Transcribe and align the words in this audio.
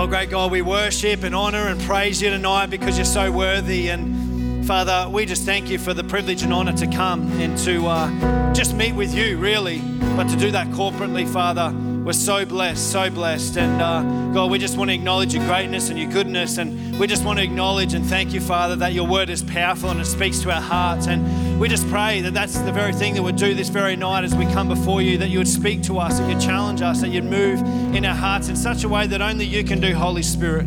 Well, 0.00 0.08
great 0.08 0.30
God, 0.30 0.50
we 0.50 0.62
worship 0.62 1.24
and 1.24 1.34
honor 1.34 1.68
and 1.68 1.78
praise 1.82 2.22
you 2.22 2.30
tonight 2.30 2.68
because 2.70 2.96
you're 2.96 3.04
so 3.04 3.30
worthy. 3.30 3.90
And 3.90 4.66
Father, 4.66 5.06
we 5.10 5.26
just 5.26 5.44
thank 5.44 5.68
you 5.68 5.78
for 5.78 5.92
the 5.92 6.02
privilege 6.02 6.42
and 6.42 6.54
honor 6.54 6.72
to 6.72 6.86
come 6.86 7.30
and 7.38 7.58
to 7.58 7.86
uh, 7.86 8.54
just 8.54 8.74
meet 8.74 8.94
with 8.94 9.14
you, 9.14 9.36
really, 9.36 9.80
but 10.16 10.26
to 10.28 10.36
do 10.36 10.52
that 10.52 10.68
corporately, 10.68 11.30
Father. 11.30 11.70
We're 12.02 12.14
so 12.14 12.46
blessed, 12.46 12.90
so 12.90 13.10
blessed. 13.10 13.58
And 13.58 13.82
uh, 13.82 14.32
God, 14.32 14.50
we 14.50 14.58
just 14.58 14.78
want 14.78 14.88
to 14.88 14.94
acknowledge 14.94 15.34
your 15.34 15.44
greatness 15.44 15.90
and 15.90 15.98
your 15.98 16.10
goodness. 16.10 16.56
And 16.56 16.98
we 16.98 17.06
just 17.06 17.22
want 17.22 17.38
to 17.38 17.44
acknowledge 17.44 17.92
and 17.92 18.06
thank 18.06 18.32
you, 18.32 18.40
Father, 18.40 18.76
that 18.76 18.94
your 18.94 19.06
word 19.06 19.28
is 19.28 19.42
powerful 19.42 19.90
and 19.90 20.00
it 20.00 20.06
speaks 20.06 20.38
to 20.38 20.50
our 20.50 20.62
hearts. 20.62 21.08
And 21.08 21.49
we 21.60 21.68
just 21.68 21.86
pray 21.90 22.22
that 22.22 22.32
that's 22.32 22.58
the 22.60 22.72
very 22.72 22.94
thing 22.94 23.12
that 23.12 23.22
would 23.22 23.36
do 23.36 23.52
this 23.52 23.68
very 23.68 23.94
night 23.94 24.24
as 24.24 24.34
we 24.34 24.46
come 24.46 24.66
before 24.66 25.02
you, 25.02 25.18
that 25.18 25.28
you 25.28 25.36
would 25.36 25.46
speak 25.46 25.82
to 25.82 25.98
us, 25.98 26.18
that 26.18 26.26
you'd 26.30 26.40
challenge 26.40 26.80
us, 26.80 27.02
that 27.02 27.08
you'd 27.08 27.24
move 27.24 27.60
in 27.94 28.02
our 28.06 28.14
hearts 28.14 28.48
in 28.48 28.56
such 28.56 28.82
a 28.82 28.88
way 28.88 29.06
that 29.06 29.20
only 29.20 29.44
you 29.44 29.62
can 29.62 29.78
do, 29.78 29.94
Holy 29.94 30.22
Spirit. 30.22 30.66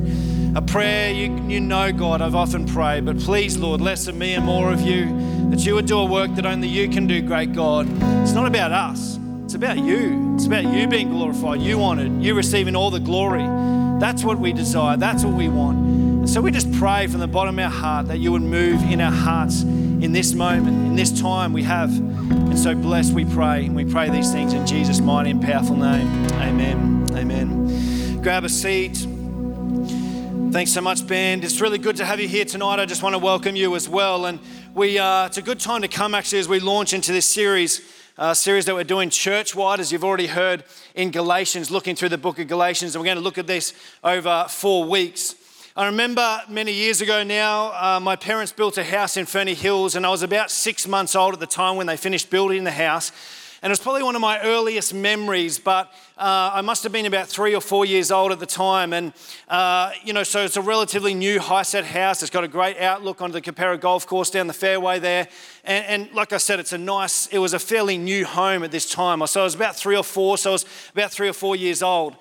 A 0.55 0.62
prayer 0.62 1.12
you, 1.12 1.36
you 1.48 1.59
know, 1.59 1.91
God, 1.91 2.22
I've 2.22 2.36
often 2.36 2.67
prayed, 2.67 3.05
but 3.05 3.17
please, 3.17 3.58
Lord, 3.58 3.81
less 3.81 4.08
of 4.08 4.16
me 4.16 4.36
and 4.36 4.45
more 4.45 4.72
of 4.72 4.81
you, 4.81 5.08
that 5.50 5.66
you 5.66 5.73
would 5.73 5.88
do 5.88 5.98
a 5.98 6.05
work 6.05 6.36
that 6.36 6.45
only 6.45 6.67
you 6.67 6.88
can 6.88 7.08
do, 7.08 7.23
great 7.23 7.53
God. 7.53 7.88
It's 8.22 8.34
not 8.34 8.45
about 8.45 8.72
us. 8.72 9.17
It's 9.45 9.55
about 9.55 9.80
you. 9.80 10.36
It's 10.36 10.45
about 10.45 10.72
you 10.72 10.88
being 10.88 11.09
glorified, 11.09 11.59
you 11.59 11.81
honored, 11.81 12.22
you 12.22 12.36
receiving 12.36 12.75
all 12.75 12.91
the 12.91 13.00
glory. 13.00 13.41
That's 14.00 14.23
what 14.23 14.38
we 14.38 14.53
desire. 14.53 14.95
That's 14.95 15.23
what 15.23 15.34
we 15.34 15.50
want. 15.50 15.83
And 16.23 16.30
so 16.30 16.40
we 16.40 16.52
just 16.52 16.72
pray 16.80 17.08
from 17.08 17.20
the 17.20 17.27
bottom 17.27 17.59
of 17.59 17.66
our 17.66 17.70
heart 17.70 18.08
that 18.08 18.18
you 18.18 18.31
would 18.31 18.44
move 18.44 18.81
in 18.84 19.02
our 19.02 19.12
hearts 19.12 19.64
in 19.64 20.14
this 20.14 20.34
moment, 20.34 20.70
in 20.70 20.95
this 20.95 21.12
time 21.20 21.52
we 21.52 21.64
have. 21.64 21.90
And 22.00 22.58
so 22.58 22.73
blessed 22.73 23.12
we 23.12 23.26
pray. 23.26 23.66
And 23.66 23.76
we 23.76 23.84
pray 23.84 24.09
these 24.09 24.31
things 24.31 24.54
in 24.54 24.66
Jesus' 24.66 25.02
mighty 25.02 25.31
and 25.31 25.41
powerful 25.41 25.76
name. 25.76 26.08
Amen. 26.36 27.05
Amen. 27.12 28.22
Grab 28.22 28.45
a 28.45 28.50
seat. 28.50 29.05
Thanks 30.54 30.72
so 30.72 30.80
much, 30.80 31.05
band. 31.05 31.44
It's 31.44 31.59
really 31.59 31.78
good 31.78 31.97
to 31.97 32.06
have 32.06 32.22
you 32.22 32.30
here 32.30 32.45
tonight. 32.45 32.80
I 32.80 32.86
just 32.86 33.03
want 33.03 33.16
to 33.16 33.19
welcome 33.19 33.58
you 33.58 33.75
as 33.75 33.90
well. 33.90 34.25
And 34.25 34.40
we, 34.73 34.97
uh, 34.97 35.25
it's 35.25 35.40
a 35.40 35.42
good 35.42 35.59
time 35.59 35.81
to 35.81 35.90
come 35.90 36.16
actually 36.16 36.40
as 36.40 36.47
we 36.47 36.62
launch 36.62 36.94
into 36.94 37.12
this 37.12 37.25
series 37.25 37.81
uh, 38.17 38.34
series 38.34 38.64
that 38.66 38.75
we're 38.75 38.86
doing 38.86 39.09
church 39.09 39.56
wide, 39.56 39.81
as 39.81 39.92
you've 39.92 40.03
already 40.06 40.28
heard 40.28 40.64
in 40.95 41.12
Galatians, 41.12 41.69
looking 41.69 41.95
through 41.95 42.09
the 42.09 42.17
book 42.17 42.40
of 42.40 42.47
Galatians. 42.47 42.95
And 42.95 43.02
we're 43.02 43.08
going 43.08 43.17
to 43.17 43.23
look 43.23 43.40
at 43.40 43.47
this 43.47 43.73
over 44.03 44.45
four 44.47 44.86
weeks. 44.86 45.36
I 45.75 45.88
remember 45.88 46.39
many 46.47 46.71
years 46.71 47.02
ago 47.02 47.23
now, 47.23 47.71
uh, 47.73 47.99
my 47.99 48.16
parents 48.16 48.52
built 48.52 48.77
a 48.77 48.83
house 48.83 49.17
in 49.17 49.25
Ferny 49.25 49.55
Hills, 49.55 49.95
and 49.95 50.05
I 50.05 50.09
was 50.09 50.21
about 50.21 50.52
six 50.52 50.88
months 50.88 51.16
old 51.16 51.33
at 51.33 51.39
the 51.39 51.47
time 51.47 51.77
when 51.77 51.88
they 51.88 51.97
finished 51.97 52.29
building 52.29 52.63
the 52.63 52.69
house. 52.69 53.11
And 53.63 53.71
it 53.71 53.73
was 53.73 53.79
probably 53.79 54.03
one 54.03 54.13
of 54.13 54.21
my 54.21 54.39
earliest 54.41 54.94
memories, 54.94 55.57
but 55.57 55.91
uh, 56.16 56.51
I 56.53 56.61
must 56.61 56.83
have 56.83 56.91
been 56.91 57.07
about 57.07 57.27
three 57.27 57.55
or 57.55 57.61
four 57.61 57.85
years 57.88 58.11
old 58.11 58.31
at 58.31 58.39
the 58.39 58.45
time. 58.45 58.94
And, 58.94 59.13
uh, 59.47 59.94
you 60.03 60.13
know, 60.13 60.21
so 60.21 60.45
it's 60.45 60.57
a 60.57 60.61
relatively 60.61 61.16
new 61.16 61.39
high 61.39 61.63
set 61.63 61.85
house. 61.85 62.21
It's 62.21 62.29
got 62.29 62.44
a 62.44 62.47
great 62.47 62.77
outlook 62.77 63.19
onto 63.19 63.33
the 63.33 63.41
Keperra 63.41 63.79
Golf 63.79 64.05
Course 64.05 64.29
down 64.29 64.45
the 64.45 64.53
fairway 64.53 64.99
there. 64.99 65.27
And, 65.63 65.85
and, 66.03 66.13
like 66.13 66.33
I 66.33 66.38
said, 66.38 66.59
it's 66.59 66.73
a 66.73 66.77
nice, 66.77 67.25
it 67.27 67.39
was 67.39 67.55
a 67.55 67.59
fairly 67.59 67.97
new 67.97 68.27
home 68.27 68.63
at 68.63 68.69
this 68.69 68.88
time. 68.88 69.25
So 69.25 69.41
I 69.41 69.44
was 69.44 69.55
about 69.55 69.75
three 69.75 69.97
or 69.97 70.03
four, 70.03 70.38
so 70.38 70.51
I 70.51 70.53
was 70.53 70.66
about 70.94 71.11
three 71.11 71.29
or 71.29 71.33
four 71.33 71.55
years 71.55 71.81
old. 71.81 72.16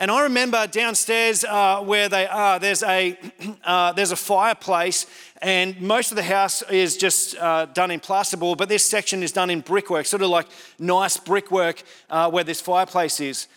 And 0.00 0.12
I 0.12 0.22
remember 0.22 0.64
downstairs 0.68 1.44
uh, 1.44 1.82
where 1.82 2.08
they 2.08 2.28
are, 2.28 2.60
there's 2.60 2.84
a, 2.84 3.18
uh, 3.64 3.92
there's 3.92 4.12
a 4.12 4.16
fireplace, 4.16 5.06
and 5.42 5.80
most 5.80 6.12
of 6.12 6.16
the 6.16 6.22
house 6.22 6.62
is 6.70 6.96
just 6.96 7.36
uh, 7.36 7.64
done 7.66 7.90
in 7.90 7.98
plasterboard, 7.98 8.58
but 8.58 8.68
this 8.68 8.86
section 8.86 9.24
is 9.24 9.32
done 9.32 9.50
in 9.50 9.60
brickwork, 9.60 10.06
sort 10.06 10.22
of 10.22 10.30
like 10.30 10.46
nice 10.78 11.16
brickwork 11.16 11.82
uh, 12.10 12.30
where 12.30 12.44
this 12.44 12.60
fireplace 12.60 13.18
is. 13.18 13.48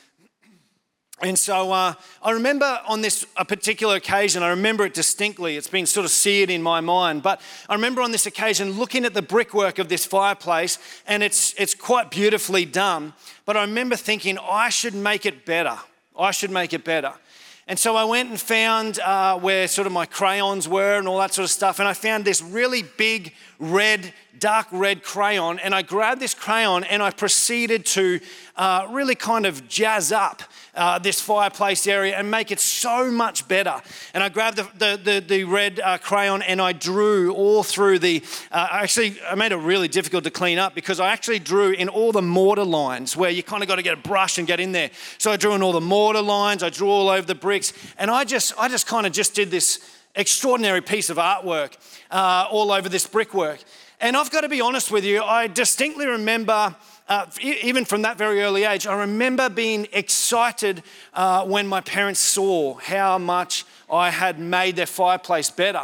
And 1.22 1.38
so 1.38 1.72
uh, 1.72 1.94
I 2.24 2.32
remember 2.32 2.80
on 2.88 3.02
this 3.02 3.24
a 3.38 3.46
particular 3.46 3.96
occasion, 3.96 4.42
I 4.42 4.50
remember 4.50 4.84
it 4.86 4.96
distinctly. 4.96 5.56
It's 5.56 5.68
been 5.68 5.86
sort 5.86 6.06
of 6.06 6.12
seared 6.12 6.50
in 6.50 6.64
my 6.64 6.82
mind. 6.82 7.22
But 7.22 7.40
I 7.70 7.76
remember 7.76 8.02
on 8.02 8.12
this 8.12 8.26
occasion 8.26 8.72
looking 8.72 9.06
at 9.06 9.14
the 9.14 9.22
brickwork 9.22 9.78
of 9.78 9.88
this 9.88 10.04
fireplace, 10.04 10.80
and 11.06 11.22
it's, 11.22 11.54
it's 11.60 11.76
quite 11.76 12.10
beautifully 12.10 12.66
done. 12.66 13.14
But 13.46 13.56
I 13.56 13.62
remember 13.62 13.96
thinking, 13.96 14.40
I 14.40 14.70
should 14.70 14.96
make 14.96 15.28
it 15.28 15.46
better. 15.46 15.78
I 16.18 16.32
should 16.32 16.52
make 16.52 16.74
it 16.74 16.84
better. 16.84 17.14
And 17.68 17.80
so 17.80 17.96
I 17.96 18.04
went 18.04 18.30
and 18.30 18.40
found 18.40 19.00
uh, 19.00 19.38
where 19.40 19.68
sort 19.68 19.88
of 19.88 19.94
my 19.94 20.06
crayons 20.06 20.68
were 20.68 20.98
and 20.98 21.08
all 21.08 21.20
that 21.20 21.34
sort 21.34 21.46
of 21.46 21.52
stuff. 21.52 21.80
And 21.80 21.88
I 21.88 21.94
found 21.94 22.26
this 22.26 22.42
really 22.42 22.84
big 22.84 23.34
red, 23.60 24.14
dark 24.40 24.68
red 24.72 25.04
crayon. 25.04 25.60
And 25.60 25.74
I 25.74 25.82
grabbed 25.82 26.22
this 26.22 26.34
crayon 26.34 26.84
and 26.84 27.02
I 27.02 27.12
proceeded 27.12 27.86
to 27.88 28.20
uh, 28.56 28.88
really 28.90 29.16
kind 29.16 29.46
of 29.46 29.68
jazz 29.68 30.12
up 30.12 30.44
uh, 30.74 31.00
this 31.00 31.22
fireplace 31.22 31.88
area 31.88 32.16
and 32.16 32.32
make 32.32 32.52
it 32.52 32.60
so 32.60 33.12
much 33.12 33.48
better. 33.48 33.82
And 34.14 34.24
I 34.24 34.30
grabbed 34.30 34.58
the, 34.58 34.68
the, 34.78 35.02
the, 35.04 35.20
the 35.20 35.44
red 35.44 35.80
uh, 35.80 35.98
crayon 35.98 36.42
and 36.42 36.62
I 36.62 36.74
drew 36.74 37.34
all 37.34 37.64
through 37.64 38.00
the, 38.00 38.24
uh, 38.52 38.68
actually, 38.72 39.18
I 39.30 39.36
made 39.36 39.52
it 39.52 39.58
really 39.58 39.88
difficult 39.88 40.24
to 40.24 40.32
clean 40.32 40.58
up 40.58 40.76
because 40.76 41.00
I 41.00 41.12
actually 41.12 41.40
drew 41.40 41.72
in 41.72 41.90
all 41.90 42.12
the 42.12 42.22
mortar 42.22 42.64
lines 42.64 43.18
where 43.18 43.30
you 43.30 43.44
kind 43.44 43.64
of 43.64 43.70
got 43.70 43.76
to 43.76 43.84
get 43.84 43.94
a 43.94 44.02
brush 44.02 44.38
and 44.38 44.48
get 44.48 44.60
in 44.60 44.72
there. 44.72 44.92
So 45.18 45.32
I 45.32 45.38
drew 45.38 45.54
in 45.54 45.62
all 45.62 45.74
the 45.74 45.82
mortar 45.82 46.22
lines, 46.22 46.64
I 46.64 46.70
drew 46.70 46.90
all 46.90 47.10
over 47.10 47.26
the 47.26 47.36
bricks, 47.36 47.74
and 47.98 48.10
I 48.10 48.24
just, 48.24 48.54
I 48.58 48.70
just 48.70 48.88
kind 48.88 49.06
of 49.06 49.14
just 49.14 49.36
did 49.36 49.52
this 49.52 49.80
extraordinary 50.16 50.82
piece 50.82 51.10
of 51.10 51.18
artwork 51.18 51.78
uh, 52.10 52.48
all 52.50 52.72
over 52.72 52.90
this 52.90 53.08
brickwork. 53.08 53.60
And 54.04 54.18
I've 54.18 54.32
got 54.32 54.42
to 54.42 54.50
be 54.50 54.62
honest 54.62 54.90
with 54.90 55.06
you, 55.06 55.22
I 55.22 55.46
distinctly 55.46 56.08
remember 56.08 56.76
uh, 57.08 57.28
even 57.40 57.86
from 57.86 58.02
that 58.02 58.18
very 58.18 58.42
early 58.42 58.64
age, 58.64 58.88
I 58.88 58.96
remember 59.02 59.48
being 59.48 59.88
excited 59.94 60.82
uh, 61.14 61.46
when 61.46 61.68
my 61.68 61.82
parents 61.82 62.20
saw 62.20 62.76
how 62.76 63.20
much 63.20 63.64
I 63.92 64.10
had 64.10 64.40
made 64.40 64.76
their 64.76 64.88
fireplace 64.88 65.52
better. 65.52 65.84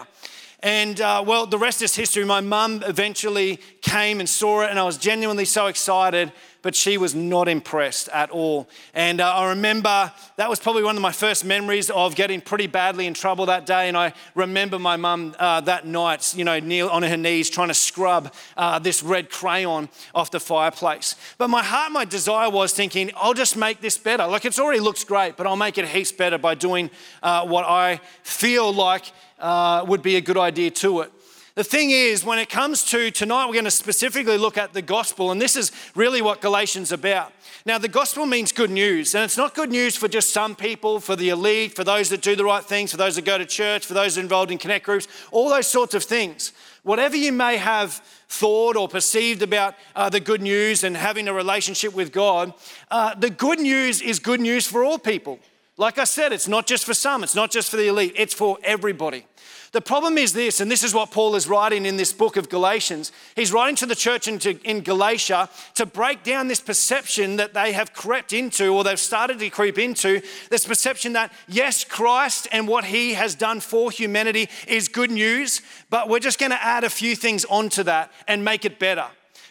And 0.62 1.00
uh, 1.00 1.24
well, 1.28 1.46
the 1.46 1.60
rest 1.60 1.84
is 1.84 1.96
history. 1.96 2.26
My 2.26 2.42
mum 2.42 2.82
eventually 2.88 3.60
came 3.82 4.20
and 4.20 4.28
saw 4.28 4.62
it, 4.62 4.72
and 4.72 4.80
I 4.80 4.84
was 4.84 4.98
genuinely 4.98 5.46
so 5.46 5.68
excited 5.68 6.32
but 6.68 6.76
she 6.76 6.98
was 6.98 7.16
not 7.16 7.48
impressed 7.48 8.10
at 8.10 8.30
all. 8.30 8.68
And 8.94 9.22
uh, 9.22 9.34
I 9.34 9.48
remember 9.52 10.12
that 10.36 10.50
was 10.50 10.60
probably 10.60 10.84
one 10.84 10.98
of 10.98 11.02
my 11.02 11.14
first 11.14 11.46
memories 11.46 11.90
of 11.90 12.14
getting 12.14 12.42
pretty 12.42 12.68
badly 12.68 13.08
in 13.08 13.14
trouble 13.14 13.46
that 13.46 13.66
day. 13.66 13.88
And 13.88 13.96
I 13.96 14.12
remember 14.36 14.78
my 14.78 14.98
mum 14.98 15.34
uh, 15.40 15.62
that 15.62 15.88
night, 15.88 16.36
you 16.36 16.44
know, 16.44 16.60
kneel 16.60 16.90
on 16.90 17.04
her 17.04 17.16
knees 17.16 17.50
trying 17.50 17.70
to 17.70 17.74
scrub 17.74 18.34
uh, 18.58 18.80
this 18.80 19.02
red 19.02 19.30
crayon 19.30 19.88
off 20.14 20.30
the 20.30 20.42
fireplace. 20.42 21.16
But 21.38 21.50
my 21.50 21.64
heart, 21.64 21.94
my 21.94 22.04
desire 22.04 22.50
was 22.50 22.74
thinking, 22.74 23.12
I'll 23.16 23.34
just 23.34 23.56
make 23.56 23.80
this 23.80 23.98
better. 23.98 24.28
Like 24.28 24.44
it's 24.44 24.60
already 24.60 24.82
looks 24.82 25.06
great, 25.06 25.38
but 25.38 25.48
I'll 25.48 25.56
make 25.56 25.78
it 25.78 25.88
heaps 25.88 26.12
better 26.12 26.38
by 26.38 26.56
doing 26.56 26.92
uh, 27.24 27.48
what 27.48 27.64
I 27.64 28.02
feel 28.24 28.74
like 28.74 29.10
uh, 29.40 29.86
would 29.88 30.02
be 30.02 30.18
a 30.18 30.22
good 30.22 30.38
idea 30.38 30.72
to 30.72 31.00
it. 31.00 31.14
The 31.58 31.64
thing 31.64 31.90
is, 31.90 32.24
when 32.24 32.38
it 32.38 32.50
comes 32.52 32.84
to 32.92 33.10
tonight, 33.10 33.48
we're 33.48 33.54
going 33.54 33.66
to 33.66 33.72
specifically 33.72 34.38
look 34.38 34.60
at 34.60 34.74
the 34.74 34.82
gospel, 34.84 35.32
and 35.32 35.42
this 35.42 35.56
is 35.56 35.72
really 35.96 36.22
what 36.22 36.40
Galatians 36.40 36.90
is 36.90 36.92
about. 36.92 37.34
Now, 37.66 37.80
the 37.80 37.88
gospel 37.88 38.28
means 38.28 38.52
good 38.52 38.70
news, 38.70 39.16
and 39.16 39.24
it's 39.24 39.38
not 39.38 39.56
good 39.56 39.72
news 39.72 39.98
for 39.98 40.08
just 40.08 40.30
some 40.30 40.56
people, 40.56 41.00
for 41.00 41.16
the 41.16 41.30
elite, 41.30 41.76
for 41.76 41.84
those 41.84 42.10
that 42.10 42.22
do 42.22 42.36
the 42.36 42.46
right 42.46 42.64
things, 42.64 42.92
for 42.92 42.98
those 42.98 43.16
that 43.16 43.26
go 43.26 43.40
to 43.40 43.46
church, 43.48 43.88
for 43.88 43.96
those 43.96 44.20
involved 44.20 44.52
in 44.52 44.60
connect 44.60 44.86
groups, 44.86 45.08
all 45.32 45.50
those 45.50 45.66
sorts 45.66 45.96
of 45.96 46.04
things. 46.04 46.54
Whatever 46.84 47.16
you 47.16 47.32
may 47.32 47.58
have 47.58 47.94
thought 48.30 48.76
or 48.76 48.88
perceived 48.88 49.42
about 49.42 49.74
uh, 49.96 50.10
the 50.10 50.20
good 50.20 50.44
news 50.44 50.84
and 50.84 50.96
having 50.96 51.28
a 51.28 51.34
relationship 51.34 51.96
with 51.96 52.12
God, 52.12 52.54
uh, 52.92 53.16
the 53.16 53.32
good 53.32 53.60
news 53.60 54.00
is 54.00 54.20
good 54.20 54.42
news 54.42 54.68
for 54.68 54.84
all 54.84 55.00
people. 55.00 55.40
Like 55.76 55.98
I 55.98 56.04
said, 56.04 56.34
it's 56.34 56.48
not 56.48 56.68
just 56.68 56.86
for 56.86 56.94
some, 56.94 57.24
it's 57.24 57.36
not 57.36 57.50
just 57.50 57.72
for 57.72 57.78
the 57.78 57.88
elite, 57.88 58.14
it's 58.16 58.34
for 58.34 58.58
everybody. 58.64 59.26
The 59.74 59.82
problem 59.82 60.18
is 60.18 60.32
this, 60.32 60.62
and 60.62 60.72
this 60.72 60.84
is 60.84 60.94
what 60.94 61.12
Paul 61.12 61.36
is 61.36 61.48
writing 61.48 61.86
in 61.86 61.98
this 61.98 62.14
book 62.14 62.38
of 62.38 62.48
Galatians. 62.48 63.12
He's 63.36 63.52
writing 63.52 63.76
to 63.78 63.86
the 63.86 63.96
church 63.96 64.28
in, 64.28 64.82
Galatia 64.82 65.50
to 65.76 65.86
break 65.86 66.24
down 66.24 66.48
this 66.48 66.62
perception 66.62 67.36
that 67.36 67.54
they 67.54 67.74
have 67.74 67.92
crept 67.92 68.32
into, 68.32 68.74
or 68.74 68.84
they've 68.84 69.00
started 69.00 69.40
to 69.40 69.50
creep 69.50 69.78
into, 69.78 70.22
this 70.50 70.66
perception 70.66 71.14
that, 71.14 71.34
yes, 71.48 71.84
Christ 71.84 72.48
and 72.52 72.68
what 72.68 72.86
he 72.86 73.14
has 73.14 73.36
done 73.36 73.60
for 73.60 73.92
humanity 73.92 74.50
is 74.68 74.88
good 74.88 75.12
news, 75.12 75.62
but 75.90 76.08
we're 76.08 76.20
just 76.20 76.40
going 76.40 76.52
to 76.52 76.64
add 76.64 76.86
a 76.86 76.90
few 76.90 77.16
things 77.16 77.44
onto 77.46 77.84
that 77.84 78.12
and 78.28 78.46
make 78.46 78.64
it 78.64 78.80
better. 78.80 79.08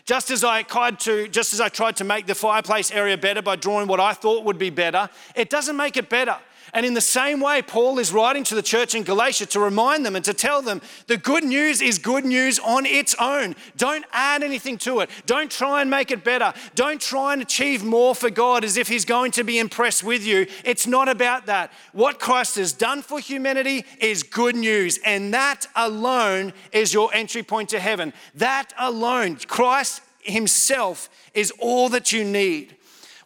Just 0.07 0.31
as 0.31 0.45
I 0.45 0.63
tried 0.63 1.01
to, 1.01 1.29
just 1.29 1.53
as 1.53 1.61
I 1.61 1.69
tried 1.69 1.97
to 1.97 2.05
make 2.05 2.27
the 2.27 2.35
fireplace 2.35 2.91
area 2.91 3.19
better 3.19 3.43
by 3.43 3.57
drawing 3.57 3.89
what 3.89 4.01
I 4.01 4.13
thought 4.13 4.45
would 4.45 4.59
be 4.59 4.71
better, 4.71 5.11
it 5.35 5.51
doesn't 5.51 5.77
make 5.77 5.97
it 5.97 6.09
better. 6.09 6.39
And 6.77 6.85
in 6.85 6.93
the 6.93 7.01
same 7.01 7.41
way, 7.41 7.63
Paul 7.63 7.99
is 7.99 8.13
writing 8.13 8.45
to 8.45 8.55
the 8.55 8.61
church 8.61 8.95
in 8.95 9.03
Galatia 9.03 9.47
to 9.47 9.61
remind 9.61 10.05
them 10.05 10.15
and 10.15 10.23
to 10.27 10.35
tell 10.35 10.61
them 10.61 10.83
the 11.07 11.17
good 11.17 11.43
news 11.43 11.81
is 11.81 11.97
good 11.97 12.27
news 12.27 12.59
on 12.59 12.85
its 12.85 13.15
own. 13.19 13.57
Don't 13.79 14.05
add 14.13 14.43
anything 14.43 14.77
to 14.81 15.01
it. 15.01 15.09
Don't 15.25 15.51
try 15.51 15.81
and 15.81 15.89
make 15.89 16.11
it 16.11 16.23
better. 16.23 16.53
Don't 16.75 17.01
try 17.01 17.33
and 17.33 17.41
achieve 17.41 17.83
more 17.83 18.15
for 18.15 18.29
God 18.29 18.63
as 18.63 18.77
if 18.77 18.89
He's 18.89 19.07
going 19.07 19.33
to 19.33 19.43
be 19.43 19.59
impressed 19.59 20.05
with 20.05 20.23
you. 20.23 20.47
It's 20.67 20.87
not 20.87 21.09
about 21.09 21.47
that. 21.47 21.73
What 21.93 22.21
Christ 22.21 22.57
has 22.57 22.75
done 22.75 23.01
for 23.01 23.21
humanity 23.21 23.87
is 23.99 24.23
good 24.23 24.55
news, 24.55 24.99
and 25.03 25.33
that 25.33 25.65
alone 25.77 26.53
is 26.73 26.93
your 26.93 27.09
entry 27.15 27.43
point 27.43 27.71
to 27.71 27.81
heaven. 27.81 28.13
That 28.35 28.75
alone, 28.79 29.37
Christ 29.37 30.03
Himself, 30.21 31.09
is 31.33 31.55
all 31.59 31.89
that 31.89 32.13
you 32.13 32.23
need. 32.23 32.76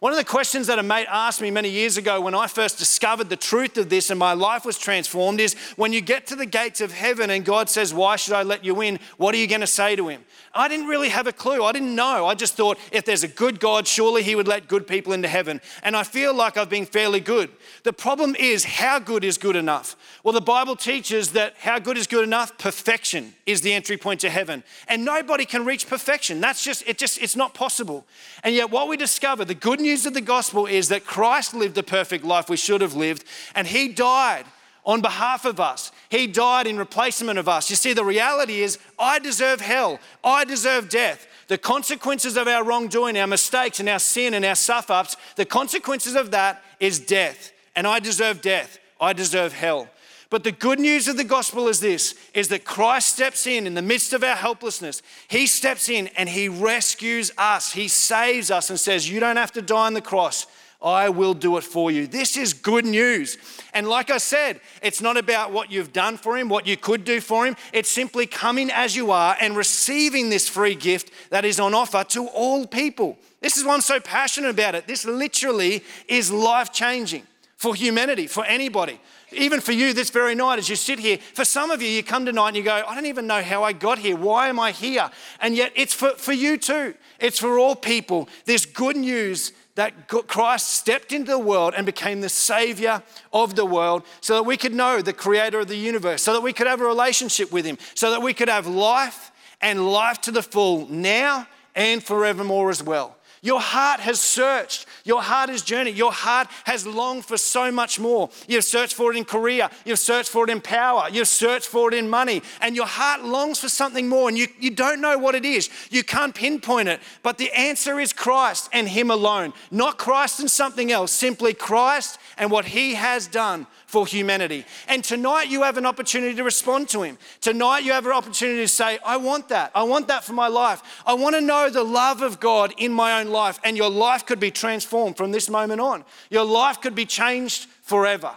One 0.01 0.11
of 0.11 0.17
the 0.17 0.25
questions 0.25 0.65
that 0.65 0.79
a 0.79 0.83
mate 0.83 1.05
asked 1.11 1.41
me 1.41 1.51
many 1.51 1.69
years 1.69 1.95
ago 1.95 2.21
when 2.21 2.33
I 2.33 2.47
first 2.47 2.79
discovered 2.79 3.29
the 3.29 3.35
truth 3.35 3.77
of 3.77 3.89
this 3.89 4.09
and 4.09 4.17
my 4.17 4.33
life 4.33 4.65
was 4.65 4.79
transformed 4.79 5.39
is 5.39 5.53
when 5.75 5.93
you 5.93 6.01
get 6.01 6.25
to 6.27 6.35
the 6.35 6.47
gates 6.47 6.81
of 6.81 6.91
heaven 6.91 7.29
and 7.29 7.45
God 7.45 7.69
says, 7.69 7.93
Why 7.93 8.15
should 8.15 8.33
I 8.33 8.41
let 8.41 8.65
you 8.65 8.81
in? 8.81 8.99
What 9.17 9.35
are 9.35 9.37
you 9.37 9.45
going 9.45 9.61
to 9.61 9.67
say 9.67 9.95
to 9.95 10.07
him? 10.07 10.25
I 10.55 10.67
didn't 10.67 10.87
really 10.87 11.09
have 11.09 11.27
a 11.27 11.31
clue. 11.31 11.63
I 11.63 11.71
didn't 11.71 11.93
know. 11.93 12.25
I 12.25 12.33
just 12.33 12.55
thought 12.55 12.79
if 12.91 13.05
there's 13.05 13.23
a 13.23 13.27
good 13.27 13.59
God, 13.59 13.87
surely 13.87 14.23
he 14.23 14.35
would 14.35 14.47
let 14.47 14.67
good 14.67 14.87
people 14.87 15.13
into 15.13 15.27
heaven. 15.27 15.61
And 15.83 15.95
I 15.95 16.01
feel 16.01 16.33
like 16.33 16.57
I've 16.57 16.67
been 16.67 16.87
fairly 16.87 17.19
good. 17.19 17.51
The 17.83 17.93
problem 17.93 18.35
is, 18.37 18.65
how 18.65 18.97
good 18.97 19.23
is 19.23 19.37
good 19.37 19.55
enough? 19.55 19.95
Well, 20.23 20.33
the 20.33 20.41
Bible 20.41 20.75
teaches 20.75 21.33
that 21.33 21.55
how 21.59 21.77
good 21.77 21.97
is 21.97 22.07
good 22.07 22.23
enough? 22.23 22.57
Perfection 22.57 23.33
is 23.45 23.61
the 23.61 23.71
entry 23.71 23.97
point 23.97 24.19
to 24.21 24.31
heaven. 24.31 24.63
And 24.87 25.05
nobody 25.05 25.45
can 25.45 25.63
reach 25.63 25.87
perfection. 25.87 26.41
That's 26.41 26.63
just, 26.63 26.83
it 26.87 26.97
just, 26.97 27.21
it's 27.21 27.35
not 27.35 27.53
possible. 27.53 28.05
And 28.43 28.55
yet, 28.55 28.71
what 28.71 28.87
we 28.89 28.97
discover, 28.97 29.45
the 29.45 29.53
good 29.53 29.79
news 29.79 29.90
of 30.05 30.13
the 30.13 30.21
gospel 30.21 30.65
is 30.65 30.89
that 30.89 31.05
Christ 31.05 31.53
lived 31.53 31.75
the 31.75 31.83
perfect 31.83 32.23
life 32.23 32.49
we 32.49 32.57
should 32.57 32.81
have 32.81 32.95
lived, 32.95 33.23
and 33.55 33.67
he 33.67 33.87
died 33.87 34.45
on 34.85 35.01
behalf 35.01 35.45
of 35.45 35.59
us. 35.59 35.91
He 36.09 36.27
died 36.27 36.67
in 36.67 36.77
replacement 36.77 37.37
of 37.37 37.47
us. 37.47 37.69
You 37.69 37.75
see, 37.75 37.93
the 37.93 38.03
reality 38.03 38.61
is, 38.61 38.79
I 38.97 39.19
deserve 39.19 39.61
hell, 39.61 39.99
I 40.23 40.45
deserve 40.45 40.89
death. 40.89 41.27
The 41.47 41.57
consequences 41.57 42.37
of 42.37 42.47
our 42.47 42.63
wrongdoing, 42.63 43.17
our 43.17 43.27
mistakes, 43.27 43.79
and 43.79 43.89
our 43.89 43.99
sin 43.99 44.33
and 44.33 44.45
our 44.45 44.55
stuff 44.55 44.89
ups, 44.89 45.17
the 45.35 45.45
consequences 45.45 46.15
of 46.15 46.31
that 46.31 46.63
is 46.79 46.99
death. 46.99 47.51
And 47.75 47.85
I 47.85 47.99
deserve 47.99 48.41
death. 48.41 48.79
I 48.99 49.13
deserve 49.13 49.51
hell. 49.51 49.89
But 50.31 50.45
the 50.45 50.53
good 50.53 50.79
news 50.79 51.09
of 51.09 51.17
the 51.17 51.25
gospel 51.25 51.67
is 51.67 51.81
this 51.81 52.15
is 52.33 52.47
that 52.47 52.63
Christ 52.63 53.13
steps 53.13 53.45
in 53.45 53.67
in 53.67 53.75
the 53.75 53.81
midst 53.81 54.13
of 54.13 54.23
our 54.23 54.35
helplessness. 54.35 55.03
He 55.27 55.45
steps 55.45 55.89
in 55.89 56.07
and 56.15 56.29
he 56.29 56.47
rescues 56.47 57.31
us. 57.37 57.73
He 57.73 57.89
saves 57.89 58.49
us 58.49 58.69
and 58.69 58.79
says, 58.79 59.09
"You 59.09 59.19
don't 59.19 59.35
have 59.35 59.51
to 59.51 59.61
die 59.61 59.87
on 59.87 59.93
the 59.93 60.01
cross. 60.01 60.47
I 60.81 61.09
will 61.09 61.33
do 61.33 61.57
it 61.57 61.63
for 61.65 61.91
you. 61.91 62.07
This 62.07 62.37
is 62.37 62.53
good 62.53 62.85
news. 62.85 63.37
And 63.73 63.87
like 63.87 64.09
I 64.09 64.17
said, 64.17 64.61
it's 64.81 65.01
not 65.01 65.17
about 65.17 65.51
what 65.51 65.71
you've 65.71 65.93
done 65.93 66.17
for 66.17 66.37
him, 66.37 66.49
what 66.49 66.65
you 66.65 66.75
could 66.77 67.03
do 67.03 67.21
for 67.21 67.45
him. 67.45 67.55
It's 67.71 67.91
simply 67.91 68.25
coming 68.25 68.71
as 68.71 68.95
you 68.95 69.11
are 69.11 69.35
and 69.39 69.55
receiving 69.55 70.29
this 70.29 70.47
free 70.49 70.75
gift 70.75 71.11
that 71.29 71.45
is 71.45 71.59
on 71.59 71.73
offer 71.73 72.03
to 72.05 72.27
all 72.27 72.65
people. 72.65 73.19
This 73.41 73.57
is 73.57 73.65
why 73.65 73.73
I'm 73.73 73.81
so 73.81 73.99
passionate 73.99 74.49
about 74.49 74.75
it. 74.75 74.87
This 74.87 75.05
literally 75.05 75.83
is 76.07 76.31
life 76.31 76.71
changing 76.71 77.27
for 77.57 77.75
humanity, 77.75 78.25
for 78.25 78.43
anybody. 78.45 78.99
Even 79.33 79.61
for 79.61 79.71
you 79.71 79.93
this 79.93 80.09
very 80.09 80.35
night, 80.35 80.59
as 80.59 80.69
you 80.69 80.75
sit 80.75 80.99
here, 80.99 81.17
for 81.17 81.45
some 81.45 81.71
of 81.71 81.81
you, 81.81 81.87
you 81.87 82.03
come 82.03 82.25
tonight 82.25 82.49
and 82.49 82.57
you 82.57 82.63
go, 82.63 82.83
I 82.87 82.95
don't 82.95 83.05
even 83.05 83.27
know 83.27 83.41
how 83.41 83.63
I 83.63 83.73
got 83.73 83.99
here. 83.99 84.15
Why 84.15 84.49
am 84.49 84.59
I 84.59 84.71
here? 84.71 85.09
And 85.39 85.55
yet, 85.55 85.71
it's 85.75 85.93
for, 85.93 86.11
for 86.11 86.33
you 86.33 86.57
too. 86.57 86.95
It's 87.19 87.39
for 87.39 87.57
all 87.57 87.75
people. 87.75 88.27
This 88.45 88.65
good 88.65 88.97
news 88.97 89.53
that 89.75 90.07
Christ 90.07 90.69
stepped 90.69 91.13
into 91.13 91.31
the 91.31 91.39
world 91.39 91.73
and 91.75 91.85
became 91.85 92.21
the 92.21 92.29
Savior 92.29 93.01
of 93.31 93.55
the 93.55 93.65
world 93.65 94.03
so 94.19 94.35
that 94.35 94.43
we 94.43 94.57
could 94.57 94.73
know 94.73 95.01
the 95.01 95.13
Creator 95.13 95.61
of 95.61 95.67
the 95.67 95.77
universe, 95.77 96.21
so 96.21 96.33
that 96.33 96.41
we 96.41 96.51
could 96.51 96.67
have 96.67 96.81
a 96.81 96.85
relationship 96.85 97.51
with 97.51 97.65
Him, 97.65 97.77
so 97.95 98.11
that 98.11 98.21
we 98.21 98.33
could 98.33 98.49
have 98.49 98.67
life 98.67 99.31
and 99.61 99.89
life 99.89 100.19
to 100.21 100.31
the 100.31 100.43
full 100.43 100.87
now 100.87 101.47
and 101.73 102.03
forevermore 102.03 102.69
as 102.69 102.83
well. 102.83 103.15
Your 103.43 103.59
heart 103.59 103.99
has 104.01 104.19
searched. 104.19 104.85
Your 105.03 105.21
heart 105.21 105.49
has 105.49 105.63
journeyed. 105.63 105.95
Your 105.95 106.11
heart 106.11 106.47
has 106.65 106.85
longed 106.85 107.25
for 107.25 107.37
so 107.37 107.71
much 107.71 107.99
more. 107.99 108.29
You've 108.47 108.63
searched 108.63 108.93
for 108.93 109.11
it 109.11 109.17
in 109.17 109.25
career. 109.25 109.67
You've 109.83 109.97
searched 109.97 110.29
for 110.29 110.43
it 110.43 110.51
in 110.51 110.61
power. 110.61 111.07
You've 111.11 111.27
searched 111.27 111.65
for 111.65 111.91
it 111.91 111.95
in 111.95 112.07
money. 112.07 112.43
And 112.61 112.75
your 112.75 112.85
heart 112.85 113.23
longs 113.23 113.57
for 113.57 113.67
something 113.67 114.07
more 114.07 114.29
and 114.29 114.37
you, 114.37 114.47
you 114.59 114.69
don't 114.69 115.01
know 115.01 115.17
what 115.17 115.33
it 115.33 115.43
is. 115.43 115.71
You 115.89 116.03
can't 116.03 116.35
pinpoint 116.35 116.87
it. 116.87 116.99
But 117.23 117.39
the 117.39 117.51
answer 117.53 117.99
is 117.99 118.13
Christ 118.13 118.69
and 118.73 118.87
Him 118.87 119.09
alone. 119.09 119.53
Not 119.71 119.97
Christ 119.97 120.39
and 120.39 120.49
something 120.49 120.91
else, 120.91 121.11
simply 121.11 121.55
Christ 121.55 122.19
and 122.37 122.51
what 122.51 122.65
He 122.65 122.93
has 122.93 123.25
done 123.25 123.65
for 123.91 124.07
humanity. 124.07 124.63
And 124.87 125.03
tonight 125.03 125.49
you 125.49 125.63
have 125.63 125.77
an 125.77 125.85
opportunity 125.85 126.33
to 126.35 126.45
respond 126.45 126.87
to 126.89 127.01
Him. 127.01 127.17
Tonight 127.41 127.79
you 127.79 127.91
have 127.91 128.05
an 128.05 128.13
opportunity 128.13 128.61
to 128.61 128.67
say, 128.67 128.97
I 129.05 129.17
want 129.17 129.49
that. 129.49 129.69
I 129.75 129.83
want 129.83 130.07
that 130.07 130.23
for 130.23 130.31
my 130.31 130.47
life. 130.47 130.81
I 131.05 131.13
want 131.13 131.35
to 131.35 131.41
know 131.41 131.69
the 131.69 131.83
love 131.83 132.21
of 132.21 132.39
God 132.39 132.73
in 132.77 132.93
my 132.93 133.19
own 133.19 133.27
life. 133.27 133.59
And 133.65 133.75
your 133.75 133.89
life 133.89 134.25
could 134.25 134.39
be 134.39 134.49
transformed 134.49 135.17
from 135.17 135.31
this 135.31 135.49
moment 135.49 135.81
on. 135.81 136.05
Your 136.29 136.45
life 136.45 136.79
could 136.79 136.95
be 136.95 137.05
changed 137.05 137.67
forever. 137.81 138.31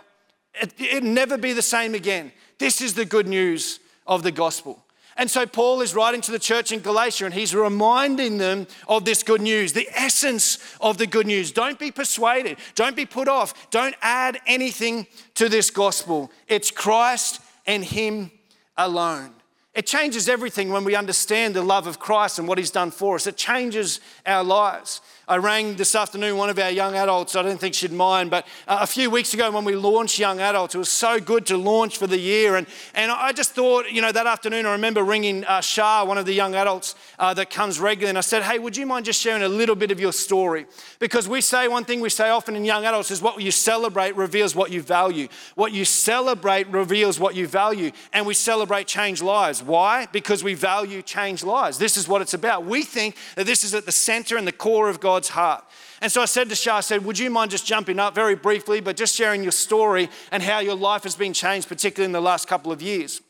It, 0.60 0.74
it'd 0.76 1.04
never 1.04 1.38
be 1.38 1.52
the 1.52 1.62
same 1.62 1.94
again. 1.94 2.32
This 2.58 2.80
is 2.80 2.94
the 2.94 3.04
good 3.04 3.28
news 3.28 3.78
of 4.08 4.24
the 4.24 4.32
gospel. 4.32 4.83
And 5.16 5.30
so 5.30 5.46
Paul 5.46 5.80
is 5.80 5.94
writing 5.94 6.20
to 6.22 6.32
the 6.32 6.38
church 6.38 6.72
in 6.72 6.80
Galatia 6.80 7.26
and 7.26 7.34
he's 7.34 7.54
reminding 7.54 8.38
them 8.38 8.66
of 8.88 9.04
this 9.04 9.22
good 9.22 9.40
news, 9.40 9.72
the 9.72 9.88
essence 9.94 10.58
of 10.80 10.98
the 10.98 11.06
good 11.06 11.26
news. 11.26 11.52
Don't 11.52 11.78
be 11.78 11.90
persuaded, 11.90 12.58
don't 12.74 12.96
be 12.96 13.06
put 13.06 13.28
off, 13.28 13.70
don't 13.70 13.94
add 14.02 14.40
anything 14.46 15.06
to 15.34 15.48
this 15.48 15.70
gospel. 15.70 16.32
It's 16.48 16.70
Christ 16.70 17.40
and 17.66 17.84
Him 17.84 18.30
alone. 18.76 19.34
It 19.74 19.86
changes 19.86 20.28
everything 20.28 20.70
when 20.70 20.84
we 20.84 20.94
understand 20.94 21.54
the 21.54 21.62
love 21.62 21.86
of 21.86 21.98
Christ 21.98 22.38
and 22.38 22.46
what 22.46 22.58
He's 22.58 22.70
done 22.70 22.90
for 22.90 23.16
us. 23.16 23.26
It 23.26 23.36
changes 23.36 24.00
our 24.24 24.44
lives. 24.44 25.00
I 25.26 25.38
rang 25.38 25.76
this 25.76 25.94
afternoon 25.94 26.36
one 26.36 26.50
of 26.50 26.58
our 26.58 26.70
young 26.70 26.96
adults. 26.96 27.34
I 27.34 27.40
don't 27.40 27.58
think 27.58 27.74
she'd 27.74 27.92
mind, 27.92 28.30
but 28.30 28.46
uh, 28.68 28.80
a 28.82 28.86
few 28.86 29.08
weeks 29.08 29.32
ago 29.32 29.50
when 29.50 29.64
we 29.64 29.74
launched 29.74 30.18
Young 30.18 30.38
Adults, 30.38 30.74
it 30.74 30.78
was 30.78 30.90
so 30.90 31.18
good 31.18 31.46
to 31.46 31.56
launch 31.56 31.96
for 31.96 32.06
the 32.06 32.18
year. 32.18 32.56
And, 32.56 32.66
and 32.94 33.10
I 33.10 33.32
just 33.32 33.52
thought, 33.52 33.90
you 33.90 34.02
know, 34.02 34.12
that 34.12 34.26
afternoon 34.26 34.66
I 34.66 34.72
remember 34.72 35.02
ringing 35.02 35.42
uh, 35.46 35.62
Shah, 35.62 36.04
one 36.04 36.18
of 36.18 36.26
the 36.26 36.34
young 36.34 36.54
adults 36.54 36.94
uh, 37.18 37.32
that 37.34 37.48
comes 37.48 37.80
regularly, 37.80 38.10
and 38.10 38.18
I 38.18 38.20
said, 38.20 38.42
hey, 38.42 38.58
would 38.58 38.76
you 38.76 38.84
mind 38.84 39.06
just 39.06 39.18
sharing 39.18 39.42
a 39.42 39.48
little 39.48 39.74
bit 39.74 39.90
of 39.90 39.98
your 39.98 40.12
story? 40.12 40.66
Because 40.98 41.26
we 41.26 41.40
say 41.40 41.68
one 41.68 41.86
thing 41.86 42.02
we 42.02 42.10
say 42.10 42.28
often 42.28 42.54
in 42.54 42.66
young 42.66 42.84
adults 42.84 43.10
is 43.10 43.22
what 43.22 43.40
you 43.40 43.50
celebrate 43.50 44.14
reveals 44.16 44.54
what 44.54 44.70
you 44.70 44.82
value. 44.82 45.28
What 45.54 45.72
you 45.72 45.86
celebrate 45.86 46.66
reveals 46.68 47.18
what 47.18 47.34
you 47.34 47.46
value. 47.46 47.92
And 48.12 48.26
we 48.26 48.34
celebrate 48.34 48.86
change 48.86 49.22
lives. 49.22 49.62
Why? 49.62 50.06
Because 50.12 50.44
we 50.44 50.52
value 50.52 51.00
change 51.00 51.42
lives. 51.42 51.78
This 51.78 51.96
is 51.96 52.06
what 52.06 52.20
it's 52.20 52.34
about. 52.34 52.66
We 52.66 52.82
think 52.82 53.16
that 53.36 53.46
this 53.46 53.64
is 53.64 53.74
at 53.74 53.86
the 53.86 53.92
center 53.92 54.36
and 54.36 54.46
the 54.46 54.52
core 54.52 54.90
of 54.90 55.00
God's 55.14 55.28
heart. 55.28 55.64
And 56.00 56.10
so 56.10 56.22
I 56.22 56.24
said 56.24 56.48
to 56.48 56.56
Shah, 56.56 56.78
I 56.78 56.80
said, 56.80 57.04
Would 57.04 57.20
you 57.20 57.30
mind 57.30 57.52
just 57.52 57.64
jumping 57.64 58.00
up 58.00 58.16
very 58.16 58.34
briefly, 58.34 58.80
but 58.80 58.96
just 58.96 59.14
sharing 59.14 59.44
your 59.44 59.52
story 59.52 60.08
and 60.32 60.42
how 60.42 60.58
your 60.58 60.74
life 60.74 61.04
has 61.04 61.14
been 61.14 61.32
changed, 61.32 61.68
particularly 61.68 62.06
in 62.06 62.12
the 62.12 62.20
last 62.20 62.48
couple 62.48 62.72
of 62.72 62.82
years? 62.82 63.20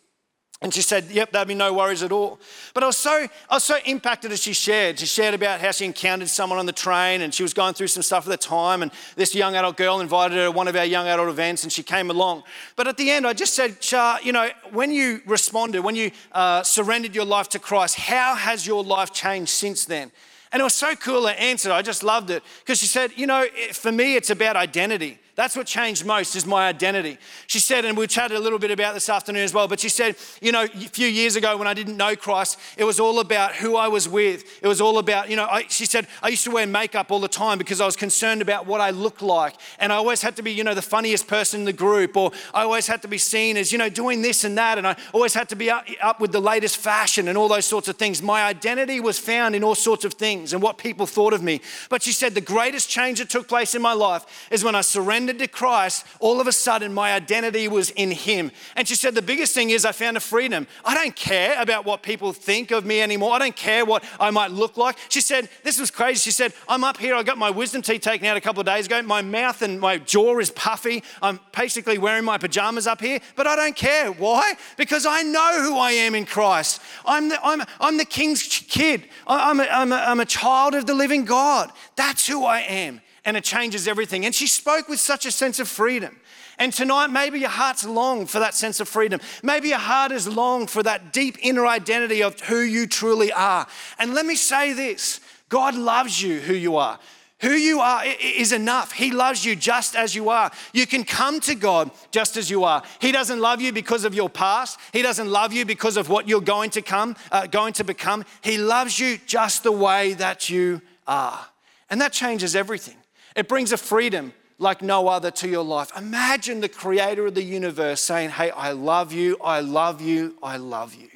And 0.62 0.72
she 0.72 0.80
said, 0.80 1.10
Yep, 1.10 1.32
that'd 1.32 1.46
be 1.46 1.54
no 1.54 1.74
worries 1.74 2.02
at 2.02 2.10
all. 2.10 2.40
But 2.72 2.84
I 2.84 2.86
was 2.86 2.96
so 2.96 3.28
I 3.50 3.54
was 3.54 3.64
so 3.64 3.76
impacted 3.84 4.32
as 4.32 4.40
she 4.42 4.54
shared. 4.54 4.98
She 4.98 5.04
shared 5.04 5.34
about 5.34 5.60
how 5.60 5.72
she 5.72 5.84
encountered 5.84 6.30
someone 6.30 6.58
on 6.58 6.64
the 6.64 6.72
train 6.72 7.20
and 7.20 7.34
she 7.34 7.42
was 7.42 7.52
going 7.52 7.74
through 7.74 7.88
some 7.88 8.02
stuff 8.02 8.24
at 8.26 8.30
the 8.30 8.38
time. 8.38 8.80
And 8.80 8.90
this 9.14 9.34
young 9.34 9.54
adult 9.56 9.76
girl 9.76 10.00
invited 10.00 10.38
her 10.38 10.46
to 10.46 10.50
one 10.50 10.66
of 10.66 10.74
our 10.74 10.86
young 10.86 11.06
adult 11.06 11.28
events 11.28 11.64
and 11.64 11.70
she 11.70 11.82
came 11.82 12.08
along. 12.08 12.44
But 12.76 12.88
at 12.88 12.96
the 12.96 13.10
end, 13.10 13.26
I 13.26 13.34
just 13.34 13.52
said, 13.52 13.84
Shah, 13.84 14.20
you 14.22 14.32
know, 14.32 14.48
when 14.72 14.90
you 14.90 15.20
responded, 15.26 15.82
when 15.82 15.96
you 15.96 16.12
uh, 16.32 16.62
surrendered 16.62 17.14
your 17.14 17.26
life 17.26 17.50
to 17.50 17.58
Christ, 17.58 17.96
how 17.96 18.34
has 18.34 18.66
your 18.66 18.82
life 18.82 19.12
changed 19.12 19.50
since 19.50 19.84
then? 19.84 20.12
And 20.54 20.60
it 20.60 20.62
was 20.62 20.74
so 20.74 20.94
cool, 20.94 21.26
her 21.26 21.34
answer. 21.34 21.72
I 21.72 21.82
just 21.82 22.04
loved 22.04 22.30
it 22.30 22.44
because 22.60 22.78
she 22.78 22.86
said, 22.86 23.10
You 23.16 23.26
know, 23.26 23.44
for 23.72 23.90
me, 23.90 24.14
it's 24.14 24.30
about 24.30 24.54
identity. 24.54 25.18
That's 25.36 25.56
what 25.56 25.66
changed 25.66 26.06
most 26.06 26.36
is 26.36 26.46
my 26.46 26.68
identity. 26.68 27.18
She 27.48 27.58
said, 27.58 27.84
and 27.84 27.98
we 27.98 28.06
chatted 28.06 28.36
a 28.36 28.40
little 28.40 28.60
bit 28.60 28.70
about 28.70 28.94
this 28.94 29.08
afternoon 29.08 29.42
as 29.42 29.52
well, 29.52 29.66
but 29.66 29.80
she 29.80 29.88
said, 29.88 30.14
you 30.40 30.52
know, 30.52 30.62
a 30.62 30.68
few 30.68 31.08
years 31.08 31.34
ago 31.34 31.56
when 31.56 31.66
I 31.66 31.74
didn't 31.74 31.96
know 31.96 32.14
Christ, 32.14 32.56
it 32.76 32.84
was 32.84 33.00
all 33.00 33.18
about 33.18 33.56
who 33.56 33.76
I 33.76 33.88
was 33.88 34.08
with. 34.08 34.44
It 34.62 34.68
was 34.68 34.80
all 34.80 34.98
about, 34.98 35.28
you 35.30 35.34
know, 35.34 35.46
I, 35.46 35.64
she 35.68 35.86
said, 35.86 36.06
I 36.22 36.28
used 36.28 36.44
to 36.44 36.52
wear 36.52 36.68
makeup 36.68 37.10
all 37.10 37.18
the 37.18 37.26
time 37.26 37.58
because 37.58 37.80
I 37.80 37.86
was 37.86 37.96
concerned 37.96 38.42
about 38.42 38.66
what 38.66 38.80
I 38.80 38.90
looked 38.90 39.22
like. 39.22 39.56
And 39.80 39.92
I 39.92 39.96
always 39.96 40.22
had 40.22 40.36
to 40.36 40.42
be, 40.42 40.52
you 40.52 40.62
know, 40.62 40.74
the 40.74 40.82
funniest 40.82 41.26
person 41.26 41.60
in 41.60 41.66
the 41.66 41.72
group, 41.72 42.16
or 42.16 42.30
I 42.52 42.62
always 42.62 42.86
had 42.86 43.02
to 43.02 43.08
be 43.08 43.18
seen 43.18 43.56
as, 43.56 43.72
you 43.72 43.78
know, 43.78 43.88
doing 43.88 44.22
this 44.22 44.44
and 44.44 44.56
that. 44.56 44.78
And 44.78 44.86
I 44.86 44.96
always 45.12 45.34
had 45.34 45.48
to 45.48 45.56
be 45.56 45.68
up, 45.68 45.84
up 46.00 46.20
with 46.20 46.30
the 46.30 46.40
latest 46.40 46.76
fashion 46.76 47.26
and 47.26 47.36
all 47.36 47.48
those 47.48 47.66
sorts 47.66 47.88
of 47.88 47.96
things. 47.96 48.22
My 48.22 48.44
identity 48.44 49.00
was 49.00 49.18
found 49.18 49.56
in 49.56 49.64
all 49.64 49.74
sorts 49.74 50.04
of 50.04 50.14
things 50.14 50.52
and 50.52 50.62
what 50.62 50.78
people 50.78 51.06
thought 51.06 51.32
of 51.32 51.42
me. 51.42 51.60
But 51.90 52.04
she 52.04 52.12
said, 52.12 52.36
the 52.36 52.40
greatest 52.40 52.88
change 52.88 53.18
that 53.18 53.30
took 53.30 53.48
place 53.48 53.74
in 53.74 53.82
my 53.82 53.94
life 53.94 54.48
is 54.52 54.62
when 54.62 54.76
I 54.76 54.82
surrendered 54.82 55.23
surrendered 55.24 55.38
to 55.38 55.48
Christ, 55.48 56.06
all 56.20 56.38
of 56.40 56.46
a 56.46 56.52
sudden 56.52 56.92
my 56.92 57.14
identity 57.14 57.66
was 57.66 57.90
in 57.90 58.10
Him. 58.10 58.52
And 58.76 58.86
she 58.86 58.94
said, 58.94 59.14
The 59.14 59.22
biggest 59.22 59.54
thing 59.54 59.70
is 59.70 59.84
I 59.86 59.92
found 59.92 60.18
a 60.18 60.20
freedom. 60.20 60.66
I 60.84 60.94
don't 60.94 61.16
care 61.16 61.60
about 61.60 61.86
what 61.86 62.02
people 62.02 62.34
think 62.34 62.70
of 62.70 62.84
me 62.84 63.00
anymore. 63.00 63.32
I 63.32 63.38
don't 63.38 63.56
care 63.56 63.86
what 63.86 64.04
I 64.20 64.30
might 64.30 64.50
look 64.50 64.76
like. 64.76 64.98
She 65.08 65.22
said, 65.22 65.48
This 65.62 65.80
was 65.80 65.90
crazy. 65.90 66.18
She 66.18 66.30
said, 66.30 66.52
I'm 66.68 66.84
up 66.84 66.98
here. 66.98 67.14
I 67.14 67.22
got 67.22 67.38
my 67.38 67.48
wisdom 67.48 67.80
teeth 67.80 68.02
taken 68.02 68.26
out 68.26 68.36
a 68.36 68.40
couple 68.40 68.60
of 68.60 68.66
days 68.66 68.84
ago. 68.84 69.00
My 69.02 69.22
mouth 69.22 69.62
and 69.62 69.80
my 69.80 69.96
jaw 69.96 70.38
is 70.38 70.50
puffy. 70.50 71.02
I'm 71.22 71.40
basically 71.56 71.96
wearing 71.96 72.24
my 72.24 72.36
pajamas 72.36 72.86
up 72.86 73.00
here, 73.00 73.20
but 73.34 73.46
I 73.46 73.56
don't 73.56 73.76
care. 73.76 74.12
Why? 74.12 74.54
Because 74.76 75.06
I 75.06 75.22
know 75.22 75.62
who 75.62 75.78
I 75.78 75.92
am 75.92 76.14
in 76.14 76.26
Christ. 76.26 76.82
I'm 77.06 77.30
the, 77.30 77.42
I'm, 77.42 77.62
I'm 77.80 77.96
the 77.96 78.04
king's 78.04 78.42
kid. 78.42 79.04
I'm 79.26 79.60
a, 79.60 79.64
I'm, 79.64 79.92
a, 79.92 79.96
I'm 79.96 80.20
a 80.20 80.26
child 80.26 80.74
of 80.74 80.84
the 80.86 80.94
living 80.94 81.24
God. 81.24 81.70
That's 81.96 82.26
who 82.26 82.44
I 82.44 82.60
am 82.60 83.00
and 83.24 83.36
it 83.36 83.44
changes 83.44 83.88
everything. 83.88 84.24
And 84.24 84.34
she 84.34 84.46
spoke 84.46 84.88
with 84.88 85.00
such 85.00 85.26
a 85.26 85.30
sense 85.30 85.58
of 85.58 85.68
freedom. 85.68 86.20
And 86.58 86.72
tonight, 86.72 87.08
maybe 87.08 87.40
your 87.40 87.48
heart's 87.48 87.84
long 87.84 88.26
for 88.26 88.38
that 88.38 88.54
sense 88.54 88.78
of 88.80 88.88
freedom. 88.88 89.20
Maybe 89.42 89.68
your 89.68 89.78
heart 89.78 90.12
is 90.12 90.28
long 90.28 90.66
for 90.66 90.82
that 90.82 91.12
deep 91.12 91.36
inner 91.42 91.66
identity 91.66 92.22
of 92.22 92.40
who 92.40 92.60
you 92.60 92.86
truly 92.86 93.32
are. 93.32 93.66
And 93.98 94.14
let 94.14 94.26
me 94.26 94.36
say 94.36 94.72
this 94.72 95.20
God 95.48 95.74
loves 95.74 96.22
you 96.22 96.40
who 96.40 96.54
you 96.54 96.76
are. 96.76 96.98
Who 97.40 97.50
you 97.50 97.80
are 97.80 98.02
is 98.22 98.52
enough. 98.52 98.92
He 98.92 99.10
loves 99.10 99.44
you 99.44 99.54
just 99.54 99.96
as 99.96 100.14
you 100.14 100.30
are. 100.30 100.50
You 100.72 100.86
can 100.86 101.04
come 101.04 101.40
to 101.40 101.54
God 101.54 101.90
just 102.10 102.36
as 102.36 102.48
you 102.48 102.64
are. 102.64 102.82
He 103.00 103.12
doesn't 103.12 103.38
love 103.40 103.60
you 103.60 103.72
because 103.72 104.04
of 104.04 104.14
your 104.14 104.30
past. 104.30 104.78
He 104.92 105.02
doesn't 105.02 105.28
love 105.28 105.52
you 105.52 105.66
because 105.66 105.96
of 105.96 106.08
what 106.08 106.26
you're 106.28 106.40
going 106.40 106.70
to 106.70 106.80
come, 106.80 107.16
uh, 107.30 107.46
going 107.46 107.74
to 107.74 107.84
become. 107.84 108.24
He 108.40 108.56
loves 108.56 108.98
you 108.98 109.18
just 109.26 109.62
the 109.62 109.72
way 109.72 110.14
that 110.14 110.48
you 110.48 110.80
are, 111.06 111.46
and 111.90 112.00
that 112.00 112.12
changes 112.12 112.56
everything. 112.56 112.96
It 113.34 113.48
brings 113.48 113.72
a 113.72 113.76
freedom 113.76 114.32
like 114.58 114.82
no 114.82 115.08
other 115.08 115.30
to 115.30 115.48
your 115.48 115.64
life. 115.64 115.90
Imagine 115.96 116.60
the 116.60 116.68
creator 116.68 117.26
of 117.26 117.34
the 117.34 117.42
universe 117.42 118.00
saying, 118.00 118.30
Hey, 118.30 118.50
I 118.50 118.72
love 118.72 119.12
you, 119.12 119.36
I 119.42 119.60
love 119.60 120.00
you, 120.00 120.36
I 120.42 120.56
love 120.56 120.94
you. 120.94 121.08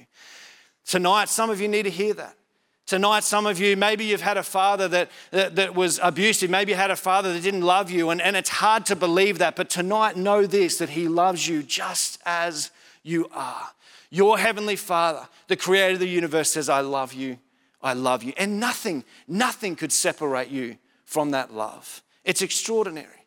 Tonight, 0.85 1.29
some 1.29 1.51
of 1.51 1.61
you 1.61 1.69
need 1.69 1.85
to 1.85 1.91
hear 1.91 2.15
that. 2.15 2.35
Tonight, 2.87 3.23
some 3.23 3.45
of 3.45 3.61
you, 3.61 3.77
maybe 3.77 4.07
you've 4.07 4.23
had 4.23 4.39
a 4.39 4.43
father 4.43 4.89
that, 4.89 5.11
that, 5.31 5.57
that, 5.57 5.75
was 5.75 6.01
abusive. 6.03 6.49
Maybe 6.49 6.73
you 6.73 6.77
had 6.77 6.91
a 6.91 6.97
father 6.97 7.35
that 7.35 7.43
didn't 7.43 7.61
love 7.61 7.91
you, 7.91 8.09
and, 8.09 8.23
and 8.23 8.35
it's 8.35 8.49
hard 8.49 8.87
to 8.87 8.97
believe 8.97 9.39
that. 9.39 9.57
But 9.57 9.69
tonight, 9.69 10.17
know 10.17 10.47
this 10.47 10.79
that 10.79 10.89
He 10.89 11.07
loves 11.07 11.47
you 11.47 11.63
just 11.63 12.19
as 12.25 12.71
you 13.03 13.29
are. 13.35 13.69
Your 14.11 14.39
Heavenly 14.39 14.77
Father, 14.77 15.29
the 15.49 15.57
creator 15.57 15.95
of 15.95 16.01
the 16.01 16.09
universe, 16.09 16.51
says, 16.51 16.71
I 16.71 16.81
love 16.81 17.13
you, 17.13 17.39
I 17.83 17.93
love 17.93 18.23
you. 18.23 18.33
And 18.39 18.59
nothing, 18.59 19.05
nothing 19.27 19.77
could 19.77 19.93
separate 19.93 20.49
you 20.49 20.79
from 21.05 21.33
that 21.33 21.53
love. 21.53 22.03
It's 22.29 22.43
extraordinary. 22.43 23.25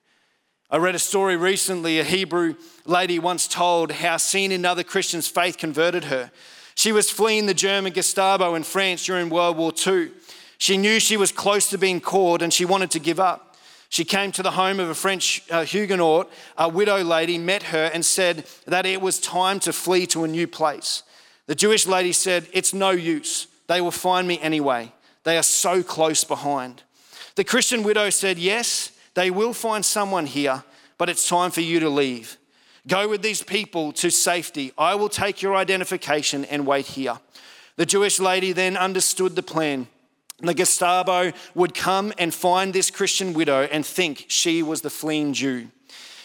I 0.70 0.78
read 0.78 0.94
a 0.94 1.00
story 1.00 1.36
recently. 1.36 2.00
A 2.00 2.04
Hebrew 2.04 2.54
lady 2.86 3.18
once 3.18 3.48
told 3.48 3.92
how 3.92 4.18
seeing 4.18 4.54
another 4.54 4.84
Christian's 4.84 5.28
faith 5.28 5.58
converted 5.58 6.04
her. 6.04 6.30
She 6.76 6.92
was 6.92 7.10
fleeing 7.10 7.48
the 7.48 7.56
German 7.56 7.94
Gestapo 7.94 8.54
in 8.54 8.62
France 8.62 9.04
during 9.04 9.32
World 9.32 9.58
War 9.58 9.74
II. 9.88 10.12
She 10.60 10.78
knew 10.78 11.00
she 11.00 11.18
was 11.18 11.32
close 11.32 11.68
to 11.72 11.80
being 11.80 12.00
caught 12.00 12.44
and 12.44 12.54
she 12.54 12.64
wanted 12.64 12.92
to 12.92 13.00
give 13.00 13.20
up. 13.20 13.58
She 13.90 14.06
came 14.06 14.32
to 14.34 14.44
the 14.44 14.52
home 14.52 14.80
of 14.80 14.88
a 14.88 14.94
French 14.94 15.42
uh, 15.50 15.66
Huguenot, 15.66 16.30
a 16.56 16.70
widow 16.70 17.04
lady, 17.04 17.40
met 17.40 17.64
her 17.64 17.90
and 17.92 18.06
said 18.06 18.46
that 18.68 18.86
it 18.86 19.02
was 19.02 19.20
time 19.20 19.60
to 19.62 19.74
flee 19.74 20.06
to 20.08 20.26
a 20.26 20.28
new 20.28 20.46
place. 20.46 21.02
The 21.48 21.56
Jewish 21.56 21.88
lady 21.88 22.14
said, 22.14 22.48
It's 22.54 22.72
no 22.72 22.92
use. 22.92 23.48
They 23.66 23.82
will 23.82 23.90
find 23.90 24.28
me 24.28 24.40
anyway. 24.42 24.94
They 25.24 25.40
are 25.40 25.44
so 25.44 25.82
close 25.82 26.24
behind. 26.24 26.84
The 27.36 27.44
Christian 27.44 27.84
widow 27.84 28.10
said, 28.10 28.38
Yes, 28.38 28.92
they 29.14 29.32
will 29.32 29.54
find 29.54 29.86
someone 29.86 30.26
here, 30.26 30.64
but 30.98 31.10
it's 31.10 31.28
time 31.28 31.52
for 31.52 31.62
you 31.62 31.80
to 31.80 31.90
leave. 31.90 32.38
Go 32.88 33.08
with 33.08 33.22
these 33.22 33.44
people 33.44 33.92
to 33.94 34.10
safety. 34.10 34.72
I 34.78 34.96
will 34.96 35.10
take 35.10 35.42
your 35.42 35.56
identification 35.56 36.46
and 36.46 36.66
wait 36.66 36.88
here. 36.88 37.20
The 37.76 37.86
Jewish 37.86 38.20
lady 38.20 38.54
then 38.54 38.76
understood 38.76 39.36
the 39.36 39.44
plan. 39.44 39.88
The 40.40 40.54
Gestapo 40.54 41.32
would 41.54 41.76
come 41.76 42.12
and 42.18 42.34
find 42.34 42.74
this 42.74 42.90
Christian 42.90 43.34
widow 43.34 43.64
and 43.72 43.86
think 43.86 44.26
she 44.28 44.64
was 44.64 44.82
the 44.82 44.90
fleeing 44.90 45.34
Jew. 45.34 45.68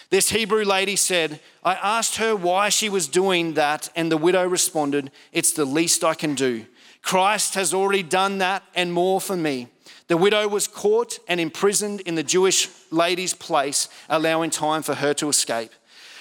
This 0.09 0.31
Hebrew 0.31 0.65
lady 0.65 0.97
said, 0.97 1.41
I 1.65 1.75
asked 1.75 2.17
her 2.17 2.35
why 2.35 2.69
she 2.69 2.89
was 2.89 3.09
doing 3.09 3.55
that, 3.55 3.91
and 3.97 4.11
the 4.11 4.17
widow 4.17 4.47
responded, 4.47 5.11
It's 5.33 5.53
the 5.53 5.65
least 5.65 6.05
I 6.05 6.15
can 6.15 6.35
do. 6.35 6.65
Christ 7.03 7.55
has 7.55 7.75
already 7.75 8.03
done 8.03 8.39
that 8.39 8.63
and 8.75 8.93
more 8.93 9.21
for 9.21 9.37
me. 9.37 9.69
The 10.09 10.17
widow 10.17 10.47
was 10.47 10.69
caught 10.69 11.19
and 11.27 11.41
imprisoned 11.41 12.01
in 12.03 12.15
the 12.15 12.23
Jewish 12.23 12.69
lady's 12.91 13.35
place, 13.35 13.89
allowing 14.09 14.51
time 14.51 14.83
for 14.83 14.95
her 14.95 15.13
to 15.15 15.29
escape. 15.29 15.73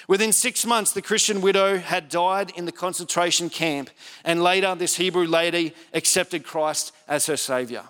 Within 0.08 0.32
six 0.32 0.64
months, 0.64 0.92
the 0.92 1.02
Christian 1.02 1.40
widow 1.40 1.78
had 1.78 2.08
died 2.08 2.52
in 2.56 2.64
the 2.64 2.72
concentration 2.72 3.50
camp, 3.50 3.90
and 4.24 4.42
later, 4.42 4.74
this 4.74 4.96
Hebrew 4.96 5.26
lady 5.26 5.74
accepted 5.92 6.44
Christ 6.44 6.92
as 7.08 7.26
her 7.26 7.36
Savior. 7.36 7.84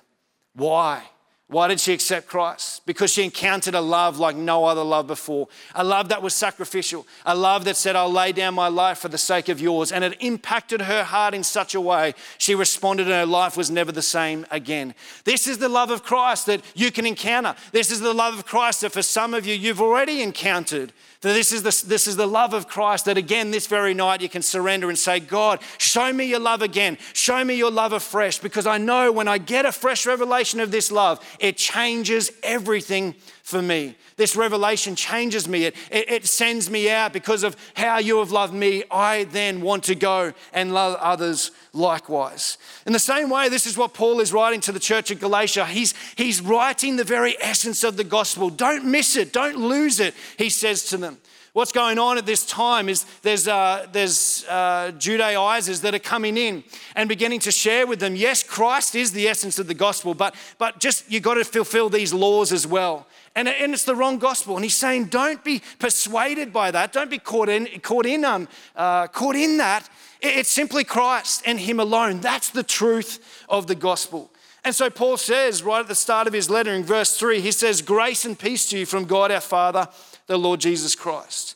Why? 0.55 1.03
Why 1.49 1.69
did 1.69 1.79
she 1.79 1.93
accept 1.93 2.27
Christ? 2.27 2.85
Because 2.87 3.13
she 3.13 3.23
encountered 3.23 3.77
a 3.77 3.81
love 3.81 4.19
like 4.19 4.35
no 4.35 4.65
other 4.65 4.83
love 4.83 5.07
before. 5.07 5.47
A 5.77 5.85
love 5.85 6.09
that 6.09 6.21
was 6.21 6.35
sacrificial. 6.35 7.07
A 7.25 7.37
love 7.37 7.65
that 7.67 7.77
said, 7.77 7.95
I'll 7.95 8.11
lay 8.11 8.33
down 8.33 8.55
my 8.55 8.67
life 8.67 8.99
for 8.99 9.09
the 9.09 9.17
sake 9.17 9.49
of 9.49 9.61
yours. 9.61 9.93
And 9.93 10.03
it 10.03 10.17
impacted 10.19 10.83
her 10.83 11.05
heart 11.05 11.35
in 11.35 11.45
such 11.45 11.77
a 11.77 11.81
way, 11.81 12.15
she 12.39 12.57
responded 12.57 13.07
and 13.07 13.15
her 13.15 13.27
life 13.27 13.57
was 13.57 13.71
never 13.71 13.93
the 13.93 14.03
same 14.03 14.45
again. 14.51 14.93
This 15.23 15.47
is 15.47 15.59
the 15.59 15.69
love 15.69 15.93
of 15.93 16.03
Christ 16.03 16.47
that 16.47 16.63
you 16.75 16.91
can 16.91 17.07
encounter. 17.07 17.55
This 17.71 17.93
is 17.93 18.01
the 18.01 18.13
love 18.13 18.35
of 18.35 18.45
Christ 18.45 18.81
that 18.81 18.91
for 18.91 19.03
some 19.03 19.33
of 19.33 19.47
you, 19.47 19.55
you've 19.55 19.81
already 19.81 20.23
encountered. 20.23 20.93
This 21.35 21.53
is, 21.53 21.63
the, 21.63 21.89
this 21.89 22.07
is 22.07 22.17
the 22.17 22.27
love 22.27 22.55
of 22.55 22.69
Christ 22.69 23.07
that 23.07 23.17
again, 23.17 23.51
this 23.51 23.67
very 23.67 23.95
night, 23.95 24.21
you 24.21 24.29
can 24.29 24.43
surrender 24.43 24.89
and 24.89 24.99
say, 24.99 25.21
God, 25.21 25.61
show 25.79 26.13
me 26.13 26.27
your 26.27 26.41
love 26.41 26.63
again. 26.63 26.99
Show 27.13 27.45
me 27.45 27.55
your 27.55 27.71
love 27.71 27.93
afresh 27.93 28.39
because 28.39 28.67
I 28.67 28.79
know 28.79 29.11
when 29.11 29.29
I 29.29 29.39
get 29.39 29.65
a 29.65 29.73
fresh 29.73 30.07
revelation 30.07 30.61
of 30.61 30.71
this 30.71 30.93
love, 30.93 31.25
it 31.41 31.57
changes 31.57 32.31
everything 32.43 33.15
for 33.43 33.63
me. 33.63 33.97
This 34.17 34.35
revelation 34.35 34.97
changes 34.97 35.47
me. 35.47 35.67
It, 35.67 35.77
it, 35.91 36.11
it, 36.11 36.27
sends 36.27 36.71
me 36.71 36.91
out 36.91 37.13
because 37.13 37.43
of 37.43 37.55
how 37.75 37.99
you 37.99 38.19
have 38.19 38.33
loved 38.33 38.55
me. 38.55 38.83
I 38.91 39.25
then 39.25 39.61
want 39.61 39.85
to 39.85 39.95
go 39.95 40.33
and 40.53 40.73
love 40.73 40.97
others 41.01 41.51
likewise. 41.77 42.59
In 42.87 42.93
the 42.93 42.99
same 42.99 43.31
way, 43.31 43.49
this 43.49 43.67
is 43.67 43.77
what 43.77 43.95
Paul 43.95 44.21
is 44.21 44.33
writing 44.33 44.61
to 44.63 44.73
the 44.73 44.81
church 44.81 45.11
of 45.11 45.21
Galatia. 45.21 45.67
He's, 45.67 45.95
he's 46.17 46.41
writing 46.41 46.97
the 46.97 47.05
very 47.05 47.37
essence 47.41 47.85
of 47.85 47.97
the 47.97 48.05
gospel. 48.05 48.51
Don't 48.51 48.85
miss 48.85 49.17
it, 49.17 49.33
don't 49.33 49.57
lose 49.57 50.01
it, 50.01 50.15
he 50.39 50.51
says 50.51 50.85
to 50.87 50.97
them. 50.97 51.19
What's 51.57 51.73
going 51.73 51.99
on 51.99 52.19
at 52.19 52.27
this 52.27 52.45
time 52.45 52.91
is 52.91 53.07
there's, 53.23 53.49
uh, 53.49 53.87
there's 53.91 54.45
uh, 54.47 54.93
Judaizers 54.99 55.81
that 55.81 55.95
are 55.95 55.99
coming 55.99 56.37
in 56.37 56.63
and 56.95 57.09
beginning 57.09 57.41
to 57.41 57.51
share 57.51 57.87
with 57.87 57.99
them, 57.99 58.15
yes, 58.15 58.43
Christ 58.43 58.95
is 58.95 59.13
the 59.13 59.27
essence 59.27 59.59
of 59.59 59.67
the 59.67 59.73
gospel, 59.73 60.13
but, 60.13 60.35
but 60.59 60.81
just 60.81 61.11
you've 61.11 61.23
got 61.23 61.35
to 61.35 61.45
fulfill 61.45 61.89
these 61.89 62.13
laws 62.13 62.53
as 62.53 62.67
well. 62.67 63.07
And, 63.35 63.49
and 63.49 63.73
it's 63.73 63.85
the 63.85 63.95
wrong 63.95 64.19
gospel. 64.19 64.57
And 64.57 64.65
he's 64.65 64.77
saying, 64.77 65.07
don't 65.07 65.43
be 65.45 65.63
persuaded 65.79 66.53
by 66.53 66.71
that. 66.73 66.93
Don't 66.93 67.11
be 67.11 67.19
caught 67.19 67.49
in, 67.49 67.67
caught 67.81 68.05
in, 68.05 68.23
um, 68.27 68.49
uh, 68.75 69.07
caught 69.07 69.37
in 69.37 69.57
that. 69.57 69.89
It's 70.29 70.51
simply 70.51 70.85
Christ 70.85 71.43
and 71.47 71.59
Him 71.59 71.81
alone. 71.81 72.21
That's 72.21 72.51
the 72.51 72.63
truth 72.63 73.45
of 73.49 73.67
the 73.67 73.75
gospel. 73.75 74.31
And 74.65 74.75
so 74.75 74.91
Paul 74.91 75.17
says 75.17 75.63
right 75.63 75.81
at 75.81 75.87
the 75.87 75.95
start 75.95 76.27
of 76.27 76.33
his 76.33 76.51
letter 76.51 76.73
in 76.73 76.83
verse 76.83 77.17
3, 77.17 77.41
he 77.41 77.53
says, 77.53 77.83
Grace 77.83 78.25
and 78.25 78.37
peace 78.37 78.69
to 78.71 78.79
you 78.79 78.85
from 78.85 79.05
God 79.05 79.31
our 79.31 79.41
Father 79.41 79.89
the 80.27 80.37
Lord 80.37 80.61
Jesus 80.61 80.97
Christ. 80.97 81.55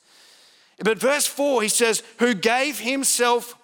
But 0.78 0.98
verse 0.98 1.26
4, 1.26 1.62
he 1.62 1.68
says, 1.68 2.04
Who 2.20 2.34
gave 2.34 2.78
himself 2.78 3.56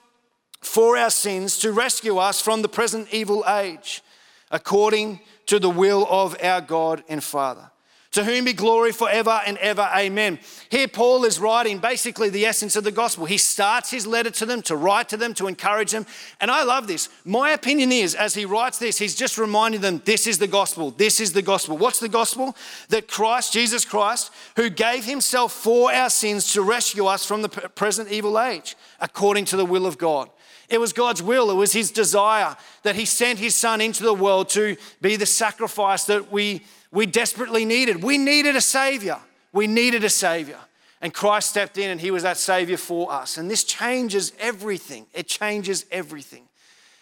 for 0.60 0.96
our 0.96 1.10
sins 1.10 1.60
to 1.60 1.70
rescue 1.70 2.18
us 2.18 2.40
from 2.40 2.62
the 2.62 2.68
present 2.68 3.06
evil 3.12 3.44
age, 3.46 4.02
according 4.50 5.20
to 5.46 5.60
the 5.60 5.70
will 5.70 6.08
of 6.10 6.36
our 6.42 6.60
God 6.60 7.04
and 7.08 7.22
Father 7.22 7.70
to 8.16 8.24
whom 8.24 8.46
be 8.46 8.54
glory 8.54 8.92
forever 8.92 9.42
and 9.46 9.58
ever. 9.58 9.86
Amen. 9.94 10.38
Here, 10.70 10.88
Paul 10.88 11.26
is 11.26 11.38
writing 11.38 11.80
basically 11.80 12.30
the 12.30 12.46
essence 12.46 12.74
of 12.74 12.82
the 12.82 12.90
gospel. 12.90 13.26
He 13.26 13.36
starts 13.36 13.90
his 13.90 14.06
letter 14.06 14.30
to 14.30 14.46
them, 14.46 14.62
to 14.62 14.74
write 14.74 15.10
to 15.10 15.18
them, 15.18 15.34
to 15.34 15.48
encourage 15.48 15.90
them. 15.90 16.06
And 16.40 16.50
I 16.50 16.62
love 16.62 16.86
this. 16.86 17.10
My 17.26 17.50
opinion 17.50 17.92
is, 17.92 18.14
as 18.14 18.32
he 18.32 18.46
writes 18.46 18.78
this, 18.78 18.96
he's 18.96 19.14
just 19.14 19.36
reminding 19.36 19.82
them 19.82 20.00
this 20.06 20.26
is 20.26 20.38
the 20.38 20.46
gospel. 20.46 20.92
This 20.92 21.20
is 21.20 21.34
the 21.34 21.42
gospel. 21.42 21.76
What's 21.76 22.00
the 22.00 22.08
gospel? 22.08 22.56
That 22.88 23.06
Christ, 23.06 23.52
Jesus 23.52 23.84
Christ, 23.84 24.32
who 24.56 24.70
gave 24.70 25.04
himself 25.04 25.52
for 25.52 25.92
our 25.92 26.08
sins 26.08 26.54
to 26.54 26.62
rescue 26.62 27.04
us 27.04 27.26
from 27.26 27.42
the 27.42 27.50
present 27.50 28.10
evil 28.10 28.40
age, 28.40 28.76
according 28.98 29.44
to 29.46 29.58
the 29.58 29.66
will 29.66 29.84
of 29.84 29.98
God. 29.98 30.30
It 30.70 30.80
was 30.80 30.94
God's 30.94 31.22
will, 31.22 31.50
it 31.50 31.54
was 31.54 31.74
His 31.74 31.92
desire 31.92 32.56
that 32.82 32.96
He 32.96 33.04
sent 33.04 33.38
His 33.38 33.54
Son 33.54 33.80
into 33.80 34.02
the 34.02 34.14
world 34.14 34.48
to 34.50 34.76
be 35.00 35.14
the 35.14 35.26
sacrifice 35.26 36.06
that 36.06 36.32
we 36.32 36.62
we 36.96 37.04
desperately 37.04 37.66
needed. 37.66 38.02
We 38.02 38.16
needed 38.16 38.56
a 38.56 38.60
Savior. 38.62 39.18
We 39.52 39.66
needed 39.66 40.02
a 40.02 40.08
Savior. 40.08 40.58
And 41.02 41.12
Christ 41.12 41.50
stepped 41.50 41.76
in 41.76 41.90
and 41.90 42.00
He 42.00 42.10
was 42.10 42.22
that 42.22 42.38
Savior 42.38 42.78
for 42.78 43.12
us. 43.12 43.36
And 43.36 43.50
this 43.50 43.64
changes 43.64 44.32
everything. 44.40 45.06
It 45.12 45.28
changes 45.28 45.84
everything. 45.92 46.44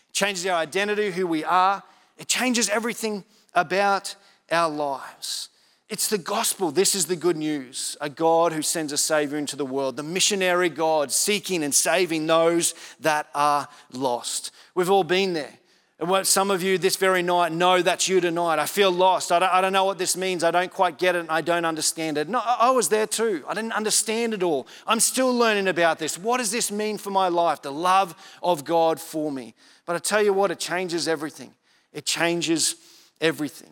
It 0.08 0.12
changes 0.12 0.44
our 0.46 0.56
identity, 0.56 1.12
who 1.12 1.28
we 1.28 1.44
are. 1.44 1.80
It 2.18 2.26
changes 2.26 2.68
everything 2.68 3.22
about 3.54 4.16
our 4.50 4.68
lives. 4.68 5.48
It's 5.88 6.08
the 6.08 6.18
gospel. 6.18 6.72
This 6.72 6.96
is 6.96 7.06
the 7.06 7.14
good 7.14 7.36
news. 7.36 7.96
A 8.00 8.08
God 8.10 8.52
who 8.52 8.62
sends 8.62 8.92
a 8.92 8.98
Savior 8.98 9.38
into 9.38 9.54
the 9.54 9.64
world, 9.64 9.96
the 9.96 10.02
missionary 10.02 10.70
God 10.70 11.12
seeking 11.12 11.62
and 11.62 11.72
saving 11.72 12.26
those 12.26 12.74
that 12.98 13.28
are 13.32 13.68
lost. 13.92 14.50
We've 14.74 14.90
all 14.90 15.04
been 15.04 15.34
there. 15.34 15.54
And 16.00 16.08
what 16.10 16.26
some 16.26 16.50
of 16.50 16.62
you 16.62 16.76
this 16.76 16.96
very 16.96 17.22
night 17.22 17.52
know 17.52 17.80
that's 17.80 18.08
you 18.08 18.20
tonight. 18.20 18.58
I 18.58 18.66
feel 18.66 18.90
lost. 18.90 19.30
I 19.30 19.38
don't, 19.38 19.52
I 19.52 19.60
don't 19.60 19.72
know 19.72 19.84
what 19.84 19.96
this 19.96 20.16
means. 20.16 20.42
I 20.42 20.50
don't 20.50 20.72
quite 20.72 20.98
get 20.98 21.14
it 21.14 21.20
and 21.20 21.30
I 21.30 21.40
don't 21.40 21.64
understand 21.64 22.18
it. 22.18 22.28
No, 22.28 22.40
I 22.44 22.70
was 22.70 22.88
there 22.88 23.06
too. 23.06 23.44
I 23.46 23.54
didn't 23.54 23.72
understand 23.72 24.34
it 24.34 24.42
all. 24.42 24.66
I'm 24.88 24.98
still 24.98 25.32
learning 25.32 25.68
about 25.68 26.00
this. 26.00 26.18
What 26.18 26.38
does 26.38 26.50
this 26.50 26.72
mean 26.72 26.98
for 26.98 27.10
my 27.10 27.28
life? 27.28 27.62
The 27.62 27.72
love 27.72 28.16
of 28.42 28.64
God 28.64 29.00
for 29.00 29.30
me. 29.30 29.54
But 29.86 29.94
I 29.94 30.00
tell 30.00 30.22
you 30.22 30.32
what, 30.32 30.50
it 30.50 30.58
changes 30.58 31.06
everything. 31.06 31.54
It 31.92 32.04
changes 32.04 32.74
everything. 33.20 33.70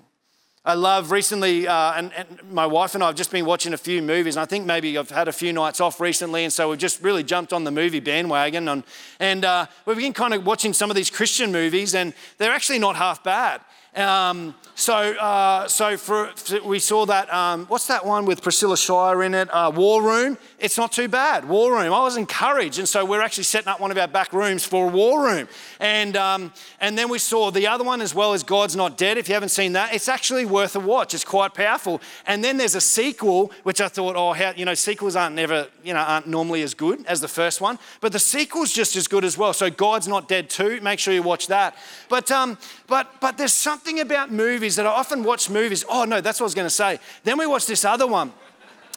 I 0.64 0.74
love 0.74 1.10
recently, 1.10 1.66
uh, 1.66 1.94
and, 1.94 2.12
and, 2.12 2.40
my 2.48 2.66
wife 2.66 2.94
and 2.94 3.02
I 3.02 3.08
have 3.08 3.16
just 3.16 3.32
been 3.32 3.44
watching 3.44 3.72
a 3.72 3.76
few 3.76 4.00
movies, 4.00 4.36
and 4.36 4.42
I 4.42 4.46
think 4.46 4.64
maybe 4.64 4.96
I've 4.96 5.10
had 5.10 5.26
a 5.26 5.32
few 5.32 5.52
nights 5.52 5.80
off 5.80 5.98
recently, 5.98 6.44
and 6.44 6.52
so 6.52 6.70
we've 6.70 6.78
just 6.78 7.02
really 7.02 7.24
jumped 7.24 7.52
on 7.52 7.64
the 7.64 7.72
movie 7.72 7.98
bandwagon. 7.98 8.68
And, 8.68 8.84
and 9.18 9.44
uh, 9.44 9.66
we've 9.86 9.96
been 9.96 10.12
kind 10.12 10.32
of 10.32 10.46
watching 10.46 10.72
some 10.72 10.88
of 10.88 10.94
these 10.94 11.10
Christian 11.10 11.50
movies, 11.50 11.96
and 11.96 12.14
they're 12.38 12.52
actually 12.52 12.78
not 12.78 12.94
half 12.94 13.24
bad. 13.24 13.60
Um, 13.94 14.54
so, 14.74 14.94
uh, 14.94 15.68
so 15.68 15.98
for, 15.98 16.30
we 16.64 16.78
saw 16.78 17.04
that. 17.04 17.32
Um, 17.32 17.66
what's 17.66 17.86
that 17.88 18.06
one 18.06 18.24
with 18.24 18.40
Priscilla 18.40 18.76
Shirer 18.76 19.22
in 19.22 19.34
it? 19.34 19.52
Uh, 19.52 19.70
War 19.74 20.02
Room. 20.02 20.38
It's 20.58 20.78
not 20.78 20.92
too 20.92 21.08
bad. 21.08 21.46
War 21.46 21.72
Room. 21.72 21.92
I 21.92 22.00
was 22.00 22.16
encouraged, 22.16 22.78
and 22.78 22.88
so 22.88 23.04
we're 23.04 23.20
actually 23.20 23.44
setting 23.44 23.68
up 23.68 23.80
one 23.80 23.90
of 23.90 23.98
our 23.98 24.08
back 24.08 24.32
rooms 24.32 24.64
for 24.64 24.88
a 24.88 24.90
war 24.90 25.26
room. 25.26 25.46
And 25.78 26.16
um, 26.16 26.52
and 26.80 26.96
then 26.96 27.10
we 27.10 27.18
saw 27.18 27.50
the 27.50 27.66
other 27.66 27.84
one 27.84 28.00
as 28.00 28.14
well 28.14 28.32
as 28.32 28.42
God's 28.42 28.74
Not 28.74 28.96
Dead. 28.96 29.18
If 29.18 29.28
you 29.28 29.34
haven't 29.34 29.50
seen 29.50 29.74
that, 29.74 29.94
it's 29.94 30.08
actually 30.08 30.46
worth 30.46 30.74
a 30.74 30.80
watch. 30.80 31.12
It's 31.12 31.24
quite 31.24 31.52
powerful. 31.52 32.00
And 32.26 32.42
then 32.42 32.56
there's 32.56 32.74
a 32.74 32.80
sequel, 32.80 33.52
which 33.64 33.80
I 33.82 33.88
thought, 33.88 34.16
oh, 34.16 34.32
how 34.32 34.52
you 34.56 34.64
know, 34.64 34.74
sequels 34.74 35.16
aren't 35.16 35.36
never 35.36 35.68
you 35.84 35.92
know 35.92 36.00
aren't 36.00 36.26
normally 36.26 36.62
as 36.62 36.72
good 36.72 37.04
as 37.06 37.20
the 37.20 37.28
first 37.28 37.60
one, 37.60 37.78
but 38.00 38.12
the 38.12 38.18
sequel's 38.18 38.72
just 38.72 38.96
as 38.96 39.06
good 39.06 39.24
as 39.24 39.36
well. 39.36 39.52
So 39.52 39.68
God's 39.68 40.08
Not 40.08 40.28
Dead 40.28 40.48
too. 40.48 40.80
Make 40.80 40.98
sure 40.98 41.12
you 41.12 41.22
watch 41.22 41.48
that. 41.48 41.76
But 42.08 42.30
um, 42.30 42.56
but 42.86 43.20
but 43.20 43.36
there's 43.36 43.52
something 43.52 43.81
about 44.00 44.30
movies 44.30 44.76
that 44.76 44.86
I 44.86 44.90
often 44.90 45.24
watch 45.24 45.50
movies. 45.50 45.84
Oh 45.88 46.04
no, 46.04 46.20
that's 46.20 46.40
what 46.40 46.44
I 46.44 46.46
was 46.46 46.54
going 46.54 46.66
to 46.66 46.70
say. 46.70 46.98
Then 47.24 47.38
we 47.38 47.46
watched 47.46 47.68
this 47.68 47.84
other 47.84 48.06
one, 48.06 48.32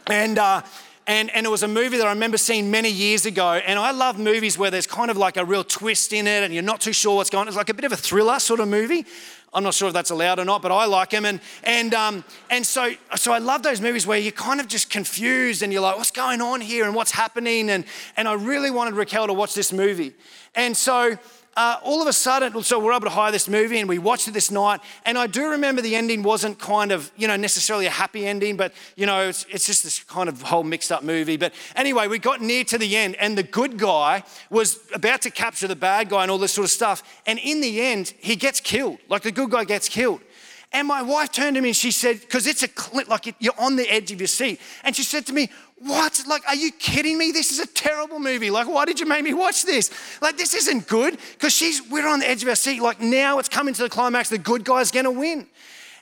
and. 0.08 0.38
Uh, 0.38 0.62
and, 1.08 1.30
and 1.36 1.46
it 1.46 1.50
was 1.50 1.62
a 1.62 1.68
movie 1.68 1.98
that 1.98 2.08
I 2.08 2.10
remember 2.10 2.38
seeing 2.38 2.72
many 2.72 2.90
years 2.90 3.28
ago. 3.28 3.54
And 3.54 3.78
I 3.78 3.92
love 3.92 4.18
movies 4.18 4.58
where 4.58 4.72
there's 4.72 4.88
kind 4.88 5.12
of 5.12 5.18
like 5.18 5.38
a 5.38 5.46
real 5.46 5.64
twist 5.64 6.14
in 6.14 6.26
it 6.26 6.44
and 6.44 6.52
you're 6.52 6.64
not 6.64 6.82
too 6.82 6.94
sure 6.94 7.18
what's 7.18 7.30
going 7.30 7.42
on. 7.42 7.48
It's 7.48 7.56
like 7.56 7.70
a 7.70 7.76
bit 7.76 7.86
of 7.86 7.92
a 7.92 7.96
thriller 7.96 8.40
sort 8.40 8.60
of 8.60 8.68
movie. 8.68 9.06
I'm 9.54 9.64
not 9.64 9.74
sure 9.74 9.88
if 9.88 9.94
that's 9.94 10.10
allowed 10.10 10.40
or 10.40 10.46
not, 10.46 10.62
but 10.62 10.72
I 10.72 10.86
like 10.86 11.12
them. 11.12 11.24
And, 11.24 11.40
and, 11.64 11.94
um, 11.94 12.24
and 12.50 12.66
so, 12.66 12.94
so 13.16 13.32
I 13.32 13.38
love 13.38 13.62
those 13.64 13.80
movies 13.80 14.06
where 14.06 14.18
you're 14.18 14.32
kind 14.32 14.60
of 14.60 14.68
just 14.68 14.90
confused 14.90 15.62
and 15.62 15.72
you're 15.72 15.82
like, 15.82 15.96
what's 15.96 16.12
going 16.12 16.42
on 16.42 16.60
here 16.60 16.86
and 16.86 16.96
what's 16.96 17.12
happening? 17.12 17.70
And, 17.70 17.86
and 18.18 18.28
I 18.28 18.34
really 18.34 18.72
wanted 18.72 18.96
Raquel 18.96 19.28
to 19.28 19.34
watch 19.34 19.54
this 19.54 19.72
movie. 19.72 20.14
And 20.56 20.76
so 20.76 21.18
uh, 21.56 21.78
all 21.84 22.02
of 22.02 22.08
a 22.08 22.14
sudden, 22.14 22.62
so 22.64 22.80
we're 22.80 22.92
able 22.92 23.06
to 23.06 23.10
hire 23.10 23.32
this 23.32 23.48
movie 23.48 23.80
and 23.80 23.88
we 23.88 23.98
watched 23.98 24.28
it 24.28 24.32
this 24.32 24.52
night. 24.52 24.82
And 25.06 25.18
I 25.18 25.28
do 25.28 25.52
remember 25.52 25.82
the 25.82 25.96
ending 25.96 26.22
wasn't 26.22 26.60
kind 26.60 26.92
of, 26.92 27.12
you 27.16 27.28
know, 27.28 27.38
necessarily 27.38 27.86
a 27.86 27.92
happy 27.92 28.28
ending, 28.28 28.58
but, 28.58 28.74
you 28.96 29.06
know, 29.06 29.30
it's, 29.30 29.46
it's 29.50 29.66
just 29.66 29.84
this 29.84 30.04
kind 30.04 30.28
of 30.28 30.42
whole 30.42 30.64
mixed 30.64 30.92
up 30.92 31.04
movie. 31.04 31.38
But 31.38 31.54
anyway, 31.76 32.08
we 32.08 32.20
got 32.20 32.42
near 32.42 32.66
to 32.66 32.78
the 32.78 32.98
end 32.98 33.16
and 33.16 33.38
the 33.38 33.44
good 33.44 33.78
guy 33.78 34.24
was 34.50 34.80
about 34.94 35.22
to 35.22 35.32
capture 35.32 35.68
the 35.68 35.76
bad 35.76 36.10
guy 36.10 36.24
and 36.24 36.32
all 36.32 36.38
this 36.38 36.54
sort 36.54 36.66
of 36.66 36.72
stuff. 36.72 37.22
And 37.26 37.40
in 37.40 37.62
the 37.62 37.82
end, 37.82 38.14
he 38.20 38.36
gets 38.36 38.60
killed. 38.60 38.98
Like 39.08 39.22
the 39.22 39.32
good 39.32 39.50
guy 39.50 39.64
gets 39.64 39.88
killed. 39.88 40.22
And 40.76 40.90
my 40.90 41.02
wife 41.02 41.32
turned 41.32 41.56
to 41.56 41.62
me 41.62 41.70
and 41.70 41.76
she 41.76 41.92
said, 41.92 42.20
because 42.20 42.48
it's 42.48 42.62
a 42.62 42.68
clip, 42.68 43.08
like 43.08 43.34
you're 43.40 43.54
on 43.58 43.78
the 43.78 43.90
edge 43.90 44.12
of 44.12 44.20
your 44.20 44.28
seat. 44.28 44.60
And 44.84 44.94
she 44.94 45.04
said 45.04 45.26
to 45.28 45.34
me, 45.34 45.50
what? 45.86 46.24
Like, 46.28 46.48
are 46.48 46.56
you 46.56 46.72
kidding 46.72 47.18
me? 47.18 47.32
This 47.32 47.52
is 47.52 47.60
a 47.60 47.68
terrible 47.68 48.20
movie. 48.20 48.50
Like, 48.50 48.68
why 48.68 48.86
did 48.86 49.00
you 49.00 49.06
make 49.06 49.24
me 49.24 49.34
watch 49.34 49.66
this? 49.66 49.92
Like, 50.20 50.36
this 50.36 50.56
isn't 50.56 50.88
good. 50.88 51.18
Because 51.34 51.54
she's 51.54 51.82
we're 51.90 52.08
on 52.08 52.20
the 52.20 52.30
edge 52.30 52.42
of 52.42 52.50
our 52.50 52.56
seat. 52.56 52.82
Like, 52.82 53.00
now 53.00 53.38
it's 53.38 53.50
coming 53.50 53.74
to 53.76 53.84
the 53.84 53.90
climax, 53.90 54.30
the 54.30 54.40
good 54.40 54.64
guy's 54.64 54.90
gonna 54.90 55.12
win. 55.12 55.48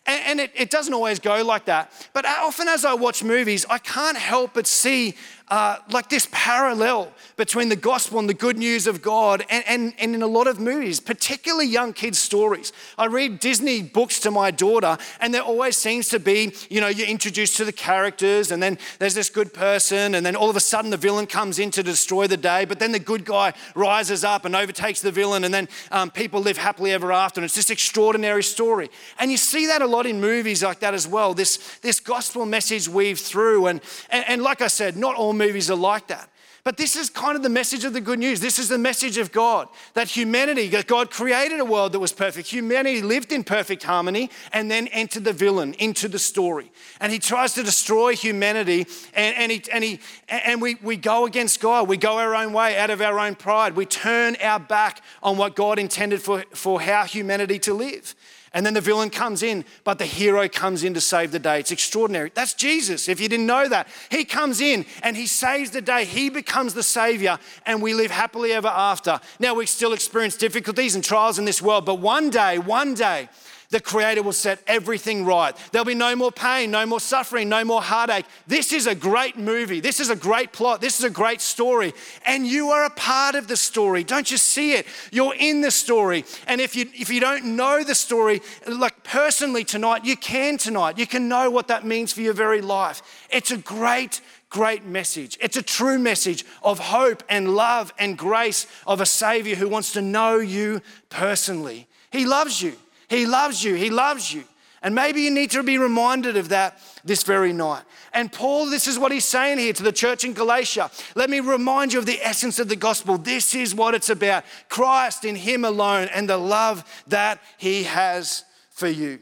And, 0.06 0.22
and 0.26 0.40
it, 0.40 0.52
it, 0.56 0.70
doesn't 0.70 0.94
always 0.94 1.20
go 1.20 1.44
like 1.46 1.66
that. 1.66 1.92
But 2.14 2.26
uh, 2.26 2.36
often 2.42 2.68
as 2.68 2.84
I 2.84 2.94
watch 2.94 3.24
movies, 3.24 3.66
I 3.70 3.78
can't 3.78 4.18
help 4.18 4.54
but 4.54 4.68
see 4.68 5.16
uh, 5.50 5.78
like 5.92 6.10
this 6.10 6.28
parallel 6.32 7.12
between 7.36 7.70
the 7.70 7.76
gospel 7.76 8.20
and 8.20 8.30
the 8.30 8.34
good 8.34 8.58
news 8.58 8.88
of 8.88 9.02
God, 9.02 9.46
and, 9.50 9.64
and, 9.68 9.94
and 10.00 10.16
in 10.16 10.22
a 10.22 10.28
lot 10.28 10.48
of 10.48 10.60
movies, 10.60 11.00
particularly 11.00 11.68
young 11.68 11.94
kids' 11.94 12.20
stories. 12.20 12.72
I 12.98 13.06
read 13.06 13.40
Disney 13.40 13.82
books 13.82 14.20
to 14.22 14.32
my 14.32 14.52
daughter, 14.52 14.98
and 15.20 15.34
there 15.34 15.42
always 15.42 15.76
seems 15.78 16.10
to 16.10 16.20
be, 16.20 16.54
you 16.70 16.82
know, 16.82 16.88
you're 16.88 17.08
introduced 17.08 17.58
to 17.58 17.66
the 17.66 17.72
characters, 17.72 18.52
and 18.52 18.64
then 18.64 18.78
there's 19.00 19.16
this 19.16 19.30
good 19.30 19.54
person, 19.54 20.16
and 20.16 20.26
then 20.26 20.36
all 20.36 20.50
of 20.50 20.56
a 20.56 20.62
sudden 20.62 20.92
the 20.92 20.98
villain 20.98 21.28
comes 21.28 21.60
in 21.60 21.72
to 21.72 21.84
destroy 21.84 22.28
the 22.28 22.38
day, 22.38 22.66
but 22.66 22.80
then 22.80 22.92
the 22.92 23.00
good 23.00 23.26
guy 23.26 23.54
rises 23.76 24.24
up 24.24 24.46
and 24.46 24.56
overtakes 24.56 25.02
the 25.02 25.12
villain, 25.12 25.44
and 25.44 25.54
then 25.54 25.68
um, 25.92 26.10
people 26.10 26.42
live 26.42 26.58
happily 26.58 26.92
ever 26.92 27.12
after, 27.12 27.42
and 27.42 27.46
it's 27.46 27.56
this 27.56 27.70
extraordinary 27.70 28.44
story. 28.44 28.90
And 29.20 29.30
you 29.32 29.38
see 29.38 29.68
that 29.68 29.82
a 29.82 29.88
lot 29.88 30.06
in 30.06 30.22
movies 30.22 30.64
like 30.64 30.80
that 30.80 30.94
as 30.94 31.08
well, 31.08 31.34
this, 31.34 31.78
this 31.82 32.00
gospel 32.00 32.46
message 32.46 32.88
weaved 32.88 33.22
through. 33.22 33.68
And, 33.68 33.82
and, 34.10 34.26
and 34.28 34.42
like 34.42 34.62
I 34.62 34.68
said, 34.68 34.96
not 34.96 35.16
all 35.16 35.33
movies 35.34 35.70
are 35.70 35.76
like 35.76 36.08
that. 36.08 36.30
But 36.64 36.78
this 36.78 36.96
is 36.96 37.10
kind 37.10 37.36
of 37.36 37.44
the 37.44 37.50
message 37.50 37.84
of 37.84 37.92
the 37.92 38.00
good 38.00 38.20
news. 38.20 38.40
This 38.40 38.58
is 38.58 38.70
the 38.70 38.78
message 38.78 39.18
of 39.18 39.34
God 39.34 39.68
that 39.96 40.08
humanity, 40.08 40.70
that 40.70 40.88
God 40.88 41.12
created 41.12 41.60
a 41.60 41.66
world 41.66 41.92
that 41.92 42.00
was 42.00 42.14
perfect. 42.14 42.48
Humanity 42.48 43.02
lived 43.02 43.34
in 43.34 43.44
perfect 43.44 43.84
harmony 43.84 44.30
and 44.54 44.72
then 44.72 44.88
entered 44.88 45.26
the 45.26 45.34
villain 45.34 45.74
into 45.74 46.08
the 46.08 46.20
story. 46.20 46.72
And 47.02 47.12
he 47.12 47.20
tries 47.20 47.54
to 47.56 47.64
destroy 47.64 48.16
humanity 48.16 48.88
and, 49.14 49.36
and, 49.36 49.52
he, 49.52 49.64
and, 49.74 49.84
he, 49.84 50.00
and 50.30 50.62
we, 50.62 50.76
we 50.76 50.96
go 50.96 51.26
against 51.26 51.60
God. 51.60 51.90
We 51.90 51.98
go 51.98 52.18
our 52.18 52.34
own 52.34 52.54
way 52.54 52.78
out 52.78 52.90
of 52.90 53.02
our 53.02 53.20
own 53.20 53.36
pride. 53.36 53.76
We 53.76 53.86
turn 53.86 54.38
our 54.42 54.60
back 54.60 55.02
on 55.22 55.36
what 55.36 55.58
God 55.58 55.80
intended 55.80 56.22
for, 56.22 56.46
for 56.54 56.80
how 56.80 57.04
humanity 57.04 57.60
to 57.60 57.74
live. 57.74 58.16
And 58.54 58.64
then 58.66 58.76
the 58.76 58.82
villain 58.82 59.10
comes 59.10 59.42
in, 59.42 59.66
but 59.84 59.98
the 59.98 60.06
hero 60.06 60.48
comes 60.48 60.84
in 60.84 60.94
to 60.94 61.02
save 61.02 61.32
the 61.32 61.40
day. 61.40 61.60
It's 61.60 61.72
extraordinary. 61.72 62.32
That's 62.36 62.54
Jesus. 62.54 63.10
If 63.10 63.20
you 63.20 63.28
didn't 63.28 63.48
know 63.48 63.68
that, 63.68 63.88
he 64.12 64.26
comes 64.26 64.62
in 64.62 64.86
and 65.02 65.18
he 65.18 65.26
saves 65.26 65.72
the 65.72 65.82
day. 65.82 66.06
He 66.06 66.30
becomes 66.30 66.76
the 66.76 66.84
savior, 66.84 67.40
and 67.66 67.82
we 67.82 67.96
live 67.96 68.12
happily 68.12 68.54
ever 68.54 68.68
after. 68.68 69.20
Now, 69.40 69.56
we 69.56 69.66
still 69.66 69.94
experience 69.94 70.38
difficulties 70.38 70.94
and 70.94 71.04
trials 71.04 71.40
in 71.40 71.46
this 71.46 71.62
world, 71.62 71.86
but 71.86 71.96
one 71.96 72.30
day, 72.30 72.60
one 72.60 72.94
day, 72.94 73.28
the 73.74 73.82
Creator 73.82 74.22
will 74.22 74.32
set 74.32 74.60
everything 74.68 75.26
right. 75.26 75.58
There'll 75.72 75.84
be 75.84 75.96
no 75.96 76.16
more 76.16 76.32
pain, 76.32 76.70
no 76.70 76.86
more 76.86 77.00
suffering, 77.00 77.50
no 77.50 77.66
more 77.66 77.82
heartache. 77.82 78.26
This 78.46 78.72
is 78.72 78.86
a 78.86 78.94
great 78.94 79.36
movie. 79.36 79.80
This 79.80 80.00
is 80.00 80.12
a 80.12 80.16
great 80.16 80.54
plot. 80.54 80.80
This 80.80 81.00
is 81.00 81.04
a 81.04 81.10
great 81.10 81.42
story. 81.42 81.94
And 82.24 82.46
you 82.46 82.70
are 82.70 82.86
a 82.86 82.92
part 82.92 83.34
of 83.34 83.48
the 83.48 83.58
story. 83.58 84.04
Don't 84.04 84.30
you 84.30 84.38
see 84.38 84.74
it, 84.74 84.86
you're 85.12 85.34
in 85.34 85.62
the 85.62 85.72
story. 85.72 86.24
And 86.48 86.62
if 86.62 86.76
you, 86.76 86.86
if 86.94 87.10
you 87.10 87.20
don't 87.20 87.56
know 87.56 87.84
the 87.84 87.96
story, 87.96 88.44
like 88.68 89.04
personally 89.04 89.64
tonight, 89.64 90.06
you 90.06 90.16
can 90.16 90.60
tonight. 90.60 91.00
You 91.00 91.08
can 91.08 91.28
know 91.28 91.50
what 91.50 91.68
that 91.70 91.84
means 91.84 92.14
for 92.14 92.22
your 92.22 92.34
very 92.34 92.62
life. 92.62 93.02
It's 93.30 93.52
a 93.52 93.58
great 93.58 94.22
great 94.50 94.86
message. 94.86 95.36
It's 95.42 95.58
a 95.58 95.64
true 95.64 95.98
message 95.98 96.46
of 96.62 96.78
hope 96.78 97.24
and 97.28 97.56
love 97.56 97.92
and 97.98 98.16
grace 98.16 98.68
of 98.86 99.02
a 99.02 99.06
Savior 99.08 99.56
who 99.56 99.68
wants 99.68 99.94
to 99.94 100.02
know 100.02 100.38
you 100.38 100.80
personally. 101.10 101.88
He 102.12 102.28
loves 102.28 102.62
you. 102.62 102.74
He 103.14 103.28
loves 103.28 103.64
you. 103.64 103.76
He 103.76 103.92
loves 103.92 104.34
you. 104.34 104.44
And 104.82 104.96
maybe 104.96 105.22
you 105.22 105.32
need 105.32 105.52
to 105.52 105.64
be 105.64 105.78
reminded 105.78 106.36
of 106.36 106.50
that 106.50 106.80
this 107.06 107.24
very 107.24 107.54
night. 107.54 107.84
And 108.12 108.32
Paul, 108.32 108.70
this 108.70 108.88
is 108.88 108.98
what 109.00 109.12
he's 109.12 109.24
saying 109.24 109.60
here 109.60 109.72
to 109.72 109.84
the 109.84 109.92
church 109.92 110.24
in 110.24 110.34
Galatia. 110.34 110.90
Let 111.16 111.30
me 111.30 111.40
remind 111.40 111.94
you 111.94 112.00
of 112.00 112.06
the 112.06 112.20
essence 112.22 112.60
of 112.60 112.70
the 112.70 112.76
gospel. 112.76 113.18
This 113.18 113.54
is 113.54 113.74
what 113.74 113.94
it's 113.94 114.10
about 114.10 114.44
Christ 114.68 115.26
in 115.26 115.36
Him 115.36 115.64
alone 115.64 116.10
and 116.14 116.28
the 116.28 116.38
love 116.38 116.84
that 117.08 117.40
He 117.58 117.84
has 117.84 118.44
for 118.72 118.88
you. 118.88 119.20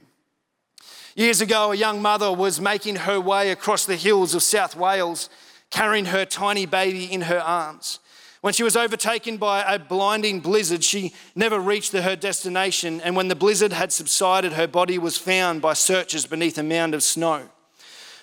Years 1.15 1.41
ago, 1.41 1.73
a 1.73 1.75
young 1.75 2.01
mother 2.01 2.31
was 2.31 2.61
making 2.61 2.95
her 2.95 3.19
way 3.19 3.51
across 3.51 3.85
the 3.85 3.97
hills 3.97 4.33
of 4.33 4.41
South 4.41 4.75
Wales, 4.75 5.29
carrying 5.69 6.05
her 6.05 6.25
tiny 6.25 6.65
baby 6.65 7.11
in 7.11 7.21
her 7.23 7.39
arms. 7.39 7.99
When 8.41 8.53
she 8.53 8.63
was 8.63 8.75
overtaken 8.75 9.37
by 9.37 9.61
a 9.61 9.77
blinding 9.77 10.39
blizzard, 10.39 10.83
she 10.83 11.13
never 11.35 11.59
reached 11.59 11.93
her 11.93 12.15
destination. 12.15 12.99
And 13.01 13.15
when 13.15 13.27
the 13.27 13.35
blizzard 13.35 13.71
had 13.71 13.91
subsided, 13.93 14.53
her 14.53 14.67
body 14.67 14.97
was 14.97 15.15
found 15.15 15.61
by 15.61 15.73
searchers 15.73 16.25
beneath 16.25 16.57
a 16.57 16.63
mound 16.63 16.95
of 16.95 17.03
snow. 17.03 17.49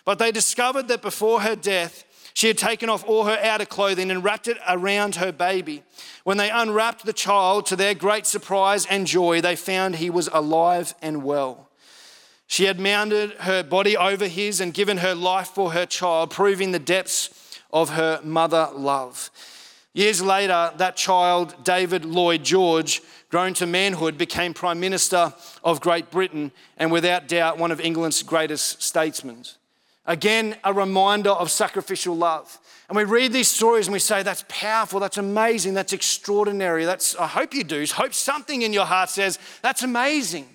But 0.05 0.19
they 0.19 0.33
discovered 0.33 0.89
that 0.89 1.03
before 1.03 1.43
her 1.43 1.55
death, 1.55 2.05
she 2.35 2.49
had 2.49 2.59
taken 2.59 2.89
off 2.89 3.05
all 3.07 3.25
her 3.25 3.39
outer 3.43 3.65
clothing 3.65 4.11
and 4.11 4.25
wrapped 4.25 4.49
it 4.49 4.59
around 4.69 5.17
her 5.17 5.33
baby. 5.33 5.83
When 6.25 6.37
they 6.37 6.51
unwrapped 6.51 7.05
the 7.05 7.13
child, 7.13 7.67
to 7.67 7.77
their 7.77 7.95
great 7.95 8.27
surprise 8.27 8.87
and 8.87 9.07
joy, 9.07 9.41
they 9.41 9.57
found 9.57 9.97
he 9.97 10.11
was 10.11 10.29
alive 10.33 10.95
and 11.01 11.23
well. 11.23 11.69
She 12.47 12.65
had 12.65 12.81
mounted 12.81 13.33
her 13.41 13.63
body 13.63 13.97
over 13.97 14.27
his 14.27 14.61
and 14.61 14.73
given 14.75 14.99
her 14.99 15.15
life 15.15 15.49
for 15.49 15.73
her 15.73 15.87
child, 15.87 16.31
proving 16.31 16.73
the 16.73 16.79
depths 16.79 17.61
of 17.73 17.91
her 17.91 18.21
mother 18.25 18.69
love. 18.75 19.31
Years 19.99 20.23
later, 20.23 20.73
that 20.77 20.95
child, 20.95 21.57
David 21.65 22.05
Lloyd 22.05 22.45
George, 22.45 23.03
grown 23.31 23.53
to 23.55 23.67
manhood, 23.67 24.17
became 24.17 24.55
Prime 24.55 24.79
Minister 24.79 25.35
of 25.65 25.81
Great 25.81 26.13
Britain 26.13 26.53
and 26.77 26.93
without 26.93 27.27
doubt 27.27 27.59
one 27.59 27.73
of 27.73 27.81
England's 27.81 28.23
greatest 28.23 28.81
statesmen. 28.81 29.43
Again, 30.07 30.55
a 30.63 30.73
reminder 30.73 31.31
of 31.31 31.51
sacrificial 31.51 32.17
love. 32.17 32.61
And 32.89 32.97
we 32.97 33.03
read 33.03 33.33
these 33.33 33.51
stories 33.51 33.89
and 33.89 33.93
we 33.93 33.99
say, 33.99 34.23
that's 34.23 34.45
powerful, 34.49 35.01
that's 35.01 35.19
amazing, 35.19 35.75
that's 35.75 35.93
extraordinary. 35.93 36.85
That's, 36.85 37.17
I 37.17 37.27
hope 37.27 37.53
you 37.53 37.65
do. 37.65 37.85
Hope 37.93 38.15
something 38.15 38.63
in 38.63 38.73
your 38.73 38.87
heart 38.87 39.11
says, 39.11 39.41
that's 39.63 39.83
amazing. 39.83 40.47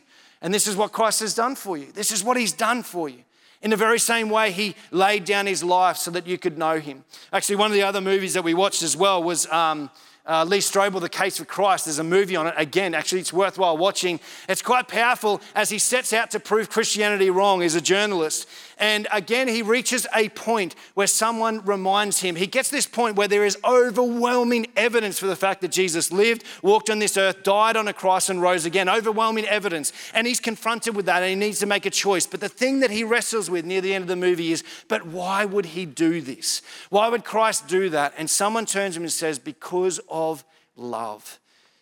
And 0.42 0.54
this 0.54 0.68
is 0.68 0.78
what 0.78 0.94
Christ 0.94 1.20
has 1.20 1.36
done 1.36 1.56
for 1.56 1.76
you. 1.76 1.92
This 1.92 2.14
is 2.14 2.24
what 2.24 2.38
He's 2.38 2.54
done 2.54 2.82
for 2.82 3.10
you. 3.10 3.26
In 3.64 3.70
the 3.70 3.78
very 3.78 3.98
same 3.98 4.30
way, 4.30 4.52
he 4.52 4.76
laid 4.92 5.24
down 5.24 5.46
his 5.48 5.64
life 5.64 5.96
so 5.96 6.12
that 6.12 6.28
you 6.28 6.38
could 6.38 6.58
know 6.58 6.80
him. 6.80 7.06
Actually, 7.32 7.56
one 7.56 7.72
of 7.72 7.74
the 7.74 7.84
other 7.84 8.02
movies 8.02 8.34
that 8.34 8.44
we 8.44 8.54
watched 8.54 8.84
as 8.84 8.98
well 8.98 9.24
was 9.24 9.50
um, 9.54 9.90
uh, 10.26 10.44
Lee 10.44 10.60
Strobel, 10.60 11.00
The 11.00 11.08
Case 11.08 11.38
for 11.38 11.46
Christ. 11.46 11.86
There's 11.86 11.98
a 11.98 12.04
movie 12.04 12.36
on 12.36 12.46
it. 12.46 12.54
Again, 12.58 12.94
actually, 12.94 13.22
it's 13.22 13.32
worthwhile 13.32 13.78
watching. 13.78 14.20
It's 14.50 14.62
quite 14.62 14.90
powerful 14.90 15.42
as 15.56 15.70
he 15.70 15.80
sets 15.80 16.12
out 16.12 16.30
to 16.32 16.42
prove 16.42 16.70
Christianity 16.70 17.30
wrong 17.30 17.64
as 17.64 17.74
a 17.74 17.82
journalist. 17.82 18.50
And 18.84 19.08
again, 19.14 19.48
he 19.48 19.62
reaches 19.62 20.06
a 20.14 20.28
point 20.28 20.76
where 20.94 21.08
someone 21.08 21.64
reminds 21.64 22.20
him. 22.20 22.36
He 22.36 22.48
gets 22.48 22.70
this 22.70 22.86
point 22.86 23.16
where 23.16 23.30
there 23.30 23.46
is 23.46 23.58
overwhelming 23.64 24.68
evidence 24.76 25.18
for 25.18 25.26
the 25.26 25.38
fact 25.38 25.62
that 25.62 25.72
Jesus 25.72 26.12
lived, 26.12 26.44
walked 26.62 26.90
on 26.90 27.00
this 27.00 27.16
earth, 27.16 27.44
died 27.44 27.78
on 27.78 27.88
a 27.88 27.94
cross, 27.94 28.30
and 28.30 28.42
rose 28.42 28.66
again. 28.66 28.90
Overwhelming 28.90 29.46
evidence. 29.46 29.94
And 30.14 30.28
he's 30.28 30.42
confronted 30.42 30.98
with 30.98 31.06
that 31.06 31.24
and 31.24 31.30
he 31.30 31.36
needs 31.36 31.60
to 31.60 31.66
make 31.66 31.86
a 31.86 31.90
choice. 31.90 32.28
But 32.28 32.42
the 32.42 32.50
thing 32.50 32.82
that 32.82 32.92
he 32.92 33.06
wrestles 33.06 33.50
with 33.50 33.64
near 33.64 33.80
the 33.80 33.94
end 33.94 34.02
of 34.02 34.10
the 34.10 34.18
movie 34.18 34.52
is, 34.52 34.66
but 34.90 35.06
why 35.06 35.46
would 35.46 35.68
he 35.68 35.86
do 35.86 36.20
this? 36.20 36.62
Why 36.90 37.08
would 37.08 37.24
Christ 37.24 37.70
do 37.70 37.88
that? 37.92 38.14
And 38.18 38.30
someone 38.30 38.66
turns 38.66 38.96
to 38.96 39.00
him 39.00 39.04
and 39.04 39.12
says, 39.14 39.40
because 39.40 40.02
of 40.10 40.44
love. 40.76 41.40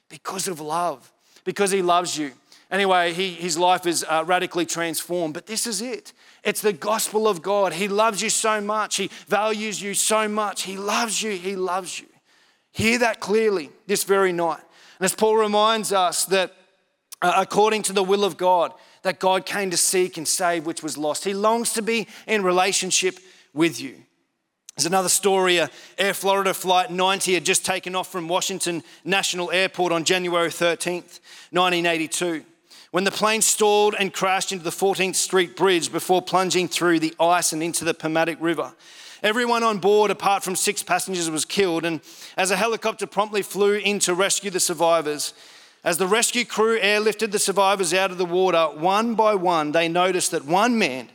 Because 0.08 0.48
of 0.48 0.60
love. 0.60 1.12
Because 1.46 1.72
he 1.72 1.82
loves 1.82 2.16
you. 2.16 2.34
Anyway, 2.70 3.12
he, 3.12 3.34
his 3.34 3.58
life 3.58 3.88
is 3.88 4.06
uh, 4.08 4.24
radically 4.28 4.68
transformed, 4.68 5.34
but 5.34 5.48
this 5.48 5.66
is 5.66 5.82
it. 5.82 6.14
It's 6.43 6.62
the 6.62 6.73
gospel 6.73 7.27
of 7.27 7.41
God. 7.41 7.73
He 7.73 7.88
loves 7.88 8.21
you 8.21 8.30
so 8.30 8.62
much. 8.62 8.95
He 8.95 9.12
values 9.27 9.82
you 9.82 9.93
so 9.93 10.27
much. 10.27 10.63
He 10.63 10.75
loves 10.75 11.21
you. 11.21 11.32
He 11.32 11.56
loves 11.56 11.99
you. 11.99 12.08
Hear 12.71 12.99
that 12.99 13.19
clearly 13.19 13.69
this 13.86 14.04
very 14.04 14.32
night. 14.32 14.62
And 14.99 15.06
as 15.06 15.13
Paul 15.13 15.36
reminds 15.36 15.91
us 15.93 16.25
that 16.25 16.54
uh, 17.21 17.34
according 17.38 17.84
to 17.84 17.93
the 17.93 18.04
will 18.04 18.23
of 18.23 18.38
God, 18.38 18.73
that 19.04 19.19
God 19.19 19.45
came 19.45 19.69
to 19.71 19.77
seek 19.77 20.17
and 20.17 20.27
save 20.27 20.65
which 20.65 20.84
was 20.84 20.97
lost. 20.97 21.23
He 21.23 21.34
longs 21.34 21.73
to 21.73 21.82
be 21.82 22.08
in 22.27 22.43
relationship 22.43 23.19
with 23.54 23.80
you. 23.80 23.95
There's 24.75 24.86
another 24.86 25.10
story. 25.10 25.60
Air 25.97 26.13
Florida 26.13 26.54
Flight 26.54 26.91
90 26.91 27.34
had 27.34 27.45
just 27.45 27.65
taken 27.65 27.95
off 27.95 28.12
from 28.12 28.27
Washington 28.27 28.84
National 29.04 29.51
Airport 29.51 29.91
on 29.91 30.04
January 30.04 30.49
13th, 30.49 31.19
1982 31.51 32.45
when 32.91 33.06
the 33.06 33.12
plane 33.12 33.41
stalled 33.41 33.95
and 33.97 34.13
crashed 34.13 34.51
into 34.51 34.63
the 34.63 34.69
14th 34.69 35.15
Street 35.15 35.56
Bridge 35.56 35.91
before 35.91 36.21
plunging 36.21 36.67
through 36.67 36.99
the 36.99 37.15
ice 37.19 37.54
and 37.54 37.63
into 37.63 37.86
the 37.86 37.93
Potomac 37.93 38.38
River. 38.39 38.73
Everyone 39.23 39.63
on 39.63 39.80
board, 39.80 40.12
apart 40.12 40.43
from 40.43 40.56
six 40.56 40.84
passengers, 40.84 41.30
was 41.30 41.45
killed, 41.45 41.86
and 41.86 42.01
as 42.36 42.51
a 42.51 42.58
helicopter 42.58 43.08
promptly 43.08 43.41
flew 43.41 43.75
in 43.75 43.99
to 43.99 44.13
rescue 44.13 44.51
the 44.51 44.60
survivors, 44.60 45.34
as 45.84 45.97
the 45.97 46.08
rescue 46.08 46.45
crew 46.45 46.80
airlifted 46.80 47.32
the 47.32 47.39
survivors 47.39 47.93
out 47.93 48.12
of 48.12 48.17
the 48.17 48.25
water, 48.25 48.65
one 48.65 49.15
by 49.15 49.36
one, 49.36 49.71
they 49.71 49.88
noticed 49.88 50.32
that 50.32 50.45
one 50.45 50.77
man, 50.77 51.10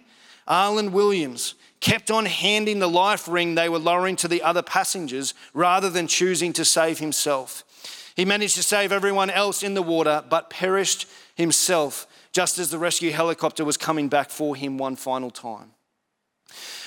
Arlen 0.49 0.93
Williams, 0.93 1.55
kept 1.81 2.11
on 2.11 2.27
handing 2.27 2.79
the 2.79 2.89
life 2.89 3.29
ring 3.29 3.55
they 3.55 3.69
were 3.69 3.79
lowering 3.79 4.17
to 4.17 4.29
the 4.29 4.43
other 4.43 4.63
passengers 4.63 5.35
rather 5.53 5.91
than 5.91 6.09
choosing 6.09 6.53
to 6.55 6.65
save 6.65 6.99
himself. 6.99 7.65
He 8.17 8.25
managed 8.25 8.57
to 8.57 8.63
save 8.63 8.93
everyone 8.93 9.31
else 9.31 9.63
in 9.63 9.75
the 9.75 9.83
water, 9.83 10.25
but 10.29 10.49
perished 10.49 11.07
himself 11.37 12.09
just 12.33 12.59
as 12.59 12.71
the 12.71 12.79
rescue 12.79 13.13
helicopter 13.13 13.65
was 13.65 13.77
coming 13.77 14.09
back 14.09 14.31
for 14.31 14.57
him 14.57 14.77
one 14.77 14.97
final 14.97 15.31
time. 15.31 15.71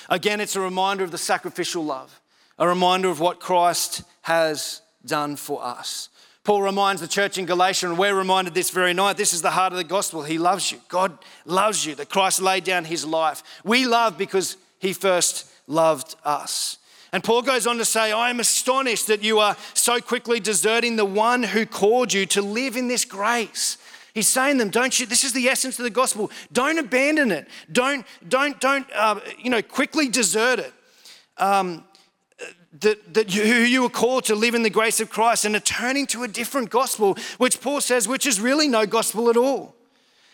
Again, 0.08 0.40
it's 0.40 0.56
a 0.56 0.60
reminder 0.60 1.02
of 1.02 1.10
the 1.10 1.18
sacrificial 1.18 1.84
love, 1.84 2.20
a 2.58 2.68
reminder 2.68 3.08
of 3.08 3.20
what 3.20 3.40
Christ 3.40 4.02
has 4.22 4.82
done 5.04 5.36
for 5.36 5.64
us. 5.64 6.08
Paul 6.44 6.62
reminds 6.62 7.00
the 7.00 7.08
church 7.08 7.38
in 7.38 7.46
Galatia, 7.46 7.88
and 7.88 7.98
we're 7.98 8.14
reminded 8.14 8.54
this 8.54 8.70
very 8.70 8.94
night 8.94 9.16
this 9.16 9.32
is 9.32 9.42
the 9.42 9.50
heart 9.50 9.72
of 9.72 9.76
the 9.76 9.84
gospel. 9.84 10.22
He 10.22 10.38
loves 10.38 10.72
you. 10.72 10.80
God 10.88 11.16
loves 11.44 11.84
you, 11.84 11.94
that 11.96 12.08
Christ 12.08 12.40
laid 12.40 12.64
down 12.64 12.84
his 12.84 13.04
life. 13.04 13.42
We 13.64 13.86
love 13.86 14.16
because 14.16 14.56
he 14.78 14.92
first 14.92 15.50
loved 15.66 16.16
us. 16.24 16.78
And 17.12 17.24
Paul 17.24 17.42
goes 17.42 17.66
on 17.66 17.78
to 17.78 17.84
say, 17.84 18.12
I 18.12 18.30
am 18.30 18.40
astonished 18.40 19.08
that 19.08 19.22
you 19.22 19.40
are 19.40 19.56
so 19.74 20.00
quickly 20.00 20.40
deserting 20.40 20.96
the 20.96 21.04
one 21.04 21.42
who 21.42 21.66
called 21.66 22.12
you 22.12 22.24
to 22.26 22.40
live 22.42 22.76
in 22.76 22.88
this 22.88 23.04
grace. 23.04 23.78
He's 24.14 24.28
saying 24.28 24.58
them, 24.58 24.70
don't 24.70 24.98
you? 24.98 25.06
This 25.06 25.24
is 25.24 25.32
the 25.32 25.48
essence 25.48 25.78
of 25.78 25.84
the 25.84 25.90
gospel. 25.90 26.30
Don't 26.52 26.78
abandon 26.78 27.30
it. 27.30 27.48
Don't, 27.70 28.04
don't, 28.28 28.60
don't, 28.60 28.86
uh, 28.94 29.20
you 29.38 29.50
know, 29.50 29.62
quickly 29.62 30.08
desert 30.08 30.58
it. 30.58 30.72
Um, 31.38 31.84
that, 32.80 33.14
that 33.14 33.34
you, 33.34 33.42
you 33.42 33.82
were 33.82 33.88
called 33.88 34.24
to 34.24 34.34
live 34.34 34.54
in 34.54 34.62
the 34.62 34.70
grace 34.70 35.00
of 35.00 35.10
Christ 35.10 35.44
and 35.44 35.56
are 35.56 35.60
turning 35.60 36.06
to 36.08 36.22
a 36.22 36.28
different 36.28 36.70
gospel, 36.70 37.16
which 37.38 37.60
Paul 37.60 37.80
says, 37.80 38.06
which 38.06 38.26
is 38.26 38.40
really 38.40 38.68
no 38.68 38.86
gospel 38.86 39.28
at 39.28 39.36
all. 39.36 39.74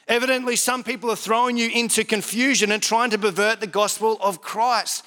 Evidently, 0.08 0.54
some 0.54 0.84
people 0.84 1.10
are 1.10 1.16
throwing 1.16 1.56
you 1.56 1.68
into 1.70 2.04
confusion 2.04 2.70
and 2.70 2.82
trying 2.82 3.10
to 3.10 3.18
pervert 3.18 3.60
the 3.60 3.66
gospel 3.66 4.18
of 4.20 4.40
Christ. 4.40 5.04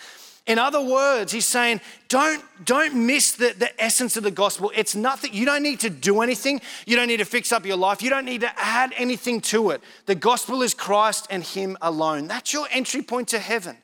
In 0.50 0.58
other 0.58 0.82
words, 0.82 1.32
he's 1.32 1.46
saying, 1.46 1.80
don't, 2.08 2.44
don't 2.66 2.96
miss 2.96 3.34
the, 3.34 3.54
the 3.56 3.82
essence 3.82 4.18
of 4.18 4.24
the 4.24 4.32
gospel. 4.32 4.72
It's 4.76 4.96
nothing, 4.96 5.32
you 5.32 5.46
don't 5.46 5.62
need 5.62 5.80
to 5.82 5.92
do 5.92 6.22
anything. 6.22 6.60
You 6.88 6.96
don't 6.96 7.08
need 7.08 7.18
to 7.18 7.26
fix 7.26 7.52
up 7.52 7.68
your 7.68 7.78
life. 7.78 8.02
You 8.02 8.10
don't 8.10 8.26
need 8.26 8.42
to 8.42 8.52
add 8.58 8.92
anything 8.98 9.42
to 9.42 9.70
it. 9.70 9.84
The 10.08 10.16
gospel 10.16 10.64
is 10.64 10.74
Christ 10.74 11.28
and 11.30 11.44
Him 11.44 11.78
alone. 11.84 12.28
That's 12.28 12.52
your 12.52 12.68
entry 12.72 13.04
point 13.04 13.28
to 13.28 13.38
heaven. 13.38 13.78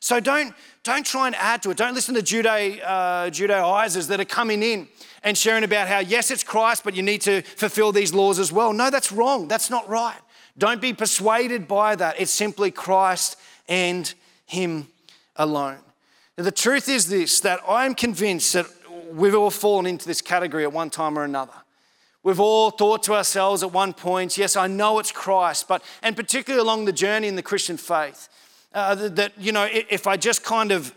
So 0.00 0.18
don't, 0.18 0.54
don't 0.84 1.04
try 1.04 1.26
and 1.26 1.36
add 1.36 1.62
to 1.64 1.70
it. 1.70 1.76
Don't 1.76 1.92
listen 1.92 2.14
to 2.14 2.22
Judeo, 2.22 2.80
uh, 2.82 3.28
Judaizers 3.28 4.06
that 4.06 4.18
are 4.18 4.24
coming 4.24 4.62
in 4.62 4.88
and 5.22 5.36
sharing 5.36 5.64
about 5.64 5.86
how, 5.86 5.98
yes, 5.98 6.30
it's 6.30 6.42
Christ, 6.42 6.82
but 6.82 6.96
you 6.96 7.02
need 7.02 7.20
to 7.22 7.42
fulfill 7.42 7.92
these 7.92 8.14
laws 8.14 8.38
as 8.38 8.50
well. 8.50 8.72
No, 8.72 8.88
that's 8.88 9.12
wrong. 9.12 9.48
That's 9.48 9.68
not 9.68 9.86
right. 9.86 10.16
Don't 10.56 10.80
be 10.80 10.94
persuaded 10.94 11.68
by 11.68 11.94
that. 11.96 12.18
It's 12.18 12.32
simply 12.32 12.70
Christ 12.70 13.36
and 13.68 14.14
Him 14.46 14.88
alone. 15.36 15.76
The 16.36 16.52
truth 16.52 16.90
is 16.90 17.08
this 17.08 17.40
that 17.40 17.60
I'm 17.66 17.94
convinced 17.94 18.52
that 18.52 18.66
we've 19.10 19.34
all 19.34 19.50
fallen 19.50 19.86
into 19.86 20.06
this 20.06 20.20
category 20.20 20.64
at 20.64 20.72
one 20.72 20.90
time 20.90 21.18
or 21.18 21.24
another. 21.24 21.54
We've 22.22 22.40
all 22.40 22.70
thought 22.70 23.04
to 23.04 23.14
ourselves 23.14 23.62
at 23.62 23.72
one 23.72 23.94
point, 23.94 24.36
yes, 24.36 24.54
I 24.54 24.66
know 24.66 24.98
it's 24.98 25.12
Christ, 25.12 25.66
but, 25.66 25.82
and 26.02 26.14
particularly 26.14 26.60
along 26.60 26.84
the 26.84 26.92
journey 26.92 27.28
in 27.28 27.36
the 27.36 27.42
Christian 27.42 27.78
faith, 27.78 28.28
uh, 28.74 28.94
that, 28.96 29.32
you 29.38 29.52
know, 29.52 29.66
if 29.70 30.06
I 30.06 30.18
just 30.18 30.44
kind 30.44 30.72
of, 30.72 30.94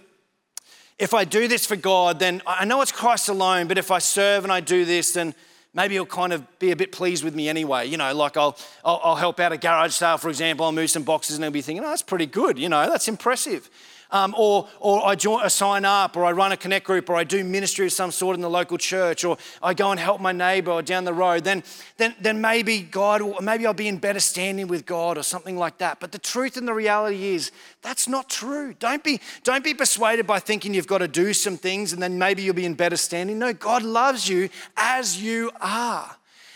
if 0.98 1.14
I 1.14 1.24
do 1.24 1.48
this 1.48 1.66
for 1.66 1.78
God, 1.78 2.20
then 2.20 2.42
I 2.46 2.66
know 2.66 2.82
it's 2.82 2.92
Christ 2.92 3.30
alone, 3.30 3.68
but 3.68 3.78
if 3.78 3.92
I 3.92 4.00
serve 4.00 4.44
and 4.44 4.52
I 4.52 4.60
do 4.60 4.84
this, 4.84 5.14
then 5.14 5.34
maybe 5.74 5.94
he'll 5.94 6.06
kind 6.06 6.34
of 6.34 6.60
be 6.60 6.72
a 6.72 6.76
bit 6.76 6.92
pleased 6.92 7.24
with 7.24 7.36
me 7.36 7.48
anyway. 7.48 7.86
You 7.86 7.96
know, 7.96 8.14
like 8.14 8.36
I'll, 8.36 8.58
I'll, 8.84 9.00
I'll 9.04 9.16
help 9.16 9.40
out 9.40 9.54
a 9.54 9.58
garage 9.58 9.94
sale, 9.94 10.18
for 10.18 10.30
example, 10.30 10.66
I'll 10.66 10.74
move 10.74 10.90
some 10.90 11.04
boxes 11.04 11.36
and 11.36 11.46
he'll 11.46 11.52
be 11.52 11.62
thinking, 11.62 11.86
oh, 11.86 11.90
that's 11.90 12.02
pretty 12.02 12.26
good, 12.26 12.60
you 12.60 12.68
know, 12.68 12.90
that's 12.90 13.08
impressive 13.08 13.70
um, 14.12 14.34
or, 14.38 14.68
or 14.80 15.06
I, 15.06 15.16
join, 15.16 15.44
I 15.44 15.48
sign 15.48 15.86
up, 15.86 16.18
or 16.18 16.26
I 16.26 16.32
run 16.32 16.52
a 16.52 16.58
connect 16.58 16.86
group, 16.86 17.10
or 17.10 17.16
I 17.16 17.24
do 17.24 17.44
ministry 17.44 17.86
of 17.86 17.94
some 17.94 18.12
sort 18.12 18.36
in 18.36 18.42
the 18.42 18.50
local 18.50 18.78
church, 18.78 19.24
or 19.24 19.38
I 19.62 19.74
go 19.74 19.92
and 19.92 20.00
help 20.00 20.20
my 20.20 20.32
neighbor 20.32 20.72
or 20.72 20.82
down 20.82 21.06
the 21.06 21.14
road, 21.14 21.44
then, 21.44 21.64
then, 21.98 22.16
then 22.20 22.42
maybe 22.42 22.82
God, 22.82 23.22
maybe 23.42 23.66
I'll 23.66 23.74
be 23.74 23.88
in 23.88 23.98
better 23.98 24.20
standing 24.20 24.68
with 24.68 24.86
God 24.86 25.18
or 25.18 25.24
something 25.24 25.58
like 25.58 25.78
that. 25.78 26.00
But 26.00 26.12
the 26.12 26.20
truth 26.20 26.58
and 26.58 26.68
the 26.68 26.74
reality 26.74 27.36
is 27.36 27.52
that's 27.82 28.08
not 28.08 28.30
true. 28.30 28.74
Don't 28.80 29.04
be, 29.04 29.20
don't 29.44 29.64
be 29.64 29.74
persuaded 29.74 30.26
by 30.26 30.40
thinking 30.40 30.74
you've 30.74 30.88
got 30.88 31.00
to 31.00 31.08
do 31.08 31.34
some 31.34 31.58
things 31.58 31.94
and 31.94 32.02
then 32.02 32.18
maybe 32.18 32.42
you'll 32.42 32.56
be 32.56 32.66
in 32.66 32.74
better 32.74 32.98
standing. 32.98 33.38
No, 33.38 33.54
God 33.54 33.84
loves 33.84 34.28
you 34.28 34.50
as 34.76 35.22
you 35.22 35.52
are. 35.62 36.16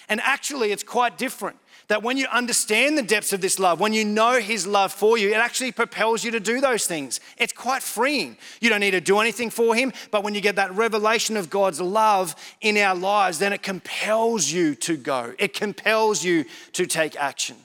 And 0.09 0.19
actually, 0.21 0.71
it's 0.71 0.83
quite 0.83 1.17
different. 1.17 1.57
That 1.89 2.01
when 2.01 2.17
you 2.17 2.27
understand 2.31 2.97
the 2.97 3.03
depths 3.03 3.33
of 3.33 3.41
this 3.41 3.59
love, 3.59 3.79
when 3.79 3.93
you 3.93 4.05
know 4.05 4.39
His 4.39 4.65
love 4.65 4.93
for 4.93 5.17
you, 5.17 5.29
it 5.29 5.37
actually 5.37 5.71
propels 5.71 6.23
you 6.23 6.31
to 6.31 6.39
do 6.39 6.61
those 6.61 6.85
things. 6.85 7.19
It's 7.37 7.53
quite 7.53 7.83
freeing. 7.83 8.37
You 8.61 8.69
don't 8.69 8.79
need 8.79 8.91
to 8.91 9.01
do 9.01 9.19
anything 9.19 9.49
for 9.49 9.75
Him, 9.75 9.91
but 10.09 10.23
when 10.23 10.33
you 10.33 10.41
get 10.41 10.55
that 10.55 10.73
revelation 10.73 11.35
of 11.35 11.49
God's 11.49 11.81
love 11.81 12.35
in 12.61 12.77
our 12.77 12.95
lives, 12.95 13.39
then 13.39 13.53
it 13.53 13.63
compels 13.63 14.49
you 14.51 14.75
to 14.75 14.95
go, 14.95 15.33
it 15.37 15.53
compels 15.53 16.23
you 16.23 16.45
to 16.73 16.85
take 16.85 17.15
action. 17.17 17.57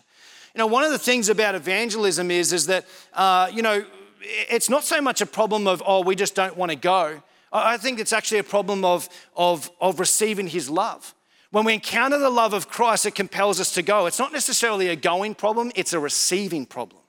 You 0.54 0.58
know, 0.58 0.66
one 0.66 0.82
of 0.82 0.90
the 0.90 0.98
things 0.98 1.28
about 1.28 1.54
evangelism 1.54 2.30
is, 2.30 2.52
is 2.52 2.66
that, 2.66 2.86
uh, 3.14 3.48
you 3.52 3.62
know, 3.62 3.84
it's 4.20 4.68
not 4.68 4.82
so 4.82 5.00
much 5.00 5.20
a 5.20 5.26
problem 5.26 5.68
of, 5.68 5.82
oh, 5.86 6.02
we 6.02 6.16
just 6.16 6.34
don't 6.34 6.56
want 6.56 6.70
to 6.70 6.76
go. 6.76 7.22
I 7.52 7.76
think 7.76 7.98
it's 7.98 8.12
actually 8.12 8.38
a 8.38 8.44
problem 8.44 8.84
of, 8.84 9.08
of, 9.36 9.70
of 9.80 10.00
receiving 10.00 10.48
His 10.48 10.68
love. 10.68 11.14
When 11.50 11.64
we 11.64 11.74
encounter 11.74 12.18
the 12.18 12.30
love 12.30 12.52
of 12.52 12.68
Christ, 12.68 13.06
it 13.06 13.14
compels 13.14 13.58
us 13.58 13.72
to 13.74 13.82
go. 13.82 14.06
It's 14.06 14.18
not 14.18 14.32
necessarily 14.32 14.88
a 14.88 14.96
going 14.96 15.34
problem, 15.34 15.72
it's 15.74 15.92
a 15.92 16.00
receiving 16.00 16.66
problem. 16.66 17.00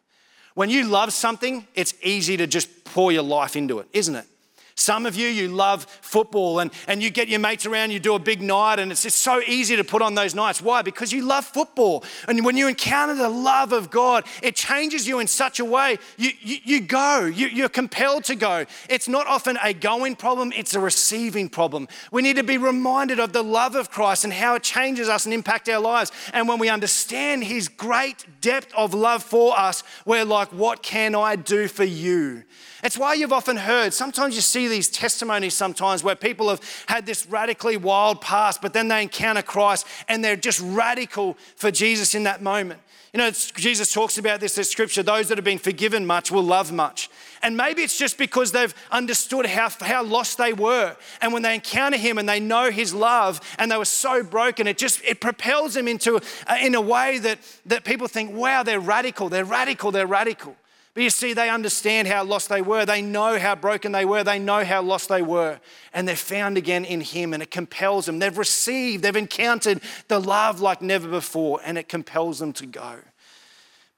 When 0.55 0.69
you 0.69 0.85
love 0.85 1.13
something, 1.13 1.67
it's 1.75 1.93
easy 2.01 2.37
to 2.37 2.47
just 2.47 2.83
pour 2.85 3.11
your 3.11 3.23
life 3.23 3.55
into 3.55 3.79
it, 3.79 3.87
isn't 3.93 4.15
it? 4.15 4.25
Some 4.79 5.05
of 5.05 5.13
you, 5.17 5.27
you 5.27 5.49
love 5.49 5.83
football 5.83 6.59
and, 6.59 6.71
and 6.87 7.03
you 7.03 7.09
get 7.09 7.27
your 7.27 7.41
mates 7.41 7.65
around, 7.65 7.91
you 7.91 7.99
do 7.99 8.15
a 8.15 8.19
big 8.19 8.41
night, 8.41 8.79
and 8.79 8.93
it's, 8.93 9.03
it's 9.03 9.13
so 9.13 9.41
easy 9.41 9.75
to 9.75 9.83
put 9.83 10.01
on 10.01 10.15
those 10.15 10.33
nights. 10.33 10.61
Why? 10.61 10.81
Because 10.81 11.11
you 11.11 11.25
love 11.25 11.43
football. 11.43 12.05
And 12.29 12.45
when 12.45 12.55
you 12.55 12.69
encounter 12.69 13.13
the 13.13 13.27
love 13.27 13.73
of 13.73 13.91
God, 13.91 14.25
it 14.41 14.55
changes 14.55 15.05
you 15.05 15.19
in 15.19 15.27
such 15.27 15.59
a 15.59 15.65
way 15.65 15.97
you, 16.17 16.31
you, 16.39 16.57
you 16.63 16.79
go, 16.79 17.25
you, 17.25 17.47
you're 17.47 17.67
compelled 17.67 18.23
to 18.25 18.35
go. 18.35 18.65
It's 18.89 19.09
not 19.09 19.27
often 19.27 19.57
a 19.61 19.73
going 19.73 20.15
problem, 20.15 20.53
it's 20.55 20.73
a 20.73 20.79
receiving 20.79 21.49
problem. 21.49 21.89
We 22.13 22.21
need 22.21 22.37
to 22.37 22.43
be 22.43 22.57
reminded 22.57 23.19
of 23.19 23.33
the 23.33 23.43
love 23.43 23.75
of 23.75 23.91
Christ 23.91 24.23
and 24.23 24.31
how 24.31 24.55
it 24.55 24.63
changes 24.63 25.09
us 25.09 25.25
and 25.25 25.33
impacts 25.33 25.67
our 25.67 25.81
lives. 25.81 26.13
And 26.31 26.47
when 26.47 26.57
we 26.57 26.69
understand 26.69 27.43
His 27.43 27.67
great 27.67 28.25
depth 28.39 28.73
of 28.77 28.93
love 28.93 29.23
for 29.23 29.59
us, 29.59 29.83
we're 30.05 30.23
like, 30.23 30.53
what 30.53 30.81
can 30.81 31.15
I 31.15 31.35
do 31.35 31.67
for 31.67 31.83
you? 31.83 32.43
It's 32.81 32.97
why 32.97 33.15
you've 33.15 33.33
often 33.33 33.57
heard, 33.57 33.93
sometimes 33.93 34.35
you 34.35 34.41
see 34.41 34.68
these 34.69 34.89
testimonies 34.89 35.53
sometimes 35.53 36.03
where 36.03 36.15
people 36.15 36.49
have 36.49 36.61
had 36.87 37.05
this 37.05 37.25
radically 37.27 37.77
wild 37.77 38.21
past, 38.21 38.61
but 38.61 38.73
then 38.73 38.87
they 38.87 39.01
encounter 39.01 39.41
Christ 39.41 39.85
and 40.07 40.23
they're 40.23 40.35
just 40.35 40.61
radical 40.61 41.37
for 41.55 41.71
Jesus 41.71 42.15
in 42.15 42.23
that 42.23 42.41
moment. 42.41 42.79
You 43.13 43.17
know, 43.17 43.31
Jesus 43.31 43.91
talks 43.91 44.19
about 44.19 44.39
this 44.39 44.57
in 44.57 44.63
scripture 44.63 45.01
those 45.01 45.29
that 45.29 45.37
have 45.37 45.45
been 45.45 45.57
forgiven 45.57 46.05
much 46.05 46.31
will 46.31 46.43
love 46.43 46.71
much. 46.71 47.09
And 47.41 47.57
maybe 47.57 47.81
it's 47.81 47.97
just 47.97 48.19
because 48.19 48.51
they've 48.51 48.73
understood 48.91 49.47
how, 49.47 49.69
how 49.81 50.03
lost 50.03 50.37
they 50.37 50.53
were. 50.53 50.95
And 51.21 51.33
when 51.33 51.41
they 51.41 51.55
encounter 51.55 51.97
him 51.97 52.19
and 52.19 52.29
they 52.29 52.39
know 52.39 52.69
his 52.69 52.93
love 52.93 53.41
and 53.57 53.71
they 53.71 53.77
were 53.77 53.85
so 53.85 54.21
broken, 54.21 54.67
it 54.67 54.77
just 54.77 55.03
it 55.03 55.21
propels 55.21 55.73
them 55.73 55.87
into 55.87 56.17
uh, 56.17 56.57
in 56.61 56.75
a 56.75 56.81
way 56.81 57.17
that, 57.19 57.39
that 57.65 57.83
people 57.83 58.07
think, 58.07 58.31
wow, 58.35 58.61
they're 58.61 58.79
radical, 58.79 59.27
they're 59.27 59.45
radical, 59.45 59.91
they're 59.91 60.05
radical. 60.05 60.55
But 60.93 61.03
you 61.03 61.09
see, 61.09 61.33
they 61.33 61.49
understand 61.49 62.07
how 62.07 62.23
lost 62.23 62.49
they 62.49 62.61
were. 62.61 62.85
They 62.85 63.01
know 63.01 63.37
how 63.37 63.55
broken 63.55 63.91
they 63.91 64.05
were. 64.05 64.23
They 64.23 64.39
know 64.39 64.63
how 64.65 64.81
lost 64.81 65.07
they 65.09 65.21
were. 65.21 65.59
And 65.93 66.07
they're 66.07 66.15
found 66.15 66.57
again 66.57 66.83
in 66.83 67.01
Him, 67.01 67.33
and 67.33 67.43
it 67.43 67.51
compels 67.51 68.05
them. 68.05 68.19
They've 68.19 68.37
received, 68.37 69.03
they've 69.03 69.15
encountered 69.15 69.81
the 70.07 70.19
love 70.19 70.61
like 70.61 70.81
never 70.81 71.07
before, 71.07 71.61
and 71.63 71.77
it 71.77 71.87
compels 71.87 72.39
them 72.39 72.53
to 72.53 72.65
go. 72.65 72.97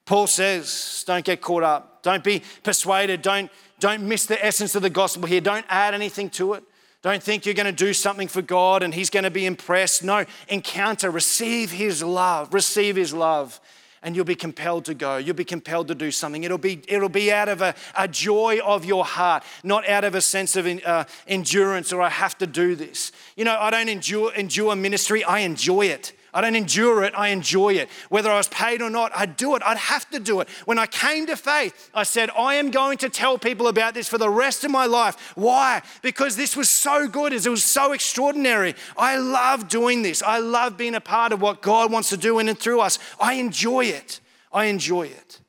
Paul 0.05 0.27
says, 0.27 1.03
don't 1.07 1.23
get 1.23 1.41
caught 1.41 1.63
up. 1.63 2.03
Don't 2.03 2.23
be 2.23 2.41
persuaded. 2.63 3.21
Don't, 3.21 3.49
don't 3.79 4.01
miss 4.01 4.25
the 4.25 4.43
essence 4.43 4.75
of 4.75 4.81
the 4.81 4.89
gospel 4.89 5.25
here. 5.27 5.41
Don't 5.41 5.65
add 5.69 5.93
anything 5.93 6.29
to 6.31 6.53
it. 6.53 6.63
Don't 7.01 7.23
think 7.23 7.45
you're 7.45 7.55
going 7.55 7.65
to 7.65 7.71
do 7.71 7.93
something 7.93 8.27
for 8.27 8.41
God 8.41 8.83
and 8.83 8.93
He's 8.93 9.09
going 9.09 9.23
to 9.23 9.31
be 9.31 9.45
impressed. 9.45 10.03
No, 10.03 10.25
encounter, 10.49 11.09
receive 11.09 11.71
His 11.71 12.03
love, 12.03 12.53
receive 12.53 12.95
His 12.95 13.13
love 13.13 13.59
and 14.03 14.15
you'll 14.15 14.25
be 14.25 14.35
compelled 14.35 14.85
to 14.85 14.93
go. 14.93 15.17
You'll 15.17 15.35
be 15.35 15.45
compelled 15.45 15.87
to 15.89 15.95
do 15.95 16.11
something. 16.11 16.43
It'll 16.43 16.57
be, 16.57 16.81
it'll 16.87 17.09
be 17.09 17.31
out 17.31 17.49
of 17.49 17.61
a, 17.61 17.75
a 17.95 18.07
joy 18.07 18.59
of 18.63 18.83
your 18.85 19.05
heart, 19.05 19.43
not 19.63 19.87
out 19.87 20.03
of 20.03 20.15
a 20.15 20.21
sense 20.21 20.55
of 20.55 20.65
in, 20.65 20.81
uh, 20.85 21.05
endurance 21.27 21.93
or 21.93 22.01
I 22.01 22.09
have 22.09 22.37
to 22.39 22.47
do 22.47 22.75
this. 22.75 23.11
You 23.35 23.45
know, 23.45 23.57
I 23.59 23.69
don't 23.69 23.89
endure, 23.89 24.33
endure 24.33 24.75
ministry, 24.75 25.23
I 25.23 25.39
enjoy 25.39 25.85
it. 25.85 26.13
I 26.33 26.41
don't 26.41 26.55
endure 26.55 27.03
it, 27.03 27.13
I 27.15 27.29
enjoy 27.29 27.73
it. 27.73 27.89
Whether 28.09 28.31
I 28.31 28.37
was 28.37 28.47
paid 28.47 28.81
or 28.81 28.89
not, 28.89 29.11
I'd 29.15 29.35
do 29.35 29.55
it. 29.55 29.61
I'd 29.65 29.77
have 29.77 30.09
to 30.11 30.19
do 30.19 30.39
it. 30.39 30.49
When 30.65 30.79
I 30.79 30.87
came 30.87 31.25
to 31.27 31.35
faith, 31.35 31.89
I 31.93 32.03
said, 32.03 32.29
I 32.37 32.55
am 32.55 32.71
going 32.71 32.97
to 32.99 33.09
tell 33.09 33.37
people 33.37 33.67
about 33.67 33.93
this 33.93 34.07
for 34.07 34.17
the 34.17 34.29
rest 34.29 34.63
of 34.63 34.71
my 34.71 34.85
life. 34.85 35.33
Why? 35.35 35.81
Because 36.01 36.35
this 36.35 36.55
was 36.55 36.69
so 36.69 37.07
good, 37.07 37.33
it 37.33 37.47
was 37.47 37.65
so 37.65 37.91
extraordinary. 37.91 38.75
I 38.97 39.17
love 39.17 39.67
doing 39.67 40.03
this. 40.03 40.23
I 40.23 40.39
love 40.39 40.77
being 40.77 40.95
a 40.95 41.01
part 41.01 41.33
of 41.33 41.41
what 41.41 41.61
God 41.61 41.91
wants 41.91 42.09
to 42.09 42.17
do 42.17 42.39
in 42.39 42.47
and 42.47 42.57
through 42.57 42.79
us. 42.79 42.97
I 43.19 43.33
enjoy 43.33 43.85
it. 43.85 44.21
I 44.53 44.65
enjoy 44.65 45.03
it. 45.03 45.39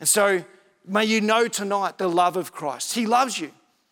And 0.00 0.08
so, 0.08 0.44
may 0.86 1.04
you 1.04 1.20
know 1.20 1.48
tonight 1.48 1.98
the 1.98 2.08
love 2.08 2.36
of 2.36 2.52
Christ. 2.52 2.94
He 2.94 3.06
loves 3.06 3.38
you, 3.38 3.50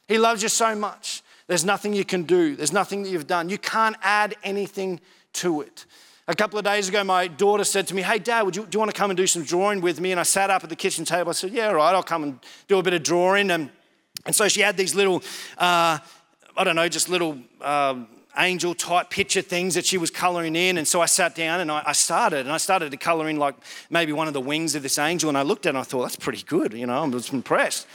He 0.08 0.18
loves 0.18 0.42
you 0.42 0.48
so 0.48 0.74
much. 0.74 1.22
There's 1.46 1.64
nothing 1.64 1.92
you 1.92 2.04
can 2.04 2.22
do, 2.22 2.56
there's 2.56 2.72
nothing 2.72 3.02
that 3.02 3.10
you've 3.10 3.26
done. 3.26 3.48
You 3.48 3.58
can't 3.58 3.96
add 4.02 4.34
anything 4.42 5.00
to 5.34 5.60
it. 5.60 5.84
A 6.26 6.34
couple 6.34 6.58
of 6.58 6.64
days 6.64 6.88
ago, 6.88 7.04
my 7.04 7.26
daughter 7.28 7.64
said 7.64 7.86
to 7.88 7.94
me, 7.94 8.00
Hey, 8.00 8.18
Dad, 8.18 8.42
would 8.42 8.56
you, 8.56 8.62
do 8.62 8.76
you 8.76 8.78
want 8.78 8.90
to 8.90 8.96
come 8.98 9.10
and 9.10 9.16
do 9.16 9.26
some 9.26 9.42
drawing 9.42 9.82
with 9.82 10.00
me? 10.00 10.10
And 10.10 10.18
I 10.18 10.22
sat 10.22 10.48
up 10.48 10.64
at 10.64 10.70
the 10.70 10.76
kitchen 10.76 11.04
table. 11.04 11.28
I 11.28 11.32
said, 11.32 11.52
Yeah, 11.52 11.68
all 11.68 11.74
right, 11.74 11.94
I'll 11.94 12.02
come 12.02 12.22
and 12.22 12.38
do 12.66 12.78
a 12.78 12.82
bit 12.82 12.94
of 12.94 13.02
drawing. 13.02 13.50
And, 13.50 13.68
and 14.24 14.34
so 14.34 14.48
she 14.48 14.62
had 14.62 14.78
these 14.78 14.94
little, 14.94 15.22
uh, 15.58 15.98
I 16.56 16.64
don't 16.64 16.76
know, 16.76 16.88
just 16.88 17.10
little 17.10 17.38
uh, 17.60 17.96
angel 18.38 18.74
type 18.74 19.10
picture 19.10 19.42
things 19.42 19.74
that 19.74 19.84
she 19.84 19.98
was 19.98 20.10
coloring 20.10 20.56
in. 20.56 20.78
And 20.78 20.88
so 20.88 21.02
I 21.02 21.06
sat 21.06 21.34
down 21.34 21.60
and 21.60 21.70
I, 21.70 21.82
I, 21.88 21.92
started, 21.92 22.40
and 22.40 22.52
I 22.52 22.56
started 22.56 22.90
to 22.92 22.96
color 22.96 23.28
in 23.28 23.36
like 23.36 23.56
maybe 23.90 24.12
one 24.12 24.26
of 24.26 24.32
the 24.32 24.40
wings 24.40 24.74
of 24.74 24.82
this 24.82 24.98
angel. 24.98 25.28
And 25.28 25.36
I 25.36 25.42
looked 25.42 25.66
at 25.66 25.70
it 25.70 25.76
and 25.76 25.78
I 25.78 25.82
thought, 25.82 26.04
That's 26.04 26.16
pretty 26.16 26.42
good, 26.46 26.72
you 26.72 26.86
know, 26.86 27.02
I 27.02 27.06
was 27.06 27.34
impressed. 27.34 27.86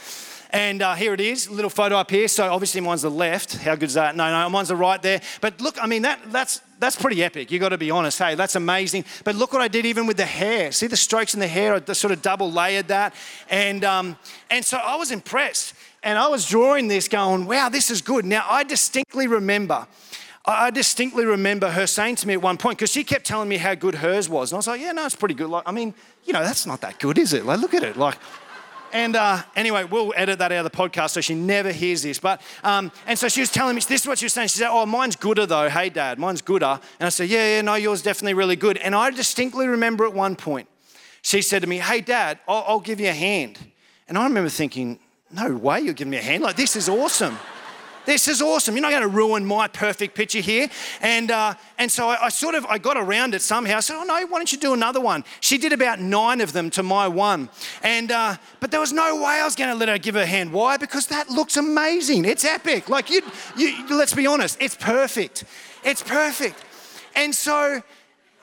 And 0.52 0.82
uh, 0.82 0.94
here 0.94 1.14
it 1.14 1.20
is, 1.20 1.46
a 1.46 1.52
little 1.52 1.70
photo 1.70 1.96
up 1.96 2.10
here. 2.10 2.28
So 2.28 2.50
obviously 2.52 2.80
mine's 2.80 3.02
the 3.02 3.10
left. 3.10 3.56
How 3.56 3.74
good 3.74 3.88
is 3.88 3.94
that? 3.94 4.16
No, 4.16 4.30
no, 4.30 4.48
mine's 4.50 4.68
the 4.68 4.76
right 4.76 5.00
there. 5.00 5.20
But 5.40 5.60
look, 5.60 5.82
I 5.82 5.86
mean, 5.86 6.02
that, 6.02 6.20
that's, 6.32 6.60
that's 6.78 6.96
pretty 6.96 7.22
epic. 7.22 7.50
You 7.50 7.58
got 7.58 7.68
to 7.68 7.78
be 7.78 7.90
honest. 7.90 8.18
Hey, 8.18 8.34
that's 8.34 8.56
amazing. 8.56 9.04
But 9.24 9.36
look 9.36 9.52
what 9.52 9.62
I 9.62 9.68
did 9.68 9.86
even 9.86 10.06
with 10.06 10.16
the 10.16 10.26
hair. 10.26 10.72
See 10.72 10.88
the 10.88 10.96
strokes 10.96 11.34
in 11.34 11.40
the 11.40 11.48
hair? 11.48 11.74
I 11.74 11.92
sort 11.92 12.12
of 12.12 12.20
double 12.22 12.50
layered 12.50 12.88
that. 12.88 13.14
And, 13.48 13.84
um, 13.84 14.16
and 14.50 14.64
so 14.64 14.78
I 14.78 14.96
was 14.96 15.12
impressed. 15.12 15.74
And 16.02 16.18
I 16.18 16.28
was 16.28 16.48
drawing 16.48 16.88
this 16.88 17.08
going, 17.08 17.46
wow, 17.46 17.68
this 17.68 17.90
is 17.90 18.00
good. 18.02 18.24
Now, 18.24 18.44
I 18.48 18.64
distinctly 18.64 19.26
remember 19.26 19.86
I 20.46 20.70
distinctly 20.70 21.26
remember 21.26 21.70
her 21.70 21.86
saying 21.86 22.16
to 22.16 22.26
me 22.26 22.34
at 22.34 22.42
one 22.42 22.56
point, 22.56 22.78
because 22.78 22.90
she 22.90 23.04
kept 23.04 23.26
telling 23.26 23.48
me 23.48 23.58
how 23.58 23.74
good 23.74 23.96
hers 23.96 24.28
was. 24.28 24.50
And 24.50 24.56
I 24.56 24.58
was 24.58 24.66
like, 24.66 24.80
yeah, 24.80 24.92
no, 24.92 25.04
it's 25.04 25.14
pretty 25.14 25.34
good. 25.34 25.50
Like, 25.50 25.64
I 25.66 25.72
mean, 25.72 25.94
you 26.24 26.32
know, 26.32 26.42
that's 26.42 26.66
not 26.66 26.80
that 26.80 26.98
good, 26.98 27.18
is 27.18 27.34
it? 27.34 27.44
Like, 27.44 27.60
look 27.60 27.74
at 27.74 27.82
it. 27.82 27.96
Like, 27.96 28.16
and 28.92 29.16
uh, 29.16 29.42
anyway, 29.56 29.84
we'll 29.84 30.12
edit 30.16 30.38
that 30.38 30.52
out 30.52 30.64
of 30.64 30.70
the 30.70 30.76
podcast 30.76 31.10
so 31.10 31.20
she 31.20 31.34
never 31.34 31.72
hears 31.72 32.02
this. 32.02 32.18
But 32.18 32.40
um, 32.62 32.92
and 33.06 33.18
so 33.18 33.28
she 33.28 33.40
was 33.40 33.50
telling 33.50 33.74
me 33.76 33.82
this 33.82 34.02
is 34.02 34.06
what 34.06 34.18
she 34.18 34.26
was 34.26 34.32
saying. 34.32 34.48
She 34.48 34.58
said, 34.58 34.70
"Oh, 34.70 34.86
mine's 34.86 35.16
gooder 35.16 35.46
though. 35.46 35.68
Hey, 35.68 35.88
Dad, 35.88 36.18
mine's 36.18 36.42
gooder." 36.42 36.78
And 36.98 37.06
I 37.06 37.10
said, 37.10 37.28
"Yeah, 37.28 37.56
yeah, 37.56 37.62
no, 37.62 37.74
yours 37.74 38.02
definitely 38.02 38.34
really 38.34 38.56
good." 38.56 38.76
And 38.78 38.94
I 38.94 39.10
distinctly 39.10 39.66
remember 39.68 40.04
at 40.06 40.12
one 40.12 40.36
point, 40.36 40.68
she 41.22 41.42
said 41.42 41.62
to 41.62 41.68
me, 41.68 41.78
"Hey, 41.78 42.00
Dad, 42.00 42.38
I'll, 42.48 42.64
I'll 42.66 42.80
give 42.80 43.00
you 43.00 43.08
a 43.08 43.12
hand." 43.12 43.58
And 44.08 44.18
I 44.18 44.24
remember 44.24 44.50
thinking, 44.50 44.98
"No 45.30 45.54
way, 45.56 45.80
you're 45.80 45.94
giving 45.94 46.10
me 46.10 46.18
a 46.18 46.22
hand! 46.22 46.42
Like 46.42 46.56
this 46.56 46.76
is 46.76 46.88
awesome." 46.88 47.38
This 48.06 48.28
is 48.28 48.40
awesome. 48.40 48.74
You're 48.74 48.82
not 48.82 48.90
going 48.90 49.02
to 49.02 49.08
ruin 49.08 49.44
my 49.44 49.68
perfect 49.68 50.14
picture 50.14 50.40
here. 50.40 50.68
And, 51.00 51.30
uh, 51.30 51.54
and 51.78 51.90
so 51.92 52.08
I, 52.08 52.26
I, 52.26 52.28
sort 52.30 52.54
of, 52.54 52.64
I 52.66 52.78
got 52.78 52.96
around 52.96 53.34
it 53.34 53.42
somehow. 53.42 53.76
I 53.76 53.80
said, 53.80 53.96
oh 53.96 54.04
no, 54.04 54.14
why 54.26 54.38
don't 54.38 54.50
you 54.50 54.58
do 54.58 54.72
another 54.72 55.00
one? 55.00 55.24
She 55.40 55.58
did 55.58 55.72
about 55.72 56.00
nine 56.00 56.40
of 56.40 56.52
them 56.52 56.70
to 56.70 56.82
my 56.82 57.08
one. 57.08 57.48
And, 57.82 58.10
uh, 58.10 58.36
but 58.58 58.70
there 58.70 58.80
was 58.80 58.92
no 58.92 59.16
way 59.16 59.40
I 59.40 59.44
was 59.44 59.54
going 59.54 59.70
to 59.70 59.76
let 59.76 59.88
her 59.88 59.98
give 59.98 60.14
her 60.14 60.26
hand. 60.26 60.52
Why? 60.52 60.76
Because 60.76 61.06
that 61.08 61.30
looks 61.30 61.56
amazing. 61.56 62.24
It's 62.24 62.44
epic. 62.44 62.88
Like 62.88 63.10
you, 63.10 63.22
you, 63.56 63.86
let's 63.90 64.14
be 64.14 64.26
honest, 64.26 64.56
it's 64.60 64.76
perfect. 64.76 65.44
It's 65.84 66.02
perfect. 66.02 66.56
And 67.14 67.34
so, 67.34 67.82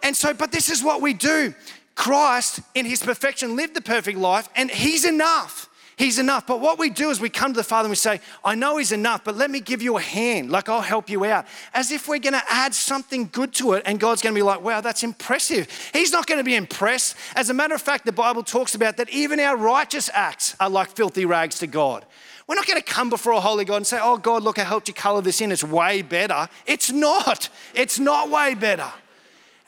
and 0.04 0.16
so, 0.16 0.34
but 0.34 0.52
this 0.52 0.70
is 0.70 0.84
what 0.84 1.02
we 1.02 1.14
do. 1.14 1.54
Christ, 1.96 2.60
in 2.76 2.86
his 2.86 3.02
perfection, 3.02 3.56
lived 3.56 3.74
the 3.74 3.82
perfect 3.82 4.20
life, 4.20 4.48
and 4.56 4.70
he's 4.70 5.04
enough. 5.04 5.67
He's 5.98 6.20
enough. 6.20 6.46
But 6.46 6.62
what 6.62 6.78
we 6.78 6.92
do 6.92 7.10
is 7.10 7.20
we 7.20 7.30
come 7.30 7.54
to 7.54 7.58
the 7.58 7.64
Father 7.64 7.88
and 7.88 7.92
we 7.92 7.96
say, 7.96 8.22
I 8.46 8.54
know 8.54 8.78
He's 8.78 8.92
enough, 8.92 9.24
but 9.24 9.36
let 9.36 9.50
me 9.50 9.60
give 9.60 9.82
you 9.82 9.98
a 9.98 10.02
hand. 10.02 10.52
Like, 10.52 10.70
I'll 10.70 10.82
help 10.82 11.10
you 11.10 11.26
out. 11.26 11.48
As 11.74 11.92
if 11.92 12.08
we're 12.08 12.20
going 12.20 12.34
to 12.34 12.44
add 12.48 12.76
something 12.76 13.30
good 13.32 13.52
to 13.56 13.74
it. 13.74 13.82
And 13.86 14.00
God's 14.00 14.22
going 14.22 14.36
to 14.36 14.38
be 14.38 14.44
like, 14.44 14.64
wow, 14.64 14.80
that's 14.80 15.02
impressive. 15.04 15.68
He's 15.94 16.12
not 16.12 16.28
going 16.28 16.38
to 16.38 16.44
be 16.44 16.54
impressed. 16.54 17.18
As 17.36 17.50
a 17.50 17.54
matter 17.54 17.74
of 17.74 17.82
fact, 17.82 18.06
the 18.06 18.12
Bible 18.12 18.44
talks 18.44 18.76
about 18.76 18.98
that 18.98 19.10
even 19.10 19.40
our 19.40 19.58
righteous 19.58 20.08
acts 20.14 20.56
are 20.60 20.70
like 20.70 20.90
filthy 20.90 21.26
rags 21.26 21.58
to 21.60 21.68
God. 21.68 22.06
We're 22.46 22.56
not 22.56 22.68
going 22.68 22.80
to 22.80 22.86
come 22.86 23.10
before 23.10 23.34
a 23.34 23.42
holy 23.42 23.66
God 23.66 23.78
and 23.78 23.88
say, 23.88 24.00
oh, 24.00 24.18
God, 24.18 24.44
look, 24.44 24.60
I 24.60 24.64
helped 24.64 24.88
you 24.88 24.94
color 24.94 25.22
this 25.22 25.42
in. 25.42 25.52
It's 25.52 25.64
way 25.64 26.04
better. 26.04 26.48
It's 26.68 26.92
not. 26.92 27.50
It's 27.74 27.98
not 27.98 28.30
way 28.30 28.54
better. 28.54 28.92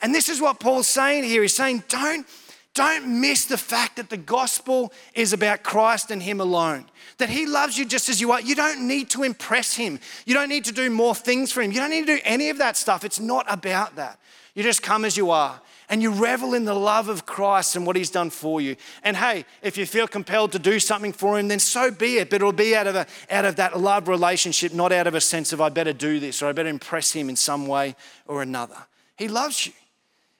And 0.00 0.14
this 0.14 0.28
is 0.28 0.40
what 0.40 0.60
Paul's 0.60 0.86
saying 0.86 1.24
here. 1.24 1.42
He's 1.42 1.56
saying, 1.56 1.82
don't 1.88 2.24
don't 2.74 3.20
miss 3.20 3.46
the 3.46 3.58
fact 3.58 3.96
that 3.96 4.10
the 4.10 4.16
gospel 4.16 4.92
is 5.14 5.32
about 5.32 5.62
Christ 5.62 6.10
and 6.10 6.22
Him 6.22 6.40
alone. 6.40 6.86
That 7.18 7.28
He 7.28 7.46
loves 7.46 7.76
you 7.76 7.84
just 7.84 8.08
as 8.08 8.20
you 8.20 8.32
are. 8.32 8.40
You 8.40 8.54
don't 8.54 8.86
need 8.86 9.10
to 9.10 9.24
impress 9.24 9.74
Him. 9.74 9.98
You 10.24 10.34
don't 10.34 10.48
need 10.48 10.64
to 10.66 10.72
do 10.72 10.88
more 10.88 11.14
things 11.14 11.50
for 11.50 11.62
Him. 11.62 11.72
You 11.72 11.80
don't 11.80 11.90
need 11.90 12.06
to 12.06 12.16
do 12.16 12.22
any 12.24 12.48
of 12.48 12.58
that 12.58 12.76
stuff. 12.76 13.04
It's 13.04 13.20
not 13.20 13.44
about 13.48 13.96
that. 13.96 14.18
You 14.54 14.62
just 14.62 14.82
come 14.82 15.04
as 15.04 15.16
you 15.16 15.30
are 15.30 15.60
and 15.88 16.00
you 16.00 16.12
revel 16.12 16.54
in 16.54 16.64
the 16.64 16.74
love 16.74 17.08
of 17.08 17.26
Christ 17.26 17.74
and 17.74 17.84
what 17.84 17.96
He's 17.96 18.10
done 18.10 18.30
for 18.30 18.60
you. 18.60 18.76
And 19.02 19.16
hey, 19.16 19.44
if 19.62 19.76
you 19.76 19.84
feel 19.84 20.06
compelled 20.06 20.52
to 20.52 20.60
do 20.60 20.78
something 20.78 21.12
for 21.12 21.38
Him, 21.38 21.48
then 21.48 21.58
so 21.58 21.90
be 21.90 22.18
it. 22.18 22.30
But 22.30 22.36
it'll 22.36 22.52
be 22.52 22.76
out 22.76 22.86
of, 22.86 22.94
a, 22.94 23.06
out 23.28 23.44
of 23.44 23.56
that 23.56 23.78
love 23.78 24.06
relationship, 24.06 24.72
not 24.72 24.92
out 24.92 25.08
of 25.08 25.16
a 25.16 25.20
sense 25.20 25.52
of 25.52 25.60
I 25.60 25.68
better 25.68 25.92
do 25.92 26.20
this 26.20 26.40
or 26.40 26.46
I 26.46 26.52
better 26.52 26.68
impress 26.68 27.10
Him 27.10 27.28
in 27.28 27.34
some 27.34 27.66
way 27.66 27.96
or 28.26 28.42
another. 28.42 28.86
He 29.16 29.26
loves 29.26 29.66
you. 29.66 29.72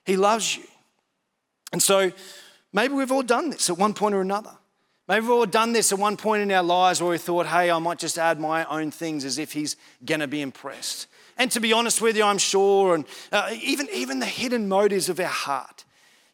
He 0.05 0.15
loves 0.15 0.55
you. 0.55 0.63
And 1.71 1.81
so 1.81 2.11
maybe 2.73 2.93
we've 2.93 3.11
all 3.11 3.23
done 3.23 3.49
this 3.49 3.69
at 3.69 3.77
one 3.77 3.93
point 3.93 4.15
or 4.15 4.21
another. 4.21 4.51
Maybe 5.07 5.21
we've 5.21 5.31
all 5.31 5.45
done 5.45 5.73
this 5.73 5.91
at 5.91 5.99
one 5.99 6.15
point 6.15 6.43
in 6.43 6.51
our 6.51 6.63
lives 6.63 7.01
where 7.01 7.11
we 7.11 7.17
thought, 7.17 7.47
hey, 7.47 7.69
I 7.71 7.79
might 7.79 7.99
just 7.99 8.17
add 8.17 8.39
my 8.39 8.63
own 8.65 8.91
things 8.91 9.25
as 9.25 9.37
if 9.37 9.51
he's 9.51 9.75
going 10.05 10.21
to 10.21 10.27
be 10.27 10.41
impressed. 10.41 11.07
And 11.37 11.51
to 11.51 11.59
be 11.59 11.73
honest 11.73 12.01
with 12.01 12.15
you, 12.15 12.23
I'm 12.23 12.37
sure, 12.37 12.95
and 12.95 13.05
uh, 13.31 13.51
even, 13.61 13.89
even 13.93 14.19
the 14.19 14.25
hidden 14.25 14.69
motives 14.69 15.09
of 15.09 15.19
our 15.19 15.25
heart. 15.25 15.85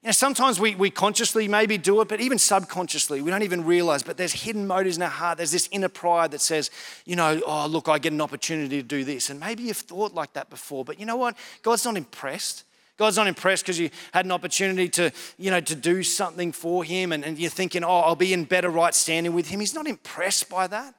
You 0.04 0.10
know, 0.10 0.12
sometimes 0.12 0.60
we, 0.60 0.76
we 0.76 0.92
consciously 0.92 1.48
maybe 1.48 1.78
do 1.78 2.02
it, 2.02 2.08
but 2.08 2.22
even 2.22 2.38
subconsciously, 2.38 3.22
we 3.22 3.32
don't 3.32 3.42
even 3.42 3.66
realize. 3.66 4.04
But 4.04 4.18
there's 4.18 4.34
hidden 4.34 4.68
motives 4.68 4.98
in 4.98 5.04
our 5.04 5.10
heart. 5.10 5.38
There's 5.38 5.52
this 5.52 5.68
inner 5.72 5.90
pride 5.90 6.32
that 6.32 6.42
says, 6.42 6.70
you 7.06 7.16
know, 7.16 7.42
oh, 7.48 7.68
look, 7.68 7.90
I 7.90 7.98
get 7.98 8.14
an 8.14 8.22
opportunity 8.22 8.78
to 8.78 8.88
do 8.88 9.04
this. 9.04 9.30
And 9.30 9.40
maybe 9.40 9.64
you've 9.64 9.78
thought 9.78 10.14
like 10.14 10.34
that 10.34 10.50
before, 10.50 10.86
but 10.86 11.00
you 11.00 11.06
know 11.06 11.16
what? 11.16 11.36
God's 11.64 11.84
not 11.84 11.98
impressed. 11.98 12.64
God's 12.98 13.18
not 13.18 13.28
impressed 13.28 13.64
because 13.64 13.80
you 13.80 13.92
had 14.12 14.26
an 14.26 14.32
opportunity 14.32 14.90
to, 14.90 15.12
you 15.38 15.52
know, 15.52 15.62
to 15.62 15.76
do 15.76 16.02
something 16.02 16.52
for 16.52 16.84
him 16.84 17.12
and, 17.12 17.24
and 17.24 17.38
you're 17.38 17.50
thinking, 17.50 17.84
oh, 17.84 18.00
I'll 18.00 18.16
be 18.16 18.34
in 18.34 18.44
better 18.44 18.70
right 18.70 18.94
standing 18.94 19.34
with 19.34 19.50
him. 19.50 19.60
He's 19.60 19.76
not 19.76 19.86
impressed 19.88 20.50
by 20.50 20.66
that. 20.68 20.96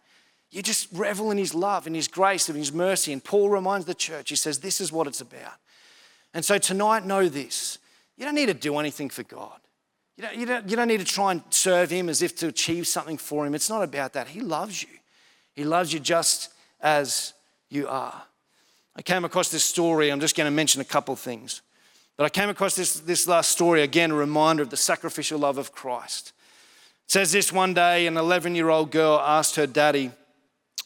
You 0.50 0.62
just 0.62 0.88
revel 0.92 1.30
in 1.30 1.38
his 1.38 1.54
love, 1.54 1.86
in 1.86 1.94
his 1.94 2.08
grace, 2.08 2.48
in 2.48 2.56
his 2.56 2.72
mercy. 2.72 3.12
And 3.12 3.22
Paul 3.22 3.50
reminds 3.50 3.86
the 3.86 3.94
church, 3.94 4.30
he 4.30 4.36
says, 4.36 4.60
this 4.60 4.80
is 4.80 4.92
what 4.92 5.06
it's 5.06 5.20
about. 5.20 5.54
And 6.32 6.44
so 6.44 6.56
tonight, 6.56 7.04
know 7.04 7.28
this. 7.28 7.78
You 8.16 8.24
don't 8.24 8.34
need 8.34 8.46
to 8.46 8.54
do 8.54 8.78
anything 8.78 9.10
for 9.10 9.24
God. 9.24 9.58
You 10.16 10.22
don't, 10.22 10.36
you, 10.36 10.46
don't, 10.46 10.68
you 10.68 10.76
don't 10.76 10.88
need 10.88 11.00
to 11.00 11.06
try 11.06 11.32
and 11.32 11.42
serve 11.50 11.90
him 11.90 12.08
as 12.08 12.22
if 12.22 12.34
to 12.36 12.48
achieve 12.48 12.86
something 12.86 13.18
for 13.18 13.46
him. 13.46 13.54
It's 13.54 13.70
not 13.70 13.82
about 13.82 14.14
that. 14.14 14.28
He 14.28 14.40
loves 14.40 14.82
you. 14.82 14.88
He 15.54 15.64
loves 15.64 15.92
you 15.92 16.00
just 16.00 16.52
as 16.80 17.34
you 17.68 17.88
are. 17.88 18.22
I 18.96 19.02
came 19.02 19.24
across 19.24 19.50
this 19.50 19.64
story. 19.64 20.10
I'm 20.10 20.20
just 20.20 20.36
going 20.36 20.46
to 20.46 20.50
mention 20.50 20.80
a 20.80 20.84
couple 20.84 21.14
things. 21.14 21.62
But 22.18 22.24
I 22.24 22.30
came 22.30 22.48
across 22.48 22.74
this, 22.74 22.98
this 22.98 23.28
last 23.28 23.52
story, 23.52 23.82
again, 23.82 24.10
a 24.10 24.14
reminder 24.16 24.64
of 24.64 24.70
the 24.70 24.76
sacrificial 24.76 25.38
love 25.38 25.56
of 25.56 25.70
Christ. 25.70 26.32
It 27.06 27.12
says 27.12 27.30
this 27.30 27.52
one 27.52 27.74
day 27.74 28.08
an 28.08 28.16
11 28.16 28.56
year 28.56 28.68
old 28.68 28.90
girl 28.90 29.20
asked 29.20 29.54
her 29.54 29.68
daddy, 29.68 30.10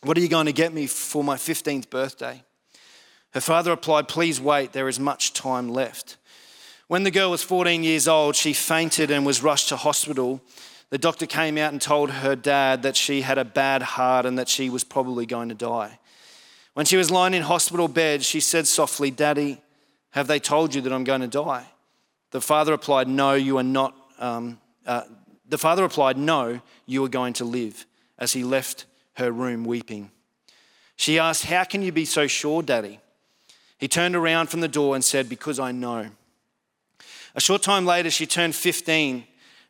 What 0.03 0.19
are 0.19 0.21
you 0.21 0.29
going 0.29 0.45
to 0.45 0.53
get 0.53 0.75
me 0.75 0.87
for 0.87 1.25
my 1.25 1.37
15th 1.37 1.89
birthday? 1.89 2.43
Her 3.33 3.41
father 3.41 3.71
replied, 3.71 4.09
Please 4.09 4.43
wait, 4.43 4.73
there 4.73 4.89
is 4.89 5.01
much 5.01 5.33
time 5.33 5.71
left. 5.71 6.19
When 6.87 7.03
the 7.03 7.11
girl 7.11 7.31
was 7.31 7.43
14 7.43 7.83
years 7.83 8.07
old, 8.07 8.37
she 8.37 8.53
fainted 8.53 9.11
and 9.11 9.25
was 9.25 9.43
rushed 9.43 9.71
to 9.71 9.77
hospital. 9.77 10.43
The 10.91 10.99
doctor 10.99 11.25
came 11.25 11.57
out 11.57 11.73
and 11.73 11.81
told 11.81 12.11
her 12.11 12.37
dad 12.37 12.83
that 12.83 12.95
she 12.95 13.23
had 13.23 13.39
a 13.39 13.45
bad 13.47 13.81
heart 13.81 14.27
and 14.27 14.39
that 14.39 14.51
she 14.51 14.69
was 14.69 14.85
probably 14.85 15.25
going 15.25 15.49
to 15.49 15.55
die. 15.55 15.99
When 16.75 16.85
she 16.85 16.99
was 16.99 17.11
lying 17.11 17.33
in 17.33 17.41
hospital 17.41 17.89
bed, 17.89 18.23
she 18.23 18.41
said 18.41 18.67
softly, 18.67 19.11
Daddy, 19.11 19.63
have 20.13 20.27
they 20.27 20.39
told 20.39 20.75
you 20.75 20.81
that 20.83 20.93
I'm 20.93 21.05
going 21.05 21.21
to 21.21 21.27
die? 21.27 21.67
The 22.31 22.41
father 22.41 22.73
replied, 22.73 23.09
No, 23.09 23.35
you 23.35 23.59
are 23.59 23.63
not. 23.63 23.95
Um, 24.19 24.59
uh, 24.87 25.03
the 25.49 25.59
father 25.59 25.83
replied, 25.83 26.17
No, 26.17 26.61
you 26.87 27.05
are 27.05 27.09
going 27.09 27.35
to 27.35 27.45
live, 27.45 27.85
as 28.19 28.33
he 28.33 28.45
left 28.45 28.87
her 29.15 29.31
room 29.31 29.65
weeping. 29.65 30.11
She 30.97 31.19
asked, 31.19 31.47
How 31.47 31.65
can 31.65 31.83
you 31.83 31.93
be 31.93 32.05
so 32.05 32.27
sure, 32.27 32.63
Daddy? 32.63 33.01
He 33.79 33.89
turned 33.89 34.15
around 34.15 34.49
from 34.49 34.61
the 34.61 34.69
door 34.69 34.95
and 34.95 35.05
said, 35.05 35.29
Because 35.29 35.59
I 35.59 35.73
know. 35.73 36.11
A 37.35 37.41
short 37.41 37.63
time 37.63 37.85
later, 37.85 38.11
she 38.11 38.27
turned 38.27 38.55
15. 38.55 39.25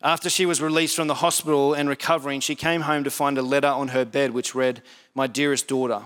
After 0.04 0.28
she 0.28 0.46
was 0.46 0.60
released 0.60 0.96
from 0.96 1.06
the 1.06 1.14
hospital 1.14 1.74
and 1.74 1.88
recovering, 1.88 2.40
she 2.40 2.56
came 2.56 2.82
home 2.82 3.04
to 3.04 3.10
find 3.10 3.38
a 3.38 3.42
letter 3.42 3.68
on 3.68 3.88
her 3.88 4.04
bed 4.04 4.32
which 4.32 4.54
read, 4.54 4.82
My 5.14 5.28
dearest 5.28 5.68
daughter, 5.68 6.02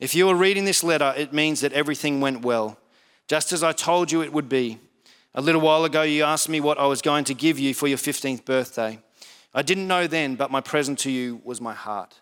if 0.00 0.14
you 0.14 0.28
are 0.28 0.34
reading 0.34 0.64
this 0.64 0.82
letter, 0.82 1.14
it 1.16 1.32
means 1.32 1.60
that 1.60 1.72
everything 1.72 2.20
went 2.20 2.42
well, 2.42 2.78
just 3.28 3.52
as 3.52 3.62
I 3.62 3.72
told 3.72 4.12
you 4.12 4.22
it 4.22 4.32
would 4.32 4.48
be. 4.48 4.78
A 5.34 5.40
little 5.40 5.60
while 5.60 5.84
ago, 5.84 6.02
you 6.02 6.24
asked 6.24 6.48
me 6.48 6.60
what 6.60 6.78
I 6.78 6.86
was 6.86 7.02
going 7.02 7.24
to 7.24 7.34
give 7.34 7.58
you 7.58 7.74
for 7.74 7.88
your 7.88 7.98
15th 7.98 8.44
birthday. 8.44 8.98
I 9.54 9.62
didn't 9.62 9.86
know 9.86 10.06
then, 10.06 10.34
but 10.34 10.50
my 10.50 10.60
present 10.60 10.98
to 11.00 11.10
you 11.10 11.40
was 11.44 11.60
my 11.60 11.74
heart. 11.74 12.20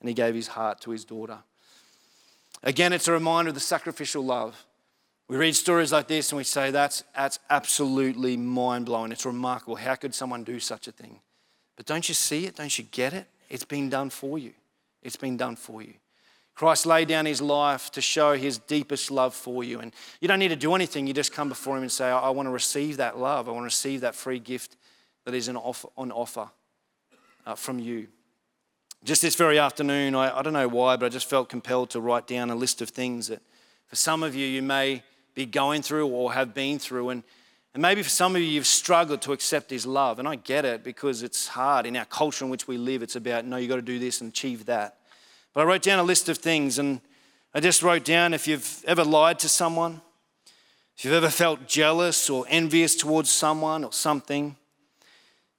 And 0.00 0.08
he 0.08 0.14
gave 0.14 0.34
his 0.34 0.48
heart 0.48 0.80
to 0.82 0.90
his 0.90 1.04
daughter. 1.04 1.38
Again, 2.62 2.92
it's 2.92 3.08
a 3.08 3.12
reminder 3.12 3.50
of 3.50 3.54
the 3.54 3.60
sacrificial 3.60 4.24
love. 4.24 4.64
We 5.28 5.36
read 5.36 5.54
stories 5.54 5.92
like 5.92 6.08
this 6.08 6.32
and 6.32 6.38
we 6.38 6.44
say, 6.44 6.70
that's, 6.70 7.04
that's 7.14 7.38
absolutely 7.50 8.36
mind 8.36 8.86
blowing. 8.86 9.12
It's 9.12 9.26
remarkable. 9.26 9.76
How 9.76 9.94
could 9.94 10.14
someone 10.14 10.42
do 10.42 10.58
such 10.58 10.88
a 10.88 10.92
thing? 10.92 11.20
But 11.76 11.86
don't 11.86 12.08
you 12.08 12.14
see 12.14 12.46
it? 12.46 12.56
Don't 12.56 12.76
you 12.76 12.84
get 12.84 13.12
it? 13.12 13.26
It's 13.50 13.64
been 13.64 13.88
done 13.90 14.10
for 14.10 14.38
you. 14.38 14.52
It's 15.02 15.16
been 15.16 15.36
done 15.36 15.56
for 15.56 15.82
you. 15.82 15.94
Christ 16.58 16.86
laid 16.86 17.06
down 17.06 17.24
his 17.24 17.40
life 17.40 17.92
to 17.92 18.00
show 18.00 18.34
his 18.34 18.58
deepest 18.58 19.12
love 19.12 19.32
for 19.32 19.62
you. 19.62 19.78
And 19.78 19.94
you 20.20 20.26
don't 20.26 20.40
need 20.40 20.48
to 20.48 20.56
do 20.56 20.74
anything. 20.74 21.06
You 21.06 21.14
just 21.14 21.32
come 21.32 21.48
before 21.48 21.76
him 21.76 21.82
and 21.82 21.92
say, 21.92 22.06
I, 22.08 22.30
want 22.30 22.48
to 22.48 22.50
receive 22.50 22.96
that 22.96 23.16
love. 23.16 23.48
I 23.48 23.52
want 23.52 23.62
to 23.62 23.66
receive 23.66 24.00
that 24.00 24.16
free 24.16 24.40
gift 24.40 24.76
that 25.24 25.34
is 25.34 25.48
on 25.48 25.56
offer 25.56 26.48
uh, 27.46 27.54
from 27.54 27.78
you. 27.78 28.08
Just 29.04 29.22
this 29.22 29.36
very 29.36 29.56
afternoon, 29.56 30.16
I, 30.16 30.36
I 30.36 30.42
don't 30.42 30.52
know 30.52 30.66
why, 30.66 30.96
but 30.96 31.06
I 31.06 31.10
just 31.10 31.30
felt 31.30 31.48
compelled 31.48 31.90
to 31.90 32.00
write 32.00 32.26
down 32.26 32.50
a 32.50 32.56
list 32.56 32.82
of 32.82 32.88
things 32.88 33.28
that 33.28 33.40
for 33.86 33.94
some 33.94 34.24
of 34.24 34.34
you, 34.34 34.44
you 34.44 34.60
may 34.60 35.04
be 35.36 35.46
going 35.46 35.80
through 35.80 36.08
or 36.08 36.32
have 36.32 36.54
been 36.54 36.80
through. 36.80 37.10
And, 37.10 37.22
and 37.72 37.80
maybe 37.80 38.02
for 38.02 38.10
some 38.10 38.34
of 38.34 38.42
you, 38.42 38.48
you've 38.48 38.66
struggled 38.66 39.22
to 39.22 39.32
accept 39.32 39.70
His 39.70 39.86
love. 39.86 40.18
And 40.18 40.26
I 40.26 40.34
get 40.34 40.64
it 40.64 40.82
because 40.82 41.22
it's 41.22 41.46
hard. 41.46 41.86
In 41.86 41.96
our 41.96 42.04
culture 42.04 42.44
in 42.44 42.50
which 42.50 42.66
we 42.66 42.78
live, 42.78 43.04
it's 43.04 43.14
about, 43.14 43.44
no, 43.44 43.58
you've 43.58 43.70
got 43.70 43.76
to 43.76 43.82
do 43.82 44.00
this 44.00 44.20
and 44.20 44.30
achieve 44.30 44.66
that. 44.66 44.97
But 45.58 45.62
I 45.62 45.70
wrote 45.70 45.82
down 45.82 45.98
a 45.98 46.04
list 46.04 46.28
of 46.28 46.38
things 46.38 46.78
and 46.78 47.00
I 47.52 47.58
just 47.58 47.82
wrote 47.82 48.04
down 48.04 48.32
if 48.32 48.46
you've 48.46 48.84
ever 48.86 49.02
lied 49.02 49.40
to 49.40 49.48
someone, 49.48 50.00
if 50.96 51.04
you've 51.04 51.14
ever 51.14 51.30
felt 51.30 51.66
jealous 51.66 52.30
or 52.30 52.46
envious 52.48 52.94
towards 52.94 53.28
someone 53.28 53.82
or 53.82 53.92
something, 53.92 54.54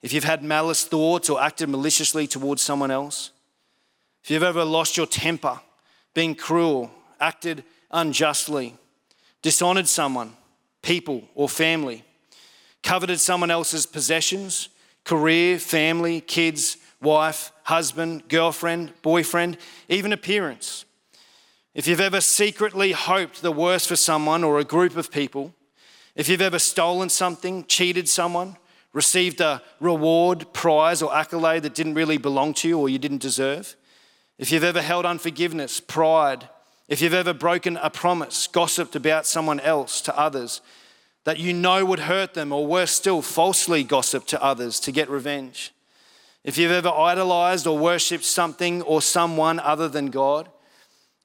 if 0.00 0.14
you've 0.14 0.24
had 0.24 0.42
malice 0.42 0.84
thoughts 0.84 1.28
or 1.28 1.38
acted 1.38 1.68
maliciously 1.68 2.26
towards 2.26 2.62
someone 2.62 2.90
else, 2.90 3.32
if 4.24 4.30
you've 4.30 4.42
ever 4.42 4.64
lost 4.64 4.96
your 4.96 5.04
temper, 5.04 5.60
been 6.14 6.34
cruel, 6.34 6.90
acted 7.20 7.62
unjustly, 7.90 8.76
dishonored 9.42 9.86
someone, 9.86 10.32
people, 10.80 11.24
or 11.34 11.46
family, 11.46 12.04
coveted 12.82 13.20
someone 13.20 13.50
else's 13.50 13.84
possessions, 13.84 14.70
career, 15.04 15.58
family, 15.58 16.22
kids, 16.22 16.78
wife, 17.00 17.52
husband, 17.64 18.28
girlfriend, 18.28 18.92
boyfriend, 19.02 19.56
even 19.88 20.12
appearance. 20.12 20.84
If 21.74 21.86
you've 21.86 22.00
ever 22.00 22.20
secretly 22.20 22.92
hoped 22.92 23.42
the 23.42 23.52
worst 23.52 23.88
for 23.88 23.96
someone 23.96 24.42
or 24.44 24.58
a 24.58 24.64
group 24.64 24.96
of 24.96 25.10
people, 25.10 25.54
if 26.14 26.28
you've 26.28 26.40
ever 26.40 26.58
stolen 26.58 27.08
something, 27.08 27.64
cheated 27.66 28.08
someone, 28.08 28.56
received 28.92 29.40
a 29.40 29.62
reward, 29.78 30.52
prize, 30.52 31.00
or 31.00 31.14
accolade 31.14 31.62
that 31.62 31.74
didn't 31.74 31.94
really 31.94 32.18
belong 32.18 32.54
to 32.54 32.68
you 32.68 32.78
or 32.78 32.88
you 32.88 32.98
didn't 32.98 33.22
deserve, 33.22 33.76
if 34.36 34.50
you've 34.50 34.64
ever 34.64 34.82
held 34.82 35.06
unforgiveness, 35.06 35.80
pride, 35.80 36.48
if 36.88 37.00
you've 37.00 37.14
ever 37.14 37.32
broken 37.32 37.76
a 37.76 37.90
promise, 37.90 38.48
gossiped 38.48 38.96
about 38.96 39.26
someone 39.26 39.60
else 39.60 40.00
to 40.00 40.18
others 40.18 40.60
that 41.24 41.38
you 41.38 41.52
know 41.52 41.84
would 41.84 42.00
hurt 42.00 42.34
them, 42.34 42.50
or 42.52 42.66
worse 42.66 42.90
still, 42.90 43.22
falsely 43.22 43.84
gossiped 43.84 44.28
to 44.28 44.42
others 44.42 44.80
to 44.80 44.90
get 44.90 45.08
revenge. 45.08 45.72
If 46.42 46.56
you've 46.56 46.72
ever 46.72 46.88
idolized 46.88 47.66
or 47.66 47.78
worshipped 47.78 48.24
something 48.24 48.82
or 48.82 49.02
someone 49.02 49.60
other 49.60 49.88
than 49.88 50.06
God, 50.06 50.48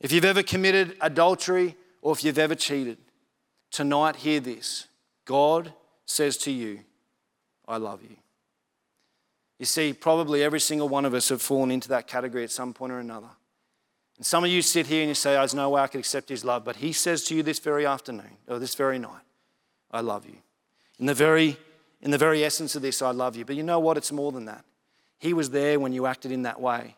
if 0.01 0.11
you've 0.11 0.25
ever 0.25 0.43
committed 0.43 0.97
adultery 0.99 1.75
or 2.01 2.13
if 2.13 2.23
you've 2.23 2.37
ever 2.37 2.55
cheated, 2.55 2.97
tonight 3.71 4.17
hear 4.17 4.39
this 4.39 4.87
God 5.25 5.73
says 6.05 6.37
to 6.37 6.51
you, 6.51 6.81
I 7.67 7.77
love 7.77 8.01
you. 8.03 8.17
You 9.57 9.65
see, 9.65 9.93
probably 9.93 10.43
every 10.43 10.59
single 10.59 10.89
one 10.89 11.05
of 11.05 11.13
us 11.13 11.29
have 11.29 11.41
fallen 11.41 11.71
into 11.71 11.87
that 11.89 12.07
category 12.07 12.43
at 12.43 12.51
some 12.51 12.73
point 12.73 12.91
or 12.91 12.99
another. 12.99 13.29
And 14.17 14.25
some 14.25 14.43
of 14.43 14.49
you 14.49 14.61
sit 14.61 14.87
here 14.87 15.01
and 15.01 15.09
you 15.09 15.15
say, 15.15 15.33
There's 15.33 15.53
no 15.53 15.69
way 15.69 15.81
I 15.81 15.87
could 15.87 15.99
accept 15.99 16.29
his 16.29 16.45
love. 16.45 16.63
But 16.65 16.77
he 16.77 16.91
says 16.91 17.23
to 17.25 17.35
you 17.35 17.43
this 17.43 17.59
very 17.59 17.85
afternoon, 17.85 18.37
or 18.47 18.59
this 18.59 18.75
very 18.75 18.99
night, 18.99 19.23
I 19.91 20.01
love 20.01 20.25
you. 20.25 20.37
In 20.99 21.05
the 21.05 21.13
very, 21.13 21.57
in 22.01 22.11
the 22.11 22.17
very 22.17 22.43
essence 22.43 22.75
of 22.75 22.81
this, 22.81 23.01
I 23.01 23.11
love 23.11 23.35
you. 23.35 23.45
But 23.45 23.55
you 23.55 23.63
know 23.63 23.79
what? 23.79 23.97
It's 23.97 24.11
more 24.11 24.31
than 24.31 24.45
that. 24.45 24.63
He 25.25 25.33
was 25.33 25.49
there 25.49 25.79
when 25.79 25.91
you 25.91 26.05
acted 26.05 26.31
in 26.31 26.43
that 26.43 26.61
way. 26.61 26.95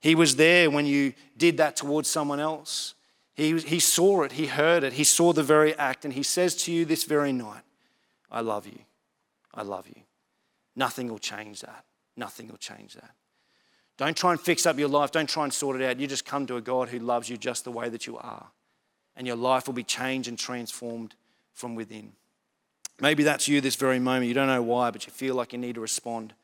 He 0.00 0.16
was 0.16 0.34
there 0.34 0.68
when 0.68 0.84
you 0.84 1.12
did 1.36 1.58
that 1.58 1.76
towards 1.76 2.08
someone 2.08 2.40
else. 2.40 2.94
He, 3.36 3.56
he 3.60 3.78
saw 3.78 4.24
it, 4.24 4.32
he 4.32 4.46
heard 4.46 4.82
it, 4.82 4.94
he 4.94 5.04
saw 5.04 5.32
the 5.32 5.44
very 5.44 5.76
act, 5.78 6.04
and 6.04 6.12
he 6.12 6.24
says 6.24 6.56
to 6.64 6.72
you 6.72 6.84
this 6.84 7.04
very 7.04 7.32
night, 7.32 7.62
I 8.32 8.40
love 8.40 8.66
you. 8.66 8.80
I 9.54 9.62
love 9.62 9.86
you. 9.86 10.02
Nothing 10.74 11.08
will 11.08 11.20
change 11.20 11.60
that. 11.60 11.84
Nothing 12.16 12.48
will 12.48 12.56
change 12.56 12.94
that. 12.94 13.12
Don't 13.96 14.16
try 14.16 14.32
and 14.32 14.40
fix 14.40 14.66
up 14.66 14.76
your 14.76 14.88
life. 14.88 15.12
Don't 15.12 15.28
try 15.28 15.44
and 15.44 15.52
sort 15.52 15.80
it 15.80 15.84
out. 15.88 16.00
You 16.00 16.08
just 16.08 16.24
come 16.24 16.46
to 16.46 16.56
a 16.56 16.60
God 16.60 16.88
who 16.88 16.98
loves 16.98 17.30
you 17.30 17.36
just 17.36 17.62
the 17.62 17.70
way 17.70 17.88
that 17.88 18.08
you 18.08 18.18
are. 18.18 18.48
And 19.16 19.24
your 19.24 19.36
life 19.36 19.68
will 19.68 19.74
be 19.74 19.84
changed 19.84 20.28
and 20.28 20.36
transformed 20.36 21.14
from 21.54 21.76
within. 21.76 22.14
Maybe 23.00 23.22
that's 23.22 23.46
you 23.46 23.60
this 23.60 23.76
very 23.76 24.00
moment. 24.00 24.26
You 24.26 24.34
don't 24.34 24.48
know 24.48 24.62
why, 24.62 24.90
but 24.90 25.06
you 25.06 25.12
feel 25.12 25.36
like 25.36 25.52
you 25.52 25.60
need 25.60 25.76
to 25.76 25.80
respond. 25.80 26.34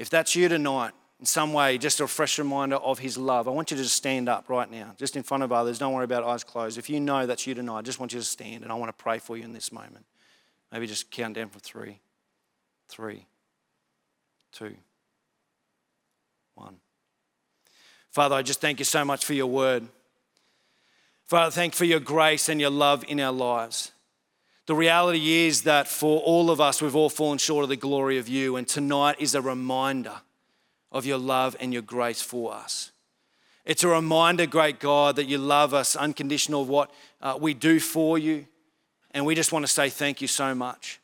If 0.00 0.08
that's 0.08 0.34
you 0.34 0.48
tonight, 0.48 0.92
in 1.18 1.26
some 1.26 1.52
way, 1.52 1.76
just 1.76 2.00
a 2.00 2.06
fresh 2.06 2.38
reminder 2.38 2.76
of 2.76 2.98
His 2.98 3.18
love, 3.18 3.46
I 3.46 3.50
want 3.50 3.70
you 3.70 3.76
to 3.76 3.82
just 3.82 3.94
stand 3.94 4.30
up 4.30 4.48
right 4.48 4.68
now, 4.70 4.94
just 4.96 5.14
in 5.14 5.22
front 5.22 5.42
of 5.42 5.52
others. 5.52 5.78
Don't 5.78 5.92
worry 5.92 6.04
about 6.04 6.24
eyes 6.24 6.42
closed. 6.42 6.78
If 6.78 6.88
you 6.88 7.00
know 7.00 7.26
that's 7.26 7.46
you 7.46 7.54
tonight, 7.54 7.76
I 7.76 7.82
just 7.82 8.00
want 8.00 8.14
you 8.14 8.18
to 8.18 8.24
stand 8.24 8.62
and 8.62 8.72
I 8.72 8.76
want 8.76 8.88
to 8.88 8.94
pray 8.94 9.18
for 9.18 9.36
you 9.36 9.44
in 9.44 9.52
this 9.52 9.70
moment. 9.70 10.06
Maybe 10.72 10.86
just 10.86 11.10
count 11.10 11.34
down 11.34 11.50
from 11.50 11.60
three, 11.60 12.00
three, 12.88 13.26
two 14.52 14.74
one. 16.54 16.76
Father, 18.10 18.36
I 18.36 18.40
just 18.40 18.62
thank 18.62 18.78
you 18.78 18.86
so 18.86 19.04
much 19.04 19.26
for 19.26 19.34
your 19.34 19.48
word. 19.48 19.86
Father, 21.26 21.50
thank 21.50 21.74
you 21.74 21.76
for 21.76 21.84
your 21.84 22.00
grace 22.00 22.48
and 22.48 22.58
your 22.58 22.70
love 22.70 23.04
in 23.06 23.20
our 23.20 23.32
lives. 23.32 23.92
The 24.70 24.76
reality 24.76 25.48
is 25.48 25.62
that 25.62 25.88
for 25.88 26.20
all 26.20 26.48
of 26.48 26.60
us, 26.60 26.80
we've 26.80 26.94
all 26.94 27.10
fallen 27.10 27.38
short 27.38 27.64
of 27.64 27.70
the 27.70 27.74
glory 27.74 28.18
of 28.18 28.28
you, 28.28 28.54
and 28.54 28.68
tonight 28.68 29.16
is 29.18 29.34
a 29.34 29.42
reminder 29.42 30.20
of 30.92 31.04
your 31.04 31.18
love 31.18 31.56
and 31.58 31.72
your 31.72 31.82
grace 31.82 32.22
for 32.22 32.54
us. 32.54 32.92
It's 33.64 33.82
a 33.82 33.88
reminder, 33.88 34.46
great 34.46 34.78
God, 34.78 35.16
that 35.16 35.24
you 35.24 35.38
love 35.38 35.74
us 35.74 35.96
unconditional 35.96 36.62
of 36.62 36.68
what 36.68 36.92
uh, 37.20 37.36
we 37.40 37.52
do 37.52 37.80
for 37.80 38.16
you, 38.16 38.46
and 39.10 39.26
we 39.26 39.34
just 39.34 39.50
want 39.50 39.66
to 39.66 39.72
say 39.72 39.88
thank 39.88 40.22
you 40.22 40.28
so 40.28 40.54
much. 40.54 41.00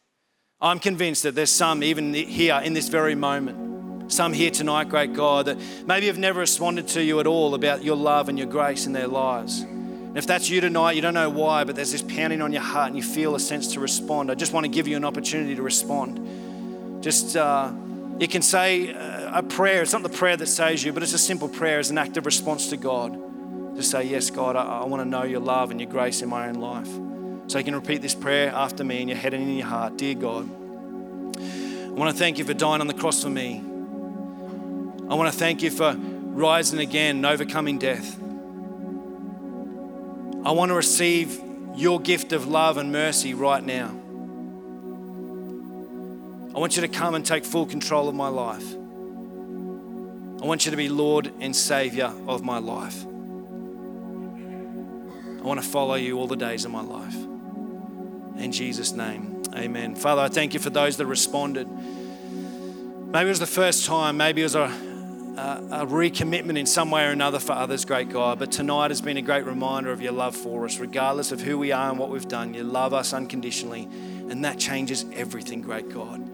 I'm 0.61 0.79
convinced 0.79 1.24
that 1.24 1.35
there's 1.35 1.50
some, 1.50 1.83
even 1.83 2.14
here 2.14 2.61
in 2.62 2.72
this 2.72 2.88
very 2.88 3.16
moment, 3.16 4.12
some 4.12 4.32
here 4.32 4.53
tonight, 4.53 4.90
great 4.90 5.12
God, 5.12 5.47
that 5.47 5.59
maybe 5.86 6.07
have 6.07 6.18
never 6.18 6.38
responded 6.38 6.86
to 6.90 7.03
you 7.03 7.18
at 7.18 7.26
all 7.26 7.53
about 7.57 7.82
your 7.82 7.97
love 7.97 8.28
and 8.28 8.38
your 8.38 8.47
grace 8.47 8.86
in 8.86 8.93
their 8.93 9.09
lives. 9.09 9.66
And 10.16 10.22
if 10.22 10.26
that's 10.26 10.48
you 10.48 10.62
tonight, 10.62 10.92
you 10.92 11.02
don't 11.02 11.12
know 11.12 11.28
why, 11.28 11.64
but 11.64 11.76
there's 11.76 11.92
this 11.92 12.00
pounding 12.00 12.40
on 12.40 12.50
your 12.50 12.62
heart 12.62 12.86
and 12.86 12.96
you 12.96 13.02
feel 13.02 13.34
a 13.34 13.38
sense 13.38 13.74
to 13.74 13.80
respond. 13.80 14.30
I 14.30 14.34
just 14.34 14.50
want 14.50 14.64
to 14.64 14.70
give 14.70 14.88
you 14.88 14.96
an 14.96 15.04
opportunity 15.04 15.54
to 15.54 15.60
respond. 15.60 17.02
Just, 17.04 17.36
uh, 17.36 17.70
you 18.18 18.26
can 18.26 18.40
say, 18.40 18.94
uh, 18.94 19.40
a 19.40 19.42
prayer. 19.42 19.82
It's 19.82 19.92
not 19.92 20.02
the 20.02 20.08
prayer 20.08 20.34
that 20.38 20.46
saves 20.46 20.82
you, 20.82 20.94
but 20.94 21.02
it's 21.02 21.12
a 21.12 21.18
simple 21.18 21.50
prayer 21.50 21.78
as 21.78 21.90
an 21.90 21.98
active 21.98 22.24
response 22.24 22.70
to 22.70 22.78
God. 22.78 23.76
To 23.76 23.82
say, 23.82 24.04
Yes, 24.04 24.30
God, 24.30 24.56
I, 24.56 24.62
I 24.62 24.84
want 24.86 25.02
to 25.02 25.04
know 25.04 25.24
your 25.24 25.40
love 25.40 25.70
and 25.70 25.78
your 25.78 25.90
grace 25.90 26.22
in 26.22 26.30
my 26.30 26.48
own 26.48 26.54
life. 26.54 26.88
So 27.48 27.58
you 27.58 27.64
can 27.64 27.74
repeat 27.74 28.00
this 28.00 28.14
prayer 28.14 28.50
after 28.52 28.84
me 28.84 29.02
in 29.02 29.08
your 29.08 29.18
head 29.18 29.34
and 29.34 29.42
in 29.42 29.54
your 29.54 29.66
heart. 29.66 29.98
Dear 29.98 30.14
God, 30.14 30.48
I 30.48 31.90
want 31.90 32.10
to 32.10 32.18
thank 32.18 32.38
you 32.38 32.44
for 32.46 32.54
dying 32.54 32.80
on 32.80 32.86
the 32.86 32.94
cross 32.94 33.22
for 33.22 33.28
me. 33.28 33.58
I 35.10 35.14
want 35.14 35.30
to 35.30 35.38
thank 35.38 35.60
you 35.60 35.70
for 35.70 35.94
rising 35.94 36.78
again 36.78 37.16
and 37.16 37.26
overcoming 37.26 37.78
death. 37.78 38.18
I 40.47 40.53
want 40.53 40.68
to 40.68 40.76
receive 40.76 41.42
your 41.74 41.99
gift 41.99 42.32
of 42.32 42.47
love 42.47 42.76
and 42.76 42.92
mercy 42.92 43.34
right 43.34 43.64
now. 43.64 43.88
I 46.55 46.59
want 46.61 46.76
you 46.76 46.82
to 46.82 46.88
come 46.88 47.16
and 47.16 47.26
take 47.26 47.44
full 47.44 47.66
control 47.66 48.09
of 48.09 48.14
my 48.14 48.28
life. 48.28 48.64
I 50.40 50.47
want 50.47 50.64
you 50.64 50.70
to 50.70 50.76
be 50.76 50.88
Lord 50.88 51.32
and 51.40 51.55
Savior 51.55 52.12
of 52.28 52.44
my 52.44 52.59
life. 52.59 53.05
I 55.40 55.42
want 55.42 55.61
to 55.61 55.66
follow 55.66 55.97
you 55.97 56.16
all 56.16 56.28
the 56.28 56.36
days 56.36 56.64
of 56.64 56.70
my 56.70 56.80
life. 56.82 57.16
In 58.38 58.53
Jesus' 58.53 58.92
name, 58.92 59.42
amen. 59.53 59.97
Father, 59.97 60.22
I 60.22 60.28
thank 60.28 60.55
you 60.55 60.61
for 60.61 60.70
those 60.70 60.97
that 60.99 61.07
responded. 61.07 61.66
Maybe 61.68 63.26
it 63.26 63.30
was 63.30 63.40
the 63.40 63.49
first 63.49 63.84
time, 63.84 64.16
maybe 64.16 64.42
it 64.42 64.44
was 64.44 64.55
a, 64.55 64.72
a, 65.37 65.87
recommitment 65.87 66.59
in 66.59 66.66
some 66.66 66.91
way 66.91 67.07
or 67.07 67.11
another 67.11 67.39
for 67.39 67.53
others, 67.53 67.84
great 67.84 68.09
God. 68.09 68.39
But 68.39 68.53
tonight 68.53 68.91
has 68.91 69.01
been 69.01 69.16
a 69.16 69.22
great 69.22 69.45
reminder 69.45 69.93
of 69.93 70.01
your 70.01 70.12
love 70.12 70.37
for 70.37 70.64
us, 70.64 70.78
regardless 70.78 71.32
of 71.32 71.41
who 71.41 71.59
we 71.59 71.72
are 71.72 71.91
and 71.91 71.99
what 71.99 72.11
we've 72.11 72.28
done. 72.28 72.55
You 72.55 72.64
love 72.64 72.95
us 72.95 73.12
unconditionally, 73.12 73.89
and 74.28 74.45
that 74.45 74.59
changes 74.59 75.05
everything, 75.12 75.62
great 75.62 75.89
God. 75.89 76.28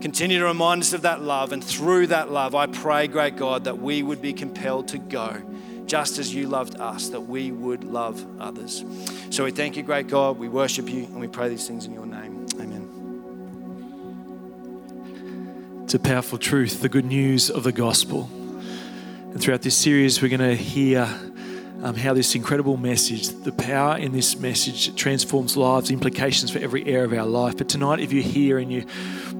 Continue 0.00 0.38
to 0.38 0.44
remind 0.44 0.82
us 0.82 0.92
of 0.92 1.02
that 1.02 1.22
love, 1.22 1.52
and 1.52 1.62
through 1.64 2.08
that 2.08 2.30
love, 2.30 2.54
I 2.54 2.66
pray, 2.66 3.08
great 3.08 3.36
God, 3.36 3.64
that 3.64 3.78
we 3.78 4.02
would 4.02 4.20
be 4.22 4.32
compelled 4.32 4.88
to 4.88 4.98
go 4.98 5.42
just 5.86 6.18
as 6.18 6.34
you 6.34 6.48
loved 6.48 6.76
us, 6.76 7.08
that 7.10 7.20
we 7.20 7.52
would 7.52 7.84
love 7.84 8.24
others. 8.40 8.84
So 9.30 9.44
we 9.44 9.52
thank 9.52 9.76
you, 9.76 9.82
great 9.82 10.08
God. 10.08 10.38
We 10.38 10.48
worship 10.48 10.88
you 10.88 11.04
and 11.04 11.20
we 11.20 11.28
pray 11.28 11.48
these 11.48 11.66
things 11.66 11.86
in 11.86 11.92
your 11.92 12.06
name. 12.06 12.46
Amen. 12.60 12.82
It's 15.84 15.94
a 15.94 16.00
powerful 16.00 16.38
truth, 16.38 16.80
the 16.80 16.88
good 16.88 17.04
news 17.04 17.48
of 17.48 17.62
the 17.62 17.70
gospel. 17.70 18.28
And 19.36 19.42
throughout 19.42 19.60
this 19.60 19.76
series, 19.76 20.22
we're 20.22 20.34
going 20.34 20.40
to 20.40 20.56
hear 20.56 21.02
um, 21.82 21.94
how 21.94 22.14
this 22.14 22.34
incredible 22.34 22.78
message, 22.78 23.28
the 23.28 23.52
power 23.52 23.98
in 23.98 24.12
this 24.12 24.38
message, 24.38 24.96
transforms 24.96 25.58
lives, 25.58 25.90
implications 25.90 26.50
for 26.50 26.58
every 26.58 26.86
area 26.86 27.04
of 27.04 27.12
our 27.12 27.26
life. 27.26 27.58
But 27.58 27.68
tonight, 27.68 28.00
if 28.00 28.14
you're 28.14 28.22
here 28.22 28.56
and 28.56 28.72
you 28.72 28.86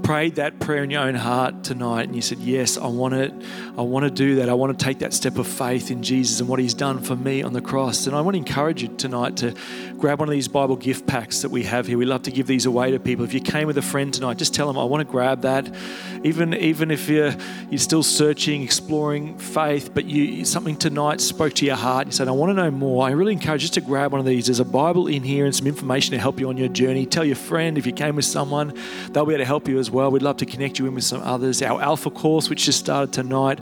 prayed 0.07 0.37
that 0.37 0.61
prayer 0.61 0.85
in 0.85 0.91
your 0.91 1.03
own 1.03 1.17
heart 1.17 1.65
tonight 1.65 2.05
and 2.05 2.15
you 2.15 2.23
said, 2.23 2.39
Yes, 2.39 2.79
I 2.79 2.87
want 2.87 3.15
it. 3.15 3.35
I 3.77 3.83
want 3.83 4.05
to 4.05 4.11
do 4.11 4.37
that. 4.37 4.49
I 4.49 4.55
want 4.55 4.79
to 4.79 4.85
take 4.85 5.01
that 5.01 5.13
step 5.13 5.37
of 5.37 5.49
faith 5.49 5.91
in 5.91 6.05
Jesus 6.05 6.39
and 6.39 6.49
what 6.49 6.61
He's 6.61 6.75
done 6.75 7.01
for 7.01 7.17
me 7.17 7.43
on 7.43 7.53
the 7.53 7.61
cross. 7.61 8.07
And 8.07 8.15
I 8.15 8.21
want 8.21 8.35
to 8.35 8.39
encourage 8.39 8.83
you 8.83 8.89
tonight 8.97 9.37
to 9.39 9.53
grab 9.99 10.21
one 10.21 10.29
of 10.29 10.33
these 10.33 10.47
Bible 10.47 10.77
gift 10.77 11.09
packs 11.09 11.43
that 11.43 11.49
we 11.49 11.65
have 11.65 11.89
here. 11.89 11.99
We 11.99 12.05
love 12.05 12.23
to 12.23 12.31
give 12.31 12.47
these 12.47 12.67
away 12.67 12.93
to 12.93 13.01
people. 13.01 13.25
If 13.25 13.35
you 13.35 13.41
came 13.41 13.67
with 13.67 13.79
a 13.79 13.83
friend 13.83 14.15
tonight, 14.15 14.39
just 14.39 14.55
tell 14.55 14.69
them, 14.69 14.79
I 14.79 14.85
want 14.85 15.01
to 15.01 15.11
grab 15.11 15.43
that. 15.43 15.75
Even, 16.23 16.55
even 16.55 16.93
if 16.93 17.09
you're, 17.09 17.35
you're 17.69 17.79
still 17.79 18.05
searching, 18.05 18.63
exploring 18.63 19.37
faith, 19.39 19.93
but 19.93 20.05
you 20.05 20.45
something 20.45 20.77
tonight 20.77 21.21
spoke 21.21 21.55
to 21.55 21.67
your 21.67 21.75
heart. 21.75 22.07
You 22.07 22.13
said, 22.13 22.29
I 22.29 22.31
want 22.31 22.51
to 22.51 22.55
know 22.55 22.71
more. 22.71 23.05
I 23.05 23.11
really 23.11 23.33
encourage 23.33 23.63
you 23.63 23.67
just 23.67 23.75
to 23.75 23.81
grab 23.81 24.13
one 24.13 24.21
of 24.21 24.27
these. 24.27 24.47
There's 24.47 24.61
a 24.61 24.65
Bible 24.65 25.09
in 25.09 25.25
here 25.25 25.47
and 25.47 25.55
some 25.55 25.67
information 25.67 26.13
to 26.13 26.21
help 26.21 26.39
you 26.39 26.49
on 26.49 26.57
your 26.57 26.69
journey. 26.69 27.07
Tell 27.07 27.25
your 27.25 27.35
friend 27.35 27.77
if 27.77 27.87
you 27.87 27.93
came 27.93 28.15
with 28.15 28.25
someone, 28.25 28.73
they'll 29.11 29.27
be 29.27 29.35
able 29.35 29.43
to 29.43 29.47
help 29.47 29.67
you 29.67 29.81
as 29.81 29.91
well. 29.91 29.96
We'd 30.11 30.23
love 30.23 30.37
to 30.39 30.47
connect 30.47 30.79
you 30.79 30.87
in 30.87 30.95
with 30.95 31.05
some 31.05 31.23
others. 31.23 31.63
Our 31.63 31.81
Alpha 31.81 32.11
course, 32.11 32.51
which 32.51 32.65
just 32.65 32.79
started 32.79 33.13
tonight, 33.13 33.61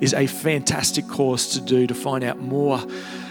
is 0.00 0.12
a 0.12 0.26
fantastic 0.26 1.06
course 1.08 1.54
to 1.54 1.60
do 1.60 1.86
to 1.86 1.94
find 1.94 2.24
out 2.24 2.38
more 2.38 2.80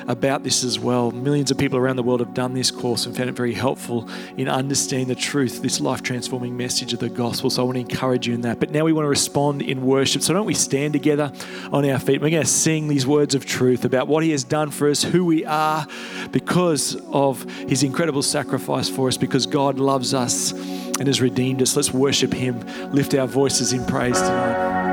about 0.07 0.43
this 0.43 0.63
as 0.63 0.79
well. 0.79 1.11
Millions 1.11 1.51
of 1.51 1.57
people 1.57 1.77
around 1.77 1.95
the 1.95 2.03
world 2.03 2.19
have 2.19 2.33
done 2.33 2.53
this 2.53 2.69
course 2.71 3.05
and 3.05 3.15
found 3.15 3.29
it 3.29 3.35
very 3.35 3.53
helpful 3.53 4.07
in 4.37 4.47
understanding 4.47 5.07
the 5.07 5.15
truth, 5.15 5.61
this 5.61 5.81
life 5.81 6.03
transforming 6.03 6.55
message 6.55 6.93
of 6.93 6.99
the 6.99 7.09
gospel. 7.09 7.49
So 7.49 7.63
I 7.63 7.65
want 7.65 7.75
to 7.75 7.81
encourage 7.81 8.27
you 8.27 8.33
in 8.33 8.41
that. 8.41 8.59
But 8.59 8.71
now 8.71 8.83
we 8.83 8.93
want 8.93 9.05
to 9.05 9.09
respond 9.09 9.61
in 9.61 9.83
worship. 9.85 10.21
So 10.21 10.33
don't 10.33 10.45
we 10.45 10.53
stand 10.53 10.93
together 10.93 11.31
on 11.71 11.89
our 11.89 11.99
feet? 11.99 12.21
We're 12.21 12.29
going 12.29 12.43
to 12.43 12.47
sing 12.49 12.87
these 12.87 13.07
words 13.07 13.35
of 13.35 13.45
truth 13.45 13.83
about 13.83 14.07
what 14.07 14.23
He 14.23 14.31
has 14.31 14.43
done 14.43 14.69
for 14.69 14.89
us, 14.89 15.03
who 15.03 15.25
we 15.25 15.43
are, 15.45 15.87
because 16.31 16.95
of 17.11 17.43
His 17.67 17.83
incredible 17.83 18.21
sacrifice 18.21 18.87
for 18.87 19.07
us, 19.07 19.17
because 19.17 19.47
God 19.47 19.79
loves 19.79 20.13
us 20.13 20.53
and 20.99 21.07
has 21.07 21.21
redeemed 21.21 21.61
us. 21.61 21.75
Let's 21.75 21.93
worship 21.93 22.33
Him, 22.33 22.59
lift 22.91 23.13
our 23.13 23.27
voices 23.27 23.73
in 23.73 23.85
praise 23.85 24.19
tonight. 24.19 24.83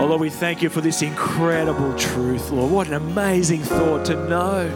Oh, 0.00 0.06
Lord, 0.06 0.20
we 0.20 0.30
thank 0.30 0.62
you 0.62 0.68
for 0.68 0.80
this 0.80 1.02
incredible 1.02 1.94
truth, 1.96 2.50
Lord. 2.50 2.70
What 2.70 2.86
an 2.88 2.94
amazing 2.94 3.62
thought 3.62 4.04
to 4.06 4.14
know 4.28 4.68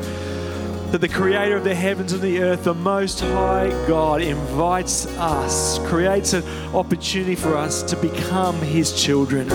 that 0.91 1.01
the 1.01 1.09
creator 1.09 1.57
of 1.57 1.63
the 1.63 1.75
heavens 1.75 2.13
and 2.13 2.21
the 2.21 2.41
earth, 2.41 2.65
the 2.65 2.75
most 2.75 3.21
high 3.21 3.69
God, 3.87 4.23
invites 4.23 5.07
us, 5.19 5.79
creates 5.87 6.33
an 6.33 6.43
opportunity 6.75 7.37
for 7.37 7.57
us 7.57 7.85
to 7.85 7.97
become 7.97 8.57
his 8.57 9.01
children. 9.01 9.49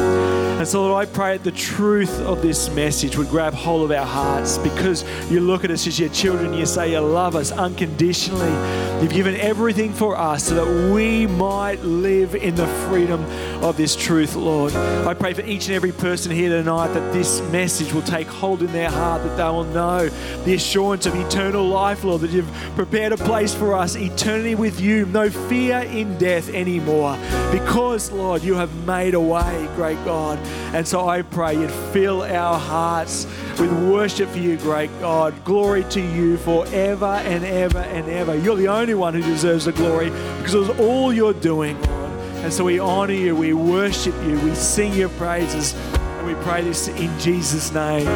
And 0.58 0.66
so, 0.66 0.82
Lord, 0.84 1.08
I 1.08 1.12
pray 1.12 1.38
that 1.38 1.44
the 1.44 1.52
truth 1.52 2.22
of 2.22 2.42
this 2.42 2.70
message 2.70 3.18
would 3.18 3.28
grab 3.28 3.54
hold 3.54 3.84
of 3.84 3.92
our 3.92 4.06
hearts 4.06 4.58
because 4.58 5.04
you 5.30 5.42
look 5.42 5.66
at 5.66 5.70
us 5.70 5.86
as 5.86 6.00
your 6.00 6.10
children, 6.10 6.54
you 6.54 6.66
say 6.66 6.94
you 6.94 7.00
love 7.02 7.36
us 7.36 7.52
unconditionally. 7.52 8.54
You've 9.02 9.12
given 9.12 9.36
everything 9.36 9.92
for 9.92 10.18
us 10.18 10.46
so 10.46 10.56
that 10.56 10.94
we 10.94 11.28
might 11.28 11.82
live 11.82 12.36
in 12.36 12.56
the 12.56 12.68
freedom 12.88 13.22
of 13.62 13.76
this 13.76 13.98
truth, 13.98 14.36
Lord. 14.36 14.74
I 14.74 15.14
pray 15.14 15.34
for 15.34 15.42
each 15.42 15.68
and 15.68 15.76
every 15.76 15.92
person 15.92 16.32
here 16.32 16.50
tonight 16.50 16.94
that 16.94 17.12
this 17.12 17.42
message 17.52 17.92
will 17.92 18.02
take 18.04 18.28
hold 18.28 18.62
in 18.62 18.72
their 18.72 18.90
heart, 18.90 19.24
that 19.24 19.36
they 19.36 19.44
will 19.44 19.66
know 19.66 20.08
the 20.46 20.54
assurance 20.54 21.06
of 21.06 21.16
eternal 21.16 21.68
life, 21.68 22.06
Lord, 22.06 22.22
that 22.22 22.32
you've 22.32 22.52
prepared 22.76 23.12
a 23.12 23.18
place 23.18 23.54
for 23.54 23.74
us, 23.74 23.98
eternity 23.98 24.56
with 24.56 24.80
you, 24.80 25.06
no 25.08 25.30
fear 25.30 25.80
in 25.80 26.18
death 26.18 26.50
anymore. 26.50 27.18
Because, 27.52 28.10
Lord, 28.12 28.42
you 28.42 28.56
have 28.56 28.74
made 28.88 29.14
a 29.14 29.20
way, 29.20 29.68
great 29.76 30.04
God. 30.06 30.40
And 30.74 30.88
so 30.88 31.08
I 31.08 31.22
pray 31.22 31.56
you'd 31.60 31.72
fill 31.94 32.24
our 32.24 32.60
hearts 32.60 33.26
with 33.60 33.72
worship 33.90 34.30
for 34.30 34.40
you, 34.40 34.58
great 34.58 34.90
God. 35.00 35.34
Glory 35.44 35.84
to 35.86 36.02
you 36.02 36.38
forever 36.38 37.06
and 37.06 37.46
ever 37.46 37.80
and 37.80 38.10
ever. 38.10 38.36
You're 38.36 38.58
the 38.58 38.68
only 38.68 38.94
one 38.94 39.14
who 39.14 39.22
deserves 39.22 39.66
the 39.66 39.72
glory 39.72 40.10
because 40.10 40.54
it 40.54 40.60
was 40.60 40.70
all 40.80 41.14
you're 41.14 41.34
doing, 41.34 41.82
Lord. 41.84 42.12
And 42.44 42.54
so 42.54 42.64
we 42.64 42.80
honor 42.80 43.14
you, 43.14 43.36
we 43.36 43.54
worship 43.54 44.14
you, 44.24 44.40
we 44.42 44.54
sing 44.54 44.94
your 44.94 45.10
praises, 45.10 45.74
and 45.74 46.28
we 46.28 46.36
pray 46.44 46.62
this 46.62 46.88
in 46.90 47.20
Jesus' 47.20 47.74
name. 47.74 48.08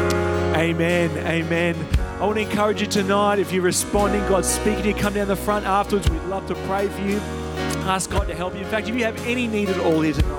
Amen. 0.56 1.10
Amen. 1.26 1.76
I 2.20 2.26
want 2.26 2.36
to 2.36 2.42
encourage 2.42 2.82
you 2.82 2.88
tonight, 2.88 3.40
if 3.40 3.54
you're 3.54 3.64
responding, 3.64 4.20
God's 4.28 4.50
speaking 4.50 4.84
to 4.84 4.90
you, 4.90 4.96
come 4.96 5.14
down 5.14 5.30
the 5.30 5.36
front 5.36 5.66
afterwards. 5.66 6.10
We'd 6.10 6.22
love 6.24 6.48
to 6.48 6.56
pray 6.68 6.90
for 6.90 7.02
you. 7.02 7.18
Ask 7.88 8.12
God 8.12 8.28
to 8.28 8.36
help 8.36 8.54
you. 8.54 8.60
In 8.60 8.68
fact, 8.68 8.88
if 8.88 8.96
you 8.96 9.04
have 9.06 9.18
any 9.26 9.48
need 9.48 9.70
at 9.70 9.80
all 9.80 10.02
here 10.02 10.14
tonight, 10.14 10.39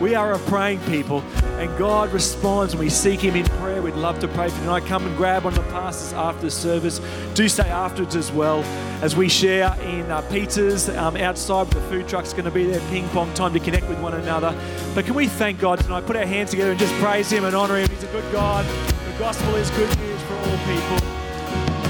we 0.00 0.14
are 0.14 0.32
a 0.32 0.38
praying 0.38 0.80
people, 0.80 1.20
and 1.58 1.76
God 1.78 2.12
responds 2.12 2.74
when 2.74 2.84
we 2.84 2.90
seek 2.90 3.20
Him 3.20 3.36
in 3.36 3.44
prayer. 3.44 3.82
We'd 3.82 3.94
love 3.94 4.18
to 4.20 4.28
pray 4.28 4.48
for 4.48 4.54
you 4.54 4.60
tonight. 4.62 4.86
Come 4.86 5.06
and 5.06 5.16
grab 5.16 5.44
one 5.44 5.56
of 5.56 5.64
the 5.64 5.70
pastors 5.70 6.12
after 6.14 6.42
the 6.42 6.50
service. 6.50 7.00
Do 7.34 7.48
stay 7.48 7.68
afterwards 7.68 8.16
as 8.16 8.32
well 8.32 8.62
as 9.02 9.14
we 9.14 9.28
share 9.28 9.76
in 9.82 10.10
uh, 10.10 10.22
Peter's 10.22 10.88
um, 10.88 11.16
outside. 11.16 11.70
The 11.70 11.80
food 11.82 12.08
truck's 12.08 12.32
going 12.32 12.46
to 12.46 12.50
be 12.50 12.64
there, 12.64 12.80
ping 12.88 13.08
pong 13.10 13.32
time 13.34 13.52
to 13.52 13.60
connect 13.60 13.88
with 13.88 14.00
one 14.00 14.14
another. 14.14 14.58
But 14.94 15.04
can 15.04 15.14
we 15.14 15.28
thank 15.28 15.60
God 15.60 15.80
tonight? 15.80 16.06
Put 16.06 16.16
our 16.16 16.26
hands 16.26 16.50
together 16.50 16.70
and 16.70 16.80
just 16.80 16.94
praise 16.94 17.30
Him 17.30 17.44
and 17.44 17.54
honor 17.54 17.76
Him. 17.76 17.88
He's 17.90 18.04
a 18.04 18.06
good 18.06 18.30
God. 18.32 18.64
The 18.64 19.18
gospel 19.18 19.54
is 19.56 19.70
good 19.70 19.98
news 19.98 20.22
for 20.22 20.34
all 20.34 20.58
people. 20.64 20.98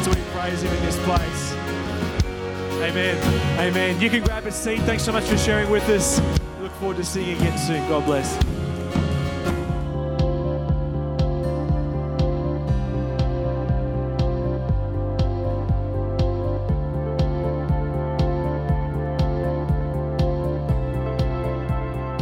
So 0.03 0.11
we 0.11 0.23
praise 0.33 0.63
Him 0.63 0.73
in 0.73 0.85
this 0.85 0.99
place. 1.05 1.53
Amen. 2.83 3.61
Amen. 3.61 4.01
You 4.01 4.11
can 4.11 4.25
grab 4.25 4.47
a 4.47 4.51
seat. 4.51 4.81
Thanks 4.81 5.05
so 5.05 5.13
much 5.13 5.25
for 5.25 5.37
sharing 5.37 5.71
with 5.71 5.87
us. 5.91 6.40
Forward 6.81 6.97
to 6.97 7.05
seeing 7.05 7.29
you 7.29 7.37
again 7.37 7.59
soon. 7.59 7.87
God 7.91 8.07
bless. 8.07 8.60